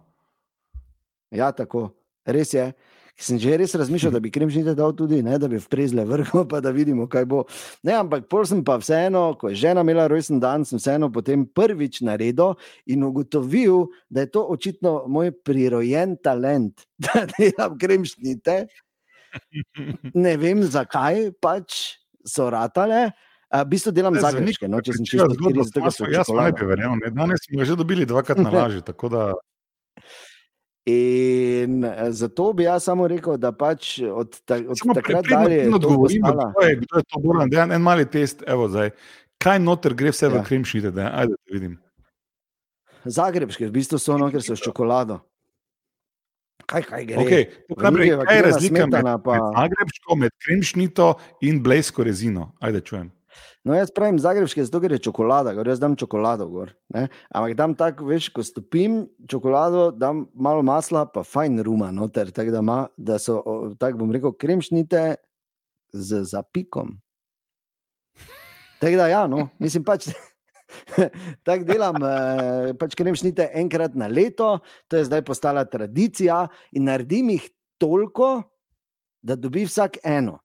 Ja, 1.33 1.49
tako. 1.55 1.89
Res 2.25 2.53
je. 2.53 2.69
Sem 3.15 3.39
že 3.39 3.55
res 3.55 3.71
razmišljal, 3.79 4.11
da 4.11 4.19
bi 4.19 4.31
kremšnite 4.31 4.73
dal 4.75 4.91
tudi, 4.91 5.21
ne, 5.23 5.37
da 5.39 5.47
bi 5.47 5.55
vprezle 5.61 6.03
vrhu, 6.07 6.43
pa 6.51 6.59
da 6.59 6.73
vidimo, 6.75 7.07
kaj 7.07 7.25
bo. 7.31 7.45
Ne, 7.87 7.95
ampak 7.95 8.27
pol 8.31 8.43
sem 8.47 8.59
pa 8.65 8.75
vseeno, 8.81 9.29
ko 9.39 9.53
je 9.53 9.59
žena 9.63 9.85
imela 9.87 10.09
rojsten 10.11 10.41
dan, 10.43 10.65
sem 10.67 10.81
vseeno 10.81 11.07
potem 11.15 11.45
prvič 11.47 12.01
naredil 12.03 12.57
in 12.91 13.05
ugotovil, 13.07 13.87
da 14.11 14.25
je 14.25 14.31
to 14.35 14.43
očitno 14.51 15.05
moj 15.07 15.31
prirojen 15.47 16.17
talent, 16.19 16.83
da 17.07 17.23
delam 17.37 17.79
kremšnite. 17.79 18.65
Ne 20.15 20.35
vem, 20.39 20.63
zakaj 20.67 21.31
pač 21.39 21.95
so 22.27 22.49
ratale. 22.51 23.09
V 23.55 23.65
bistvu 23.71 23.91
delam 23.95 24.15
za 24.19 24.33
nekaj, 24.35 24.67
no, 24.67 24.81
če 24.83 24.95
sem 24.97 25.07
čisto 25.07 25.91
so 25.95 26.07
jaz 26.11 26.27
ne 26.33 26.51
bi 26.51 26.67
verjel. 26.67 26.99
Danes 27.15 27.45
smo 27.47 27.63
že 27.63 27.77
dobili 27.79 28.03
dvakrat 28.03 28.41
na 28.43 28.51
laži, 28.51 28.83
tako 28.83 29.07
da. 29.13 29.21
In 30.85 31.83
eh, 31.83 32.11
zato 32.11 32.53
bi 32.53 32.63
jaz 32.63 32.83
samo 32.83 33.07
rekel, 33.07 33.37
da 33.41 33.49
pač 33.51 33.97
od, 34.05 34.35
ta, 34.45 34.59
od 34.69 34.77
takrat 34.93 35.25
dalje. 35.25 35.63
Ne 35.65 35.75
odgovorim, 35.75 36.21
kdo 36.21 36.67
je, 36.67 36.75
kdo 36.75 36.97
je 36.97 37.03
to 37.09 37.21
bolan, 37.23 37.49
da 37.49 37.61
je 37.61 37.75
en 37.75 37.81
mali 37.81 38.05
test, 38.05 38.43
evo 38.47 38.67
zdaj. 38.69 38.91
Kaj 39.41 39.59
noter 39.59 39.93
gre 39.97 40.13
vse 40.13 40.29
ja. 40.29 40.35
v 40.35 40.43
kremšnite, 40.45 40.91
da 40.93 41.09
ajde, 41.23 41.33
da 41.33 41.57
vidim. 41.57 41.79
Zagrebške, 43.05 43.65
v 43.67 43.73
bistvu 43.73 43.97
so 44.01 44.13
ono, 44.13 44.29
ker 44.33 44.45
so 44.45 44.53
s 44.53 44.61
čokolado. 44.61 45.19
Kaj, 46.65 46.85
kaj 46.85 47.05
gre? 47.05 47.17
Okay. 47.21 47.49
Naprej, 47.81 48.13
kaj 48.21 48.37
je 48.37 48.45
razlika 48.45 48.85
med, 48.85 49.03
pa... 49.25 49.33
med 49.33 49.57
zagrebško, 49.57 50.15
med 50.21 50.37
kremšnito 50.45 51.11
in 51.49 51.61
blejsko 51.65 52.05
rezino? 52.05 52.51
Ajde, 52.61 52.81
čujem. 52.85 53.09
No, 53.65 53.73
jaz 53.73 53.89
pravim 53.89 54.19
zagrebške, 54.21 54.63
zato 54.67 54.77
ker 54.83 54.93
je 54.93 55.01
čokolada, 55.07 55.55
gor 55.57 55.67
jaz 55.67 55.79
dam 55.81 55.95
čokolado. 55.97 56.45
Gor, 56.53 56.73
Ampak 56.93 57.55
dam 57.57 57.73
tako, 57.77 58.05
veš, 58.11 58.29
ko 58.35 58.45
stopim 58.45 58.99
čokolado, 59.29 59.87
dam 59.91 60.27
malo 60.33 60.61
masla, 60.65 61.05
pa 61.09 61.23
fajn 61.25 61.63
ruma 61.65 61.89
noter, 61.95 62.29
tako 62.35 62.53
da, 62.53 62.61
ma, 62.61 62.77
da 62.97 63.17
so, 63.21 63.41
tako 63.81 64.03
bom 64.03 64.13
rekel, 64.13 64.35
kremšnite 64.37 65.03
z 65.95 66.21
zapikom. 66.29 66.93
Tako 68.79 69.01
da, 69.01 69.09
ja, 69.09 69.25
no, 69.27 69.47
mislim 69.59 69.83
pač. 69.87 70.11
Tako 71.45 71.63
delam, 71.63 71.97
eh, 72.03 72.71
pač 72.77 72.95
kremšnite 72.97 73.51
enkrat 73.61 73.93
na 73.95 74.07
leto, 74.09 74.59
to 74.89 74.97
je 74.97 75.05
zdaj 75.07 75.21
postala 75.25 75.61
tradicija, 75.69 76.47
in 76.73 76.89
naredim 76.89 77.29
jih 77.35 77.45
toliko, 77.81 78.41
da 79.25 79.37
dobi 79.37 79.65
vsak 79.65 80.01
eno. 80.03 80.39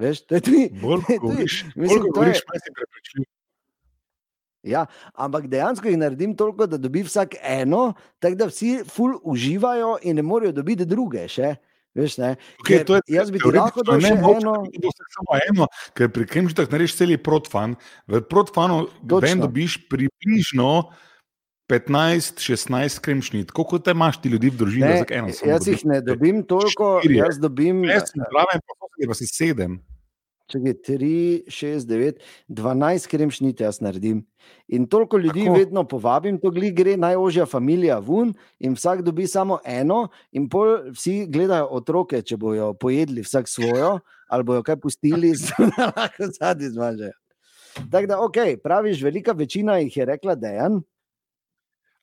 Veš, 0.00 0.24
to 0.26 0.38
je 0.38 0.40
tudi. 0.40 0.62
Bolj 0.80 1.04
kot 1.06 1.20
govoriš, 1.20 1.60
bolj 1.76 1.98
kot 1.98 2.14
govoriš, 2.14 2.42
manj 2.48 2.64
si 2.64 2.74
prepričljiv. 2.78 3.28
Ja, 4.62 4.84
ampak 5.16 5.46
dejansko 5.48 5.88
jih 5.88 5.98
naredim 6.00 6.34
toliko, 6.36 6.66
da 6.68 6.76
dobi 6.76 7.02
vsak 7.04 7.36
eno, 7.40 7.92
tako 8.20 8.36
da 8.36 8.48
vsi 8.50 8.70
ful 8.88 9.16
uživajo 9.22 9.98
in 10.02 10.20
ne 10.20 10.24
morejo 10.24 10.52
dobiti 10.56 10.88
druge. 10.88 11.24
Še. 11.28 11.54
Veš, 11.96 12.20
okay, 12.62 12.84
je, 12.86 13.00
jaz 13.16 13.32
bi 13.34 13.40
ti 13.42 13.50
lahko 13.50 13.82
dal 13.82 13.98
še 14.04 14.12
eno. 14.14 14.56
Samo 15.16 15.38
eno, 15.40 15.66
ker 15.98 16.12
pri 16.14 16.28
Kremžitah 16.28 16.68
narediš 16.70 16.94
celi 17.00 17.16
protfan. 17.18 17.74
V 18.06 18.20
protfanu 18.30 18.84
dobiš 19.02 19.80
približno 19.90 20.92
15-16 21.70 23.00
kremšnit. 23.02 23.50
Koliko 23.50 23.78
te 23.78 23.94
imaš 23.96 24.20
ti 24.22 24.30
ljudi 24.30 24.50
v 24.50 24.60
družini? 24.60 24.86
Ne, 24.86 25.34
jaz 25.50 25.66
jih 25.70 25.84
ne 25.86 26.00
dobim 26.02 26.44
toliko, 26.46 26.98
jaz 27.06 27.38
dobim. 27.42 27.84
Jaz 27.90 28.10
sem 28.12 28.22
zraven, 28.26 28.62
pa 29.06 29.18
si 29.18 29.26
sedem. 29.30 29.80
Če 30.50 30.58
je 30.64 30.74
3, 30.88 31.10
6, 31.46 31.86
9, 31.86 32.20
12 32.48 33.06
kremšnite, 33.10 33.64
jaz 33.64 33.80
naredim. 33.84 34.24
In 34.74 34.86
toliko 34.90 35.18
ljudi 35.18 35.44
Tako? 35.44 35.58
vedno 35.58 35.84
povabim, 35.88 36.40
to 36.42 36.50
gre 36.50 36.96
najožja 36.96 37.46
družina 37.46 38.00
ven, 38.00 38.34
in 38.58 38.74
vsak 38.74 39.02
dobi 39.06 39.26
samo 39.26 39.60
eno, 39.64 40.08
in 40.32 40.48
pol 40.48 40.90
vsi 40.90 41.26
gledajo 41.30 41.68
otroke, 41.70 42.22
če 42.22 42.36
bojo 42.36 42.72
pojedli 42.74 43.22
vsak 43.22 43.48
svojo, 43.48 43.98
ali 44.28 44.44
bojo 44.44 44.62
kaj 44.62 44.80
pustili, 44.80 45.32
da 45.76 45.90
lahko 45.96 46.30
zadnji 46.40 46.74
zmažejo. 46.74 47.16
Tako 47.90 48.06
da, 48.06 48.20
ok, 48.20 48.36
praviš, 48.62 49.02
velika 49.02 49.32
večina 49.32 49.78
jih 49.78 49.96
je 49.96 50.04
rekla, 50.04 50.34
da 50.34 50.48
je 50.48 50.64
en. 50.66 50.80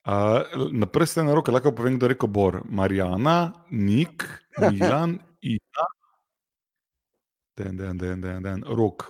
Uh, 0.08 0.72
na 0.72 0.88
prste 0.88 1.24
na 1.24 1.34
roke 1.36 1.52
lahko 1.52 1.74
povem, 1.76 2.00
da 2.00 2.08
je 2.08 2.16
rekel 2.16 2.30
Bor, 2.32 2.62
Marijana, 2.64 3.52
Nik, 3.72 4.24
Milan, 4.72 5.20
Ina, 5.42 5.88
den, 7.58 7.78
den, 7.78 7.98
den, 7.98 8.22
den, 8.22 8.44
den, 8.44 8.64
rok. 8.64 9.04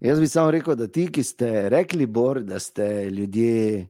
Jaz 0.00 0.20
bi 0.20 0.28
samo 0.28 0.50
rekel, 0.50 0.76
da 0.76 0.88
ti, 0.88 1.06
ki 1.12 1.22
ste 1.22 1.68
rekli, 1.72 2.06
Bor, 2.06 2.40
da 2.42 2.58
ste 2.58 3.10
ljudje 3.10 3.86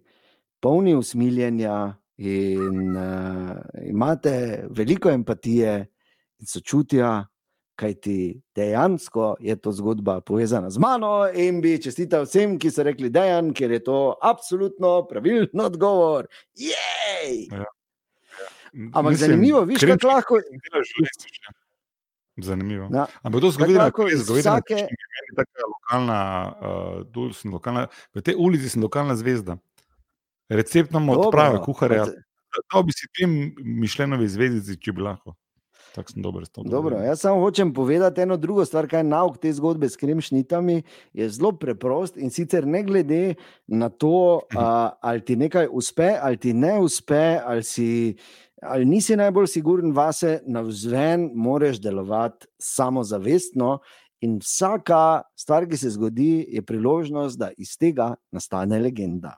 polni 0.60 0.94
usmiljenja 0.94 1.94
in 2.16 2.96
uh, 2.96 3.56
imate 3.86 4.66
veliko 4.70 5.10
empatije 5.10 5.86
in 6.38 6.46
sočutja, 6.46 7.26
kajti 7.74 8.40
dejansko 8.54 9.34
je 9.40 9.56
to 9.56 9.72
zgodba 9.72 10.20
povezana 10.20 10.70
z 10.70 10.78
mano 10.78 11.26
in 11.34 11.58
bi 11.60 11.74
čestital 11.82 12.22
vsem, 12.28 12.54
ki 12.58 12.70
so 12.70 12.84
rekli, 12.86 13.10
da 13.10 13.24
je 13.24 13.84
to 13.84 14.14
absolutno 14.22 15.06
pravilen 15.10 15.60
odgovor. 15.60 16.26
Jej! 16.54 17.48
Ja. 17.50 17.64
Ampak 18.92 19.10
Mislim, 19.10 19.30
zanimivo, 19.30 19.64
viš, 19.64 19.80
kako 19.80 20.06
lahko. 20.06 20.38
Zanimivo. 22.36 22.88
Ja. 22.92 23.06
Ampak 23.22 23.40
to 23.40 23.50
zgodovina, 23.50 23.84
kako 23.84 24.08
je 24.08 24.16
zgodovina, 24.16 24.50
vsake... 24.50 24.86
tako 25.36 25.68
lokalna, 25.70 26.20
uh, 27.16 27.32
sem 27.34 27.52
lokalna, 27.52 27.86
v 28.14 28.22
tej 28.22 28.34
ulici 28.38 28.68
sem 28.68 28.82
lokalna 28.82 29.14
zvezda. 29.16 29.56
Recept 30.48 30.92
nam 30.92 31.08
odpravi, 31.08 31.62
kuharja. 31.64 32.04
To 32.70 32.82
bi 32.82 32.92
si 32.92 33.06
tem 33.18 33.54
mišljenovi 33.58 34.28
zvezdici, 34.28 34.78
če 34.78 34.92
bi 34.92 35.02
lahko. 35.02 35.34
Tako 35.94 36.10
sem 36.10 36.22
dober 36.22 36.46
tem. 36.50 36.66
Dobro, 36.66 36.98
jaz 36.98 37.20
samo 37.22 37.38
hočem 37.40 37.70
povedati 37.74 38.20
eno 38.20 38.36
drugo 38.36 38.64
stvar, 38.66 38.88
kaj 38.90 39.04
je 39.04 39.06
nauk 39.06 39.38
te 39.38 39.52
zgodbe 39.54 39.88
s 39.88 39.96
kremšnitami. 39.96 40.80
Je 41.14 41.28
zelo 41.30 41.52
preprost 41.52 42.16
in 42.18 42.34
sicer 42.34 42.66
ne 42.66 42.82
glede 42.82 43.34
na 43.66 43.88
to, 43.88 44.42
uh, 44.42 44.90
ali 45.00 45.22
ti 45.24 45.36
nekaj 45.36 45.68
uspe, 45.70 46.16
ali 46.20 46.36
ti 46.36 46.52
ne 46.52 46.80
uspe, 46.82 47.38
ali, 47.44 47.62
si, 47.62 48.16
ali 48.64 48.84
nisi 48.84 49.16
najbolj 49.16 49.46
siguren 49.46 49.92
vase, 49.92 50.40
na 50.46 50.60
vzven 50.60 51.30
moraš 51.34 51.80
delovati 51.80 52.46
samozavestno 52.58 53.78
In 54.20 54.38
vsaka 54.40 55.20
stvar, 55.36 55.66
ki 55.68 55.76
se 55.76 55.90
zgodi, 55.90 56.46
je 56.48 56.62
priložnost, 56.62 57.36
da 57.36 57.50
iz 57.60 57.74
tega 57.76 58.14
nastane 58.32 58.78
legenda. 58.80 59.34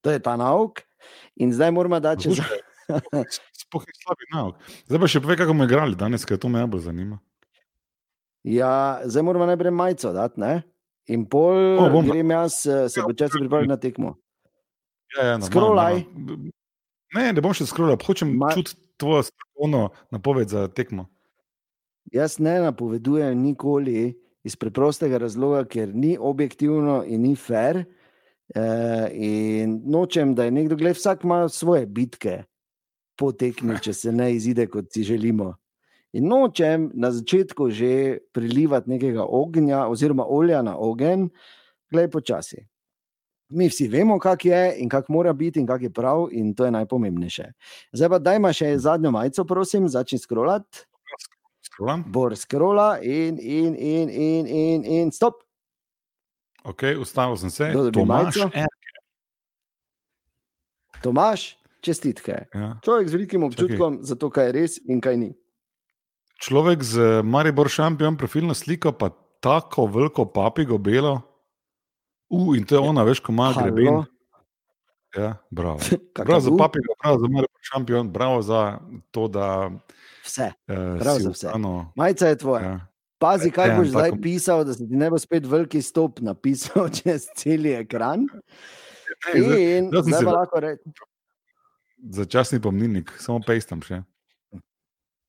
To 0.00 0.08
je 0.10 0.22
ta 0.24 0.36
nauk, 0.40 0.80
in 1.36 1.52
zdaj 1.52 1.68
moramo 1.70 2.00
dati 2.00 2.22
čez. 2.22 2.40
Sploh 3.60 3.84
je 3.84 3.92
slabi 3.98 4.30
nauk. 4.32 4.56
Zdaj 4.88 5.00
pa 5.00 5.10
še 5.10 5.20
povej, 5.20 5.36
kako 5.36 5.52
bomo 5.52 5.68
igrali 5.68 5.98
danes, 6.00 6.24
ker 6.24 6.40
to 6.40 6.48
me 6.48 6.62
najbolj 6.62 6.80
zanima. 6.80 7.18
Ja, 8.40 9.02
zdaj 9.04 9.22
moramo 9.22 9.50
najprej 9.52 9.72
majico 9.72 10.12
dati, 10.12 10.40
ne? 10.40 10.62
In 11.12 11.28
pol 11.28 11.60
O, 11.84 11.90
bom- 11.92 12.08
grem 12.08 12.30
jaz, 12.30 12.62
eh, 12.64 12.88
se 12.88 13.00
Ja, 13.00 13.04
počasi 13.04 13.36
pripraviti 13.36 13.68
na 13.68 13.76
tekmo. 13.76 14.16
Ja, 15.12 15.24
ja, 15.26 15.36
normalno, 15.36 15.50
Scrollaj. 15.52 16.04
normalno. 16.08 16.50
Ne, 17.14 17.32
ne 17.32 17.42
bom 17.44 17.54
še 17.54 17.66
scrollal, 17.68 17.98
hočem 18.02 18.34
Ma- 18.38 18.50
čutiti 18.54 18.80
tvojo 18.96 19.22
strokovno 19.22 19.88
napoved 20.10 20.48
za 20.48 20.68
tekmo. 20.68 21.06
Jaz 22.12 22.38
ne 22.38 22.60
napovedujem 22.60 23.38
nikoli 23.42 24.14
iz 24.44 24.56
preprostega 24.56 25.18
razloga, 25.18 25.64
ker 25.64 25.94
ni 25.94 26.16
objektivno 26.20 27.02
in 27.06 27.22
ni 27.22 27.34
fair. 27.36 27.84
Uh, 28.54 29.08
in 29.12 29.78
nočem, 29.88 30.34
da 30.36 30.44
je 30.44 30.52
nekdo, 30.52 30.76
gledaj, 30.76 30.98
vsak 30.98 31.24
ima 31.24 31.48
svoje 31.48 31.86
bitke 31.86 32.42
po 33.16 33.32
tekmi, 33.32 33.78
če 33.80 33.94
se 33.96 34.12
ne 34.12 34.34
izide, 34.34 34.66
kot 34.68 34.92
si 34.92 35.02
želimo. 35.02 35.54
In 36.14 36.28
nočem 36.28 36.90
na 36.94 37.10
začetku 37.10 37.70
že 37.74 38.18
prilivati 38.32 38.90
nekega 38.90 39.24
ognja, 39.24 39.86
oziroma 39.90 40.26
olja 40.28 40.62
na 40.62 40.76
ogenj, 40.76 41.30
gledaj 41.90 42.10
počasi. 42.10 42.60
Mi 43.48 43.68
vsi 43.68 43.88
vemo, 43.88 44.18
kak 44.18 44.44
je 44.44 44.74
in 44.80 44.88
kak 44.88 45.08
mora 45.08 45.32
biti, 45.32 45.60
in 45.60 45.66
kak 45.66 45.82
je 45.82 45.90
prav, 45.92 46.28
in 46.32 46.54
to 46.54 46.64
je 46.64 46.70
najpomembnejše. 46.70 47.50
Zdaj 47.92 48.08
pa 48.08 48.18
dajma 48.18 48.52
še 48.56 48.72
zadnjo 48.78 49.12
majico, 49.14 49.44
prosim, 49.44 49.88
začni 49.88 50.18
scrollati. 50.18 50.86
Scrollam. 51.64 52.04
Bor 52.06 52.36
skrola 52.36 52.98
in, 53.02 53.38
in, 53.40 53.74
in, 53.74 54.08
in, 54.08 54.46
in, 54.46 54.84
in 54.84 55.12
stop. 55.12 55.42
Ok, 56.64 56.82
ustavil 57.00 57.36
sem 57.36 57.50
se. 57.50 57.72
Tomaš 57.92 58.38
majico? 58.40 58.50
Tomaš, 61.04 61.58
čestitke. 61.84 62.46
Ja. 62.54 62.70
Človek 62.84 63.08
z 63.08 63.18
velikim 63.18 63.44
občutkom 63.44 64.00
za 64.00 64.16
to, 64.16 64.32
kaj 64.32 64.48
je 64.48 64.52
res 64.56 64.78
in 64.88 65.04
kaj 65.04 65.18
ni. 65.20 65.30
Človek 66.40 66.80
z 66.80 67.20
Maribor 67.22 67.68
šampion 67.68 68.16
profilno 68.16 68.56
sliko, 68.56 68.94
pa 68.96 69.12
tako 69.44 69.86
veliko 69.92 70.24
papigo 70.24 70.80
belo. 70.80 71.20
U, 72.36 72.54
in 72.54 72.64
to 72.64 72.74
je 72.74 72.80
ona, 72.80 73.02
veš, 73.02 73.20
ko 73.20 73.32
ima 73.32 73.52
greben. 73.54 74.02
Ja, 75.14 75.36
bravo. 75.48 75.78
Bravo 76.18 76.40
za 76.40 76.50
U? 76.50 76.56
papigo, 76.56 76.94
bravo 76.98 77.18
za 77.18 77.26
Maribor 77.28 77.60
šampion, 77.62 78.08
bravo 78.08 78.42
za 78.42 78.78
to, 79.10 79.28
da 79.28 79.70
Vse. 80.24 80.50
uh, 80.64 80.98
Prav 80.98 81.16
si 81.16 81.22
za 81.22 81.30
vse. 81.30 81.46
vstano. 81.46 81.92
Majica 81.94 82.26
je 82.26 82.38
tvoja. 82.38 82.62
Ja. 82.62 82.80
Pazi, 83.16 83.50
kaj 83.50 83.68
Ja, 83.68 83.76
boš 83.76 83.88
zdaj 83.88 84.10
tako- 84.10 84.22
pisal, 84.22 84.64
da 84.64 84.72
se 84.72 84.78
ti 84.80 84.96
ne 84.96 85.10
bo 85.10 85.18
spet 85.18 85.46
veliki 85.46 85.82
stop 85.82 86.18
napisal 86.20 86.88
čez 86.96 87.28
cel 87.32 87.66
ekran. 87.68 88.26
Ne, 89.26 89.40
zdaj- 89.40 89.78
In 89.78 89.88
zdaj 89.88 90.02
zdaj 90.02 90.24
pa 90.24 90.30
lahko 90.32 90.60
rečem. 90.60 90.92
Začasni 92.06 92.60
pomnilnik, 92.60 93.12
samo 93.16 93.40
pestam 93.40 93.80
še. 93.80 94.02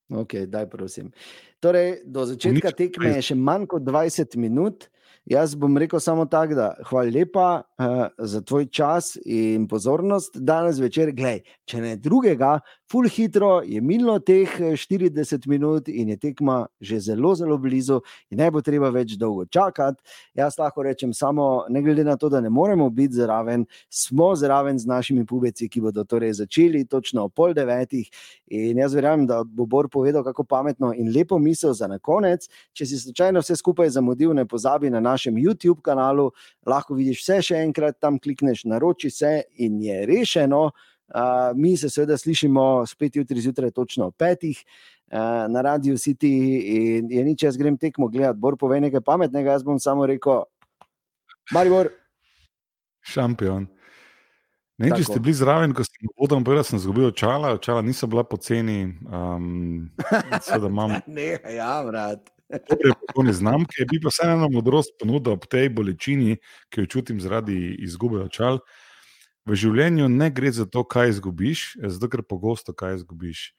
Okay, 0.08 0.45
daj, 0.45 0.66
prosim. 0.68 1.12
Torej, 1.60 2.01
do 2.06 2.26
začetka 2.26 2.68
Unič- 2.68 2.76
tekme 2.76 3.10
je 3.12 3.22
še 3.24 3.36
manj 3.36 3.66
kot 3.68 3.82
20 3.84 4.36
minut. 4.36 4.89
Jaz 5.26 5.56
bom 5.56 5.78
rekel 5.78 6.00
samo 6.00 6.26
tako, 6.26 6.54
da 6.54 6.74
hvala 6.86 7.10
lepa 7.10 7.62
uh, 7.78 7.86
za 8.18 8.42
tvoj 8.42 8.66
čas 8.66 9.18
in 9.26 9.68
pozornost 9.68 10.38
danes 10.38 10.78
večer. 10.80 11.10
Glej, 11.18 11.40
če 11.66 11.82
ne 11.82 11.96
drugega, 11.98 12.60
full 12.92 13.10
hitro 13.10 13.64
je 13.66 13.82
minilo 13.82 14.20
teh 14.20 14.52
eh, 14.60 14.76
40 14.78 15.48
minut 15.50 15.90
in 15.90 16.12
je 16.14 16.18
tekma 16.18 16.68
že 16.80 17.00
zelo, 17.00 17.34
zelo 17.36 17.58
blizu, 17.58 18.04
in 18.30 18.38
ne 18.38 18.52
bo 18.52 18.62
treba 18.62 18.92
več 18.94 19.16
dolgo 19.18 19.48
čakati. 19.50 19.98
Jaz 20.38 20.60
lahko 20.60 20.86
rečem 20.86 21.14
samo, 21.14 21.66
ne 21.70 21.82
glede 21.82 22.04
na 22.06 22.18
to, 22.22 22.30
da 22.30 22.42
ne 22.42 22.50
moremo 22.50 22.90
biti 22.90 23.18
zraven, 23.18 23.66
smo 23.90 24.36
zraven 24.36 24.80
z 24.80 24.86
našimi 24.86 25.26
pubeci, 25.26 25.70
ki 25.70 25.82
bodo 25.82 26.04
torej 26.06 26.36
začeli 26.44 26.86
točno 26.86 27.26
ob 27.26 27.34
pol 27.34 27.58
devetih. 27.58 28.12
In 28.54 28.78
jaz 28.78 28.94
verjamem, 28.94 29.26
da 29.26 29.42
bo 29.44 29.66
Bor 29.66 29.90
povedal, 29.90 30.24
kako 30.24 30.44
pametno 30.44 30.94
in 30.94 31.10
lepo 31.16 31.40
misel 31.42 31.74
za 31.74 31.90
na 31.90 31.98
konec. 31.98 32.46
Če 32.78 32.86
si 32.86 33.02
slučajno 33.02 33.42
vse 33.42 33.58
skupaj 33.58 33.90
zamudil, 33.98 34.38
ne 34.38 34.46
pozabi 34.46 34.94
na 34.94 35.02
našem 35.16 35.39
YouTube 35.39 35.82
kanalu, 35.86 36.30
lahko 36.68 36.97
vidiš 36.97 37.24
vse 37.24 37.39
še 37.49 37.63
enkrat, 37.63 37.99
tam 38.03 38.20
klikneš, 38.20 38.66
naroči 38.70 39.09
se 39.13 39.39
in 39.63 39.82
je 39.84 40.03
rešeno. 40.09 40.68
Uh, 41.05 41.53
mi 41.55 41.76
se 41.78 41.89
seveda 41.89 42.18
slišimo 42.18 42.86
spet 42.89 43.16
jutri 43.16 43.41
zjutraj, 43.41 43.72
točno 43.72 44.09
ob 44.09 44.16
petih. 44.18 44.63
Uh, 45.05 45.45
na 45.53 45.61
radiju 45.61 45.99
City 46.01 46.32
in 46.76 47.11
je 47.13 47.24
nič, 47.24 47.43
jaz 47.45 47.57
grem 47.61 47.78
tekmo 47.78 48.07
gledati, 48.09 48.41
Bor 48.41 48.57
pove 48.57 48.80
nekaj 48.82 49.03
pametnega, 49.05 49.53
jaz 49.53 49.63
bom 49.63 49.78
samo 49.80 50.07
rekel, 50.09 50.43
Maribor, 51.53 51.91
Šampion. 53.05 53.68
Ne 54.82 54.91
če 54.91 55.05
ste 55.07 55.22
bili 55.24 55.36
zraven, 55.38 55.72
ko 55.76 55.86
ste 55.88 56.09
povedali, 56.18 56.43
povedal, 56.43 56.66
da 56.66 56.68
sem 56.68 56.80
izgubil 56.82 57.07
očala, 57.07 57.53
očala 57.55 57.84
niso 57.86 58.09
bila 58.11 58.26
poceni. 58.28 58.89
Um, 59.07 59.91
imam 60.72 60.97
ne, 61.07 61.30
ja, 61.55 61.78
brat. 61.86 62.35
Dobre 62.70 62.93
popolne 62.99 63.34
znamke, 63.34 63.86
bi 63.89 63.99
pa 64.03 64.12
vseeno 64.14 64.49
modrost 64.51 64.95
ponudil 64.99 65.36
ob 65.36 65.45
tej 65.49 65.70
bolečini, 65.70 66.38
ki 66.70 66.86
jo 66.86 66.91
čutim 66.97 67.22
zaradi 67.24 67.76
izgube 67.86 68.22
očal. 68.24 68.62
V 69.45 69.58
življenju 69.60 70.10
ne 70.10 70.32
gre 70.34 70.51
za 70.51 70.66
to, 70.66 70.84
kaj 70.84 71.16
izgubiš, 71.16 71.76
zato 71.78 72.10
ker 72.10 72.26
pogosto 72.26 72.74
kaj 72.74 73.01
izgubiš. 73.01 73.51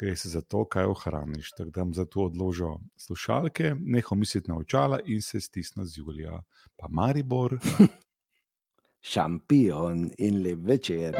Gre 0.00 0.12
se 0.16 0.28
za 0.28 0.42
to, 0.44 0.64
kaj 0.68 0.90
ohraniš. 0.92 1.54
Tako 1.56 1.70
da 1.70 1.84
bom 1.84 1.94
zato 1.96 2.26
odložil 2.28 2.76
slušalke, 3.00 3.74
nehal 3.80 4.20
misliti 4.20 4.50
na 4.52 4.58
očala 4.60 5.00
in 5.04 5.22
se 5.24 5.40
stisnil 5.40 5.88
z 5.88 6.02
Julija. 6.02 6.42
Pa 6.76 6.88
Maribor. 6.88 7.56
Šampion 9.12 10.10
in 10.18 10.42
lep 10.42 10.68
večer. 10.68 11.16